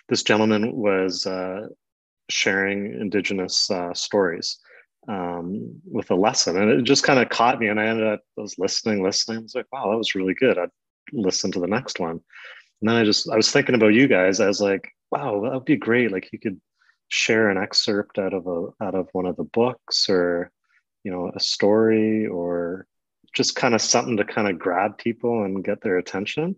this 0.09 0.23
gentleman 0.23 0.75
was 0.75 1.25
uh, 1.25 1.67
sharing 2.29 2.99
Indigenous 2.99 3.69
uh, 3.69 3.93
stories 3.93 4.59
um, 5.07 5.81
with 5.85 6.11
a 6.11 6.15
lesson. 6.15 6.57
And 6.57 6.71
it 6.71 6.83
just 6.83 7.03
kind 7.03 7.19
of 7.19 7.29
caught 7.29 7.59
me. 7.59 7.67
And 7.67 7.79
I 7.79 7.87
ended 7.87 8.07
up, 8.07 8.21
I 8.37 8.41
was 8.41 8.57
listening, 8.57 9.03
listening. 9.03 9.39
I 9.39 9.41
was 9.41 9.55
like, 9.55 9.67
wow, 9.71 9.91
that 9.91 9.97
was 9.97 10.15
really 10.15 10.33
good. 10.33 10.57
I'd 10.57 10.69
listen 11.11 11.51
to 11.53 11.59
the 11.59 11.67
next 11.67 11.99
one. 11.99 12.19
And 12.81 12.89
then 12.89 12.95
I 12.95 13.03
just, 13.03 13.29
I 13.29 13.35
was 13.35 13.51
thinking 13.51 13.75
about 13.75 13.93
you 13.93 14.07
guys. 14.07 14.39
I 14.39 14.47
was 14.47 14.61
like, 14.61 14.89
wow, 15.11 15.41
that 15.41 15.53
would 15.53 15.65
be 15.65 15.77
great. 15.77 16.11
Like 16.11 16.29
you 16.31 16.39
could 16.39 16.59
share 17.07 17.49
an 17.49 17.57
excerpt 17.57 18.17
out 18.17 18.33
of 18.33 18.47
a, 18.47 18.83
out 18.83 18.95
of 18.95 19.09
one 19.13 19.25
of 19.25 19.35
the 19.35 19.43
books 19.43 20.09
or, 20.09 20.51
you 21.03 21.11
know, 21.11 21.31
a 21.35 21.39
story 21.39 22.27
or 22.27 22.87
just 23.33 23.55
kind 23.55 23.75
of 23.75 23.81
something 23.81 24.17
to 24.17 24.25
kind 24.25 24.47
of 24.47 24.59
grab 24.59 24.97
people 24.97 25.43
and 25.43 25.63
get 25.63 25.81
their 25.81 25.97
attention. 25.97 26.55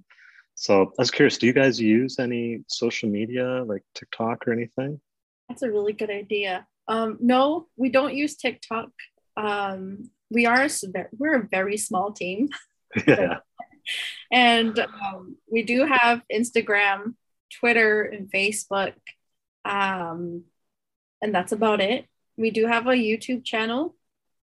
So 0.60 0.82
I 0.82 0.92
was 0.98 1.12
curious, 1.12 1.38
do 1.38 1.46
you 1.46 1.54
guys 1.54 1.80
use 1.80 2.18
any 2.18 2.64
social 2.68 3.10
media 3.10 3.64
like 3.64 3.84
TikTok 3.94 4.48
or 4.48 4.54
anything? 4.54 5.00
That's 5.48 5.62
a 5.62 5.70
really 5.70 5.94
good 5.94 6.10
idea. 6.10 6.66
Um, 6.88 7.18
no, 7.22 7.68
we 7.78 7.90
don't 7.90 8.16
use 8.16 8.36
TikTok. 8.36 8.90
Um, 9.38 10.10
we 10.32 10.48
are 10.48 10.64
a, 10.64 10.70
we're 11.16 11.40
a 11.40 11.48
very 11.48 11.78
small 11.78 12.12
team. 12.12 12.50
Yeah. 13.06 13.40
and 14.32 14.80
um, 14.80 15.36
we 15.52 15.62
do 15.62 15.86
have 15.86 16.22
Instagram, 16.34 17.14
Twitter, 17.60 18.02
and 18.04 18.32
Facebook. 18.32 18.94
Um, 19.64 20.46
and 21.22 21.36
that's 21.36 21.52
about 21.52 21.82
it. 21.82 22.06
We 22.38 22.50
do 22.50 22.66
have 22.66 22.88
a 22.88 22.92
YouTube 22.92 23.44
channel. 23.44 23.96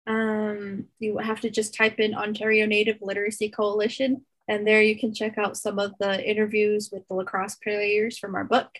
Um, 0.07 0.85
you 1.01 1.19
have 1.19 1.41
to 1.41 1.51
just 1.51 1.75
type 1.75 1.99
in 1.99 2.15
Ontario 2.15 2.67
Native 2.67 2.99
Literacy 3.01 3.49
Coalition, 3.49 4.25
and 4.49 4.67
there 4.67 4.83
you 4.83 4.99
can 4.99 5.15
check 5.15 5.39
out 5.39 5.57
some 5.57 5.79
of 5.79 5.93
the 5.99 6.23
interviews 6.29 6.91
with 6.93 7.07
the 7.09 7.15
lacrosse 7.15 7.57
players 7.57 8.19
from 8.19 8.35
our 8.35 8.45
book, 8.45 8.71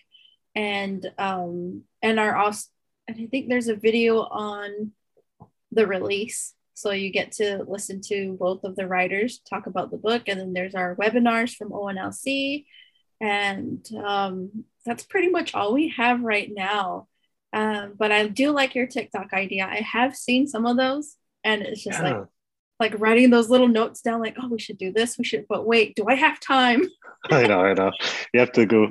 and 0.55 1.05
um, 1.17 1.83
and 2.01 2.19
our 2.19 2.35
and 3.07 3.17
I 3.19 3.27
think 3.27 3.49
there's 3.49 3.67
a 3.67 3.75
video 3.75 4.21
on 4.21 4.91
the 5.71 5.87
release. 5.87 6.53
So 6.73 6.91
you 6.91 7.09
get 7.09 7.31
to 7.33 7.63
listen 7.67 8.01
to 8.07 8.35
both 8.39 8.63
of 8.63 8.75
the 8.75 8.87
writers 8.87 9.39
talk 9.49 9.65
about 9.65 9.91
the 9.91 9.97
book, 9.97 10.23
and 10.27 10.39
then 10.39 10.53
there's 10.53 10.75
our 10.75 10.95
webinars 10.95 11.55
from 11.55 11.71
ONLC, 11.71 12.65
and 13.21 13.85
um, 14.05 14.65
that's 14.85 15.03
pretty 15.03 15.29
much 15.29 15.55
all 15.55 15.73
we 15.73 15.89
have 15.89 16.21
right 16.21 16.49
now. 16.53 17.07
Um, 17.53 17.93
but 17.97 18.11
I 18.11 18.27
do 18.27 18.51
like 18.51 18.75
your 18.75 18.87
TikTok 18.87 19.31
idea. 19.33 19.65
I 19.65 19.77
have 19.77 20.15
seen 20.15 20.47
some 20.47 20.65
of 20.65 20.75
those, 20.75 21.15
and 21.43 21.61
it's 21.61 21.83
just 21.83 22.01
yeah. 22.01 22.17
like 22.17 22.27
like 22.79 22.99
writing 22.99 23.29
those 23.29 23.49
little 23.49 23.67
notes 23.67 24.01
down, 24.01 24.19
like, 24.19 24.35
oh, 24.41 24.47
we 24.47 24.59
should 24.59 24.77
do 24.77 24.91
this, 24.91 25.17
we 25.17 25.23
should. 25.23 25.45
But 25.47 25.65
wait, 25.65 25.95
do 25.95 26.05
I 26.07 26.15
have 26.15 26.39
time? 26.39 26.83
I 27.31 27.47
know, 27.47 27.61
I 27.61 27.73
know. 27.73 27.91
You 28.33 28.39
have 28.39 28.51
to 28.53 28.65
go 28.65 28.89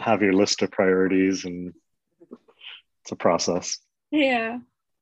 have 0.00 0.22
your 0.22 0.32
list 0.32 0.62
of 0.62 0.70
priorities 0.70 1.44
and 1.44 1.72
it's 3.02 3.12
a 3.12 3.16
process. 3.16 3.78
Yeah. 4.10 4.58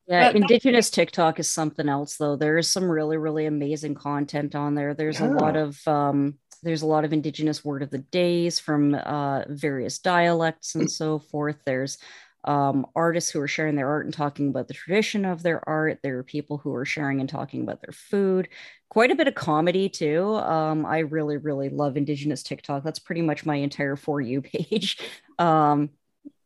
Yeah, 0.07 0.33
but 0.33 0.37
Indigenous 0.37 0.91
TikTok 0.91 1.39
is 1.39 1.49
something 1.49 1.89
else 1.89 2.17
though. 2.17 2.35
There 2.35 2.59
is 2.59 2.69
some 2.69 2.91
really, 2.91 3.17
really 3.17 3.47
amazing 3.47 3.95
content 3.95 4.57
on 4.57 4.75
there. 4.75 4.93
There's 4.93 5.21
yeah. 5.21 5.29
a 5.29 5.31
lot 5.31 5.57
of 5.57 5.79
um 5.87 6.35
there's 6.63 6.83
a 6.83 6.87
lot 6.87 7.05
of 7.05 7.13
indigenous 7.13 7.65
word 7.65 7.83
of 7.83 7.91
the 7.91 7.99
days 7.99 8.59
from 8.59 8.95
uh 8.95 9.45
various 9.49 10.01
dialects 10.01 10.75
and 10.75 10.91
so 10.91 11.21
forth. 11.21 11.59
There's 11.65 11.99
um, 12.45 12.87
artists 12.97 13.31
who 13.31 13.41
are 13.41 13.49
sharing 13.49 13.77
their 13.77 13.89
art 13.89 14.07
and 14.07 14.15
talking 14.15 14.49
about 14.49 14.69
the 14.69 14.75
tradition 14.75 15.25
of 15.25 15.43
their 15.43 15.67
art. 15.69 15.99
There 16.03 16.19
are 16.19 16.23
people 16.23 16.59
who 16.59 16.75
are 16.75 16.85
sharing 16.85 17.21
and 17.21 17.29
talking 17.29 17.63
about 17.63 17.83
their 17.83 17.93
food. 17.93 18.49
Quite 18.89 19.11
a 19.11 19.17
bit 19.17 19.29
of 19.29 19.35
comedy 19.35 19.89
too. 19.89 20.35
Um, 20.37 20.87
I 20.87 20.99
really, 21.01 21.37
really 21.37 21.69
love 21.69 21.97
Indigenous 21.97 22.43
TikTok. 22.43 22.83
That's 22.83 22.99
pretty 22.99 23.23
much 23.23 23.45
my 23.45 23.57
entire 23.57 23.97
for 23.97 24.21
you 24.21 24.41
page. 24.43 24.99
Um, 25.39 25.91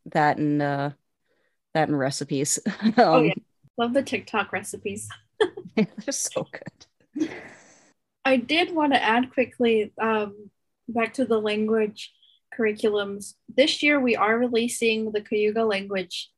that 0.07 0.37
and 0.37 0.61
uh, 0.61 0.91
that 1.73 1.87
and 1.87 1.97
recipes. 1.97 2.59
um, 2.81 2.93
oh, 2.97 3.21
yeah. 3.21 3.33
Love 3.77 3.93
the 3.93 4.03
TikTok 4.03 4.53
recipes. 4.53 5.09
they're 5.75 5.87
so 6.11 6.47
good. 6.51 7.29
I 8.23 8.37
did 8.37 8.73
want 8.73 8.93
to 8.93 9.03
add 9.03 9.31
quickly 9.31 9.93
um, 10.01 10.49
back 10.87 11.13
to 11.15 11.25
the 11.25 11.39
language 11.39 12.11
curriculums. 12.57 13.33
This 13.47 13.83
year, 13.83 13.99
we 13.99 14.15
are 14.15 14.37
releasing 14.37 15.11
the 15.11 15.21
Cayuga 15.21 15.63
language 15.63 16.29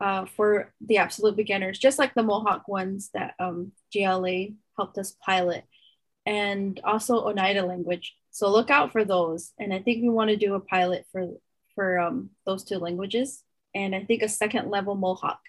uh, 0.00 0.26
for 0.26 0.72
the 0.80 0.98
absolute 0.98 1.36
beginners, 1.36 1.78
just 1.78 1.98
like 1.98 2.14
the 2.14 2.22
Mohawk 2.22 2.68
ones 2.68 3.10
that 3.14 3.34
um, 3.38 3.72
GLA 3.92 4.48
helped 4.76 4.98
us 4.98 5.16
pilot, 5.24 5.64
and 6.26 6.80
also 6.84 7.26
Oneida 7.26 7.64
language. 7.64 8.14
So 8.30 8.50
look 8.50 8.70
out 8.70 8.92
for 8.92 9.04
those. 9.04 9.52
And 9.58 9.72
I 9.72 9.80
think 9.80 10.02
we 10.02 10.08
want 10.08 10.30
to 10.30 10.36
do 10.36 10.54
a 10.54 10.60
pilot 10.60 11.06
for 11.12 11.28
for 11.74 11.98
um, 11.98 12.30
those 12.46 12.62
two 12.64 12.78
languages 12.78 13.42
and 13.74 13.94
I 13.94 14.04
think 14.04 14.22
a 14.22 14.28
second 14.28 14.70
level 14.70 14.94
Mohawk. 14.94 15.40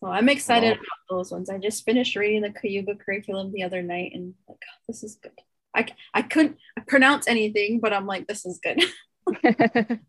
So 0.00 0.08
I'm 0.08 0.28
excited 0.28 0.72
wow. 0.72 0.74
about 0.74 1.16
those 1.16 1.32
ones. 1.32 1.48
I 1.48 1.58
just 1.58 1.84
finished 1.84 2.16
reading 2.16 2.42
the 2.42 2.50
Cayuga 2.50 2.94
curriculum 2.94 3.52
the 3.52 3.62
other 3.62 3.82
night 3.82 4.12
and 4.14 4.34
like, 4.48 4.58
oh, 4.62 4.82
this 4.86 5.02
is 5.02 5.16
good. 5.16 5.32
I, 5.74 5.86
I 6.12 6.22
couldn't 6.22 6.58
pronounce 6.86 7.26
anything, 7.26 7.80
but 7.80 7.92
I'm 7.92 8.06
like, 8.06 8.26
this 8.26 8.44
is 8.44 8.60
good. 8.62 8.82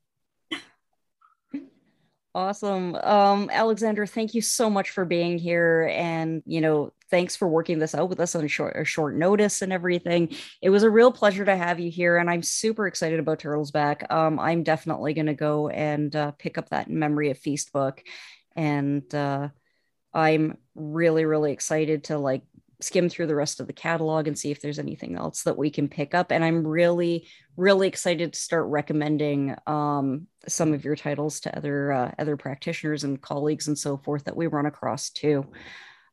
awesome. 2.35 2.95
Um, 2.95 3.49
Alexandra, 3.51 4.05
thank 4.07 4.33
you 4.33 4.41
so 4.41 4.69
much 4.69 4.89
for 4.89 5.05
being 5.05 5.37
here. 5.37 5.89
And, 5.93 6.43
you 6.45 6.61
know, 6.61 6.91
thanks 7.09 7.35
for 7.35 7.47
working 7.47 7.79
this 7.79 7.95
out 7.95 8.09
with 8.09 8.19
us 8.19 8.35
on 8.35 8.47
short, 8.47 8.85
short 8.87 9.15
notice 9.15 9.61
and 9.61 9.71
everything. 9.71 10.35
It 10.61 10.69
was 10.69 10.83
a 10.83 10.89
real 10.89 11.11
pleasure 11.11 11.45
to 11.45 11.55
have 11.55 11.79
you 11.79 11.89
here, 11.89 12.17
and 12.17 12.29
I'm 12.29 12.43
super 12.43 12.87
excited 12.87 13.19
about 13.19 13.39
Turtles 13.39 13.71
Back. 13.71 14.05
Um, 14.11 14.39
I'm 14.39 14.63
definitely 14.63 15.13
going 15.13 15.27
to 15.27 15.33
go 15.33 15.69
and 15.69 16.15
uh, 16.15 16.31
pick 16.31 16.57
up 16.57 16.69
that 16.69 16.89
Memory 16.89 17.29
of 17.31 17.37
Feast 17.37 17.71
book, 17.71 18.03
and 18.55 19.13
uh, 19.13 19.49
I'm 20.13 20.57
really, 20.75 21.25
really 21.25 21.51
excited 21.51 22.05
to 22.05 22.17
like 22.17 22.43
skim 22.81 23.09
through 23.09 23.27
the 23.27 23.35
rest 23.35 23.59
of 23.59 23.67
the 23.67 23.73
catalog 23.73 24.27
and 24.27 24.37
see 24.37 24.51
if 24.51 24.61
there's 24.61 24.79
anything 24.79 25.15
else 25.15 25.43
that 25.43 25.57
we 25.57 25.69
can 25.69 25.87
pick 25.87 26.13
up. 26.13 26.31
And 26.31 26.43
I'm 26.43 26.65
really, 26.65 27.27
really 27.57 27.87
excited 27.87 28.33
to 28.33 28.39
start 28.39 28.67
recommending 28.67 29.55
um, 29.67 30.27
some 30.47 30.73
of 30.73 30.83
your 30.83 30.95
titles 30.95 31.41
to 31.41 31.55
other 31.55 31.91
uh, 31.91 32.11
other 32.19 32.37
practitioners 32.37 33.03
and 33.03 33.21
colleagues 33.21 33.67
and 33.67 33.77
so 33.77 33.97
forth 33.97 34.25
that 34.25 34.35
we 34.35 34.47
run 34.47 34.65
across 34.65 35.09
too. 35.09 35.45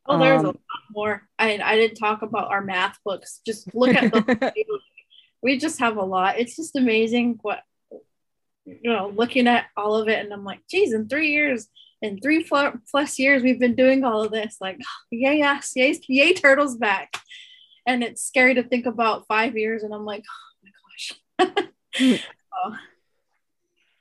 Oh, 0.06 0.18
there's 0.18 0.40
um, 0.40 0.46
a 0.46 0.48
lot 0.48 0.56
more. 0.90 1.22
I 1.38 1.58
I 1.62 1.76
didn't 1.76 1.96
talk 1.96 2.22
about 2.22 2.50
our 2.50 2.62
math 2.62 2.98
books. 3.04 3.40
Just 3.46 3.74
look 3.74 3.94
at 3.94 4.12
the. 4.12 4.52
we 5.42 5.58
just 5.58 5.78
have 5.80 5.96
a 5.96 6.04
lot. 6.04 6.38
It's 6.38 6.56
just 6.56 6.76
amazing 6.76 7.38
what 7.42 7.60
you 8.64 8.90
know. 8.90 9.12
Looking 9.14 9.46
at 9.46 9.66
all 9.76 9.96
of 9.96 10.08
it, 10.08 10.24
and 10.24 10.32
I'm 10.32 10.44
like, 10.44 10.60
geez, 10.68 10.92
in 10.92 11.08
three 11.08 11.30
years, 11.30 11.68
in 12.02 12.20
three 12.20 12.46
plus 12.90 13.18
years, 13.18 13.42
we've 13.42 13.60
been 13.60 13.74
doing 13.74 14.04
all 14.04 14.22
of 14.22 14.32
this. 14.32 14.56
Like, 14.60 14.78
yay, 15.10 15.38
yes, 15.38 15.72
yay, 15.74 15.98
yay, 16.08 16.34
turtles 16.34 16.76
back. 16.76 17.16
And 17.86 18.02
it's 18.02 18.22
scary 18.22 18.54
to 18.54 18.62
think 18.62 18.86
about 18.86 19.26
five 19.26 19.56
years, 19.56 19.82
and 19.82 19.94
I'm 19.94 20.04
like, 20.04 20.24
oh 21.38 21.48
my 21.48 21.54
gosh. 21.56 22.22
oh. 22.54 22.76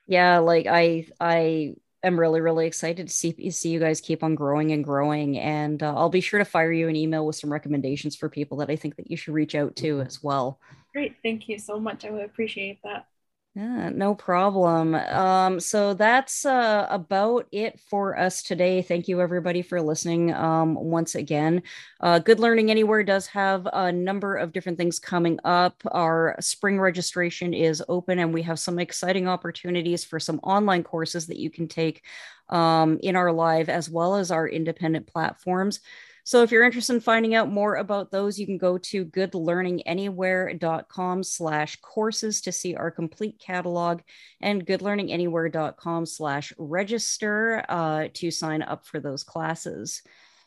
Yeah, 0.07 0.39
like 0.39 0.67
I 0.67 1.07
I 1.19 1.75
am 2.03 2.19
really 2.19 2.41
really 2.41 2.65
excited 2.65 3.07
to 3.07 3.13
see 3.13 3.51
see 3.51 3.69
you 3.69 3.79
guys 3.79 4.01
keep 4.01 4.23
on 4.23 4.33
growing 4.33 4.71
and 4.71 4.83
growing 4.83 5.37
and 5.37 5.83
uh, 5.83 5.93
i'll 5.95 6.09
be 6.09 6.19
sure 6.19 6.39
to 6.39 6.45
fire 6.45 6.71
you 6.71 6.87
an 6.87 6.95
email 6.95 7.27
with 7.27 7.35
some 7.35 7.53
recommendations 7.53 8.15
for 8.15 8.27
people 8.27 8.57
that 8.57 8.71
i 8.71 8.75
think 8.75 8.95
that 8.95 9.11
you 9.11 9.15
should 9.15 9.35
reach 9.35 9.53
out 9.53 9.75
to 9.75 10.01
as 10.01 10.23
well 10.23 10.59
Great. 10.93 11.15
Thank 11.23 11.47
you 11.47 11.57
so 11.57 11.79
much. 11.79 12.05
I 12.05 12.11
would 12.11 12.25
appreciate 12.25 12.79
that. 12.83 13.05
Yeah, 13.53 13.89
no 13.89 14.15
problem. 14.15 14.95
Um, 14.95 15.59
so 15.59 15.93
that's 15.93 16.45
uh, 16.45 16.87
about 16.89 17.47
it 17.51 17.81
for 17.81 18.17
us 18.17 18.41
today. 18.43 18.81
Thank 18.81 19.09
you, 19.09 19.19
everybody, 19.19 19.61
for 19.61 19.81
listening 19.81 20.33
um, 20.33 20.75
once 20.75 21.15
again. 21.15 21.63
Uh, 21.99 22.19
Good 22.19 22.39
Learning 22.39 22.71
Anywhere 22.71 23.03
does 23.03 23.27
have 23.27 23.67
a 23.73 23.91
number 23.91 24.37
of 24.37 24.53
different 24.53 24.77
things 24.77 24.99
coming 24.99 25.37
up. 25.43 25.81
Our 25.91 26.37
spring 26.39 26.79
registration 26.79 27.53
is 27.53 27.83
open, 27.89 28.19
and 28.19 28.33
we 28.33 28.41
have 28.43 28.57
some 28.57 28.79
exciting 28.79 29.27
opportunities 29.27 30.05
for 30.05 30.17
some 30.17 30.39
online 30.43 30.83
courses 30.83 31.27
that 31.27 31.37
you 31.37 31.49
can 31.49 31.67
take 31.67 32.05
um, 32.47 32.99
in 33.03 33.17
our 33.17 33.33
live 33.33 33.67
as 33.67 33.89
well 33.89 34.15
as 34.15 34.31
our 34.31 34.47
independent 34.47 35.07
platforms. 35.07 35.81
So 36.23 36.43
if 36.43 36.51
you're 36.51 36.63
interested 36.63 36.93
in 36.93 36.99
finding 36.99 37.33
out 37.35 37.51
more 37.51 37.75
about 37.75 38.11
those, 38.11 38.39
you 38.39 38.45
can 38.45 38.57
go 38.57 38.77
to 38.77 39.05
goodlearninganywhere.com 39.05 41.23
slash 41.23 41.75
courses 41.77 42.41
to 42.41 42.51
see 42.51 42.75
our 42.75 42.91
complete 42.91 43.39
catalog 43.39 44.01
and 44.41 44.65
goodlearninganywhere.com 44.65 46.05
slash 46.05 46.51
register 46.57 47.63
uh, 47.67 48.07
to 48.13 48.31
sign 48.31 48.61
up 48.61 48.85
for 48.85 48.99
those 48.99 49.23
classes. 49.23 50.01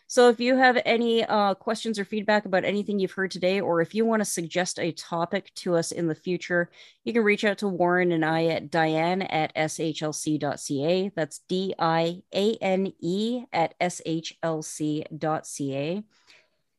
So 0.06 0.28
if 0.28 0.38
you 0.38 0.56
have 0.56 0.80
any 0.84 1.24
uh, 1.24 1.54
questions 1.54 1.98
or 1.98 2.04
feedback 2.04 2.44
about 2.44 2.64
anything 2.64 2.98
you've 2.98 3.12
heard 3.12 3.30
today, 3.30 3.60
or 3.60 3.80
if 3.80 3.94
you 3.94 4.04
want 4.04 4.20
to 4.20 4.24
suggest 4.26 4.78
a 4.78 4.92
topic 4.92 5.52
to 5.56 5.74
us 5.74 5.92
in 5.92 6.06
the 6.08 6.14
future, 6.14 6.70
you 7.04 7.12
can 7.12 7.24
reach 7.24 7.44
out 7.44 7.58
to 7.58 7.68
Warren 7.68 8.12
and 8.12 8.24
I 8.24 8.44
at 8.46 8.70
diane 8.70 9.22
at 9.22 9.54
shlc.ca. 9.56 11.12
That's 11.16 11.38
D 11.48 11.74
I 11.78 12.22
A 12.34 12.54
N 12.60 12.92
E 13.00 13.44
at 13.52 13.78
shlc.ca. 13.80 15.12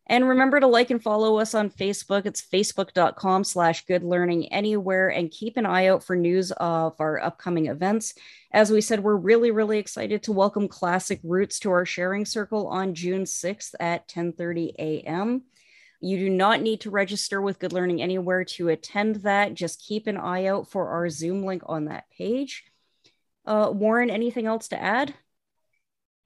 And 0.08 0.30
remember 0.30 0.60
to 0.60 0.68
like 0.68 0.92
and 0.92 1.02
follow 1.02 1.40
us 1.40 1.56
on 1.56 1.72
Facebook. 1.72 2.26
It's 2.26 2.42
facebook.com 2.42 3.44
slash 3.44 3.86
good 3.86 4.04
anywhere 4.52 5.10
and 5.10 5.32
keep 5.32 5.58
an 5.58 5.66
eye 5.66 5.88
out 5.88 6.04
for 6.04 6.16
news 6.16 6.52
of 6.52 6.96
our 7.00 7.20
upcoming 7.20 7.68
events. 7.68 8.14
As 8.52 8.70
we 8.70 8.82
said, 8.82 9.00
we're 9.00 9.16
really, 9.16 9.50
really 9.50 9.80
excited 9.80 10.22
to 10.24 10.32
welcome 10.32 10.68
Classic 10.68 11.20
Roots 11.24 11.60
to 11.62 11.72
our 11.72 11.86
sharing 11.86 12.26
circle 12.26 12.68
on 12.68 12.94
June 12.94 13.24
6th 13.24 13.74
at 13.80 14.08
10:30 14.08 14.76
a.m. 14.78 15.44
You 16.02 16.18
do 16.18 16.30
not 16.30 16.62
need 16.62 16.82
to 16.82 16.92
register 16.92 17.42
with 17.42 17.58
Good 17.58 17.74
Learning 17.74 18.00
Anywhere 18.00 18.46
to 18.46 18.70
attend 18.70 19.18
that. 19.18 19.56
Just 19.56 19.82
keep 19.82 20.06
an 20.06 20.18
eye 20.18 20.46
out 20.46 20.70
for 20.70 20.90
our 20.90 21.10
Zoom 21.10 21.44
link 21.44 21.64
on 21.66 21.86
that 21.86 22.06
page. 22.16 22.66
Uh, 23.44 23.72
Warren, 23.74 24.12
anything 24.12 24.46
else 24.46 24.68
to 24.68 24.80
add? 24.80 25.16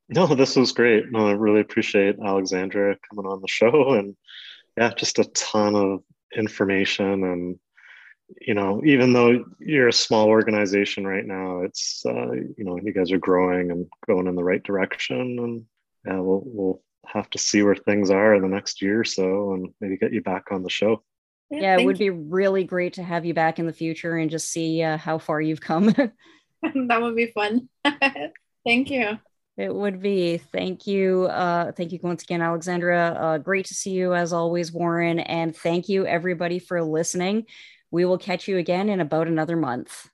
No, 0.10 0.28
this 0.28 0.56
was 0.56 0.72
great. 0.72 1.12
No, 1.12 1.28
I 1.28 1.32
really 1.32 1.62
appreciate 1.62 2.18
Alexandra 2.24 2.98
coming 3.08 3.30
on 3.30 3.42
the 3.42 3.48
show 3.48 3.94
and 3.94 4.16
yeah, 4.78 4.92
just 4.96 5.20
a 5.20 5.26
ton 5.26 5.76
of 5.76 6.04
information 6.36 7.24
and 7.24 7.60
you 8.42 8.54
know, 8.54 8.82
even 8.86 9.12
though 9.12 9.44
you're 9.60 9.88
a 9.88 9.94
small 9.94 10.28
organization 10.28 11.06
right 11.06 11.26
now, 11.26 11.62
it's 11.62 12.04
uh, 12.06 12.32
you 12.32 12.64
know, 12.64 12.80
you 12.82 12.94
guys 12.94 13.12
are 13.12 13.18
growing 13.18 13.72
and 13.72 13.88
going 14.08 14.28
in 14.28 14.36
the 14.36 14.44
right 14.44 14.64
direction 14.64 15.40
and 15.40 15.66
yeah, 16.06 16.20
we'll 16.20 16.44
we'll 16.46 16.82
have 17.06 17.30
to 17.32 17.38
see 17.38 17.64
where 17.64 17.76
things 17.76 18.12
are 18.12 18.36
in 18.36 18.42
the 18.42 18.48
next 18.48 18.82
year 18.82 19.00
or 19.00 19.06
so 19.06 19.54
and 19.54 19.70
maybe 19.82 19.98
get 19.98 20.14
you 20.14 20.22
back 20.22 20.52
on 20.52 20.64
the 20.64 20.70
show. 20.70 21.04
Yeah, 21.50 21.62
yeah 21.62 21.78
it 21.78 21.86
would 21.86 22.00
you. 22.00 22.12
be 22.12 22.20
really 22.20 22.64
great 22.64 22.94
to 22.94 23.04
have 23.04 23.26
you 23.26 23.34
back 23.34 23.58
in 23.60 23.66
the 23.66 23.74
future 23.74 24.18
and 24.18 24.30
just 24.30 24.52
see 24.52 24.84
uh, 24.84 24.98
how 24.98 25.18
far 25.18 25.42
you've 25.42 25.62
come. 25.62 25.88
that 26.88 27.02
would 27.02 27.16
be 27.16 27.32
fun. 27.32 27.70
Thank 28.66 28.92
you. 28.92 29.18
It 29.60 29.76
would 29.76 30.02
be. 30.02 30.38
Thank 30.38 30.88
you. 30.88 31.26
Uh, 31.26 31.74
thank 31.74 31.92
you 31.92 32.00
once 32.02 32.24
again, 32.24 32.42
Alexandra. 32.42 33.18
Uh, 33.20 33.38
great 33.40 33.66
to 33.66 33.74
see 33.74 33.92
you 33.92 34.14
as 34.14 34.32
always, 34.32 34.72
Warren. 34.72 35.20
And 35.20 35.54
thank 35.54 35.90
you, 35.90 36.06
everybody, 36.06 36.60
for 36.60 36.82
listening. 36.82 37.46
We 37.92 38.06
will 38.06 38.18
catch 38.18 38.48
you 38.48 38.58
again 38.58 38.88
in 38.88 39.02
about 39.02 39.28
another 39.28 39.58
month. 39.58 40.10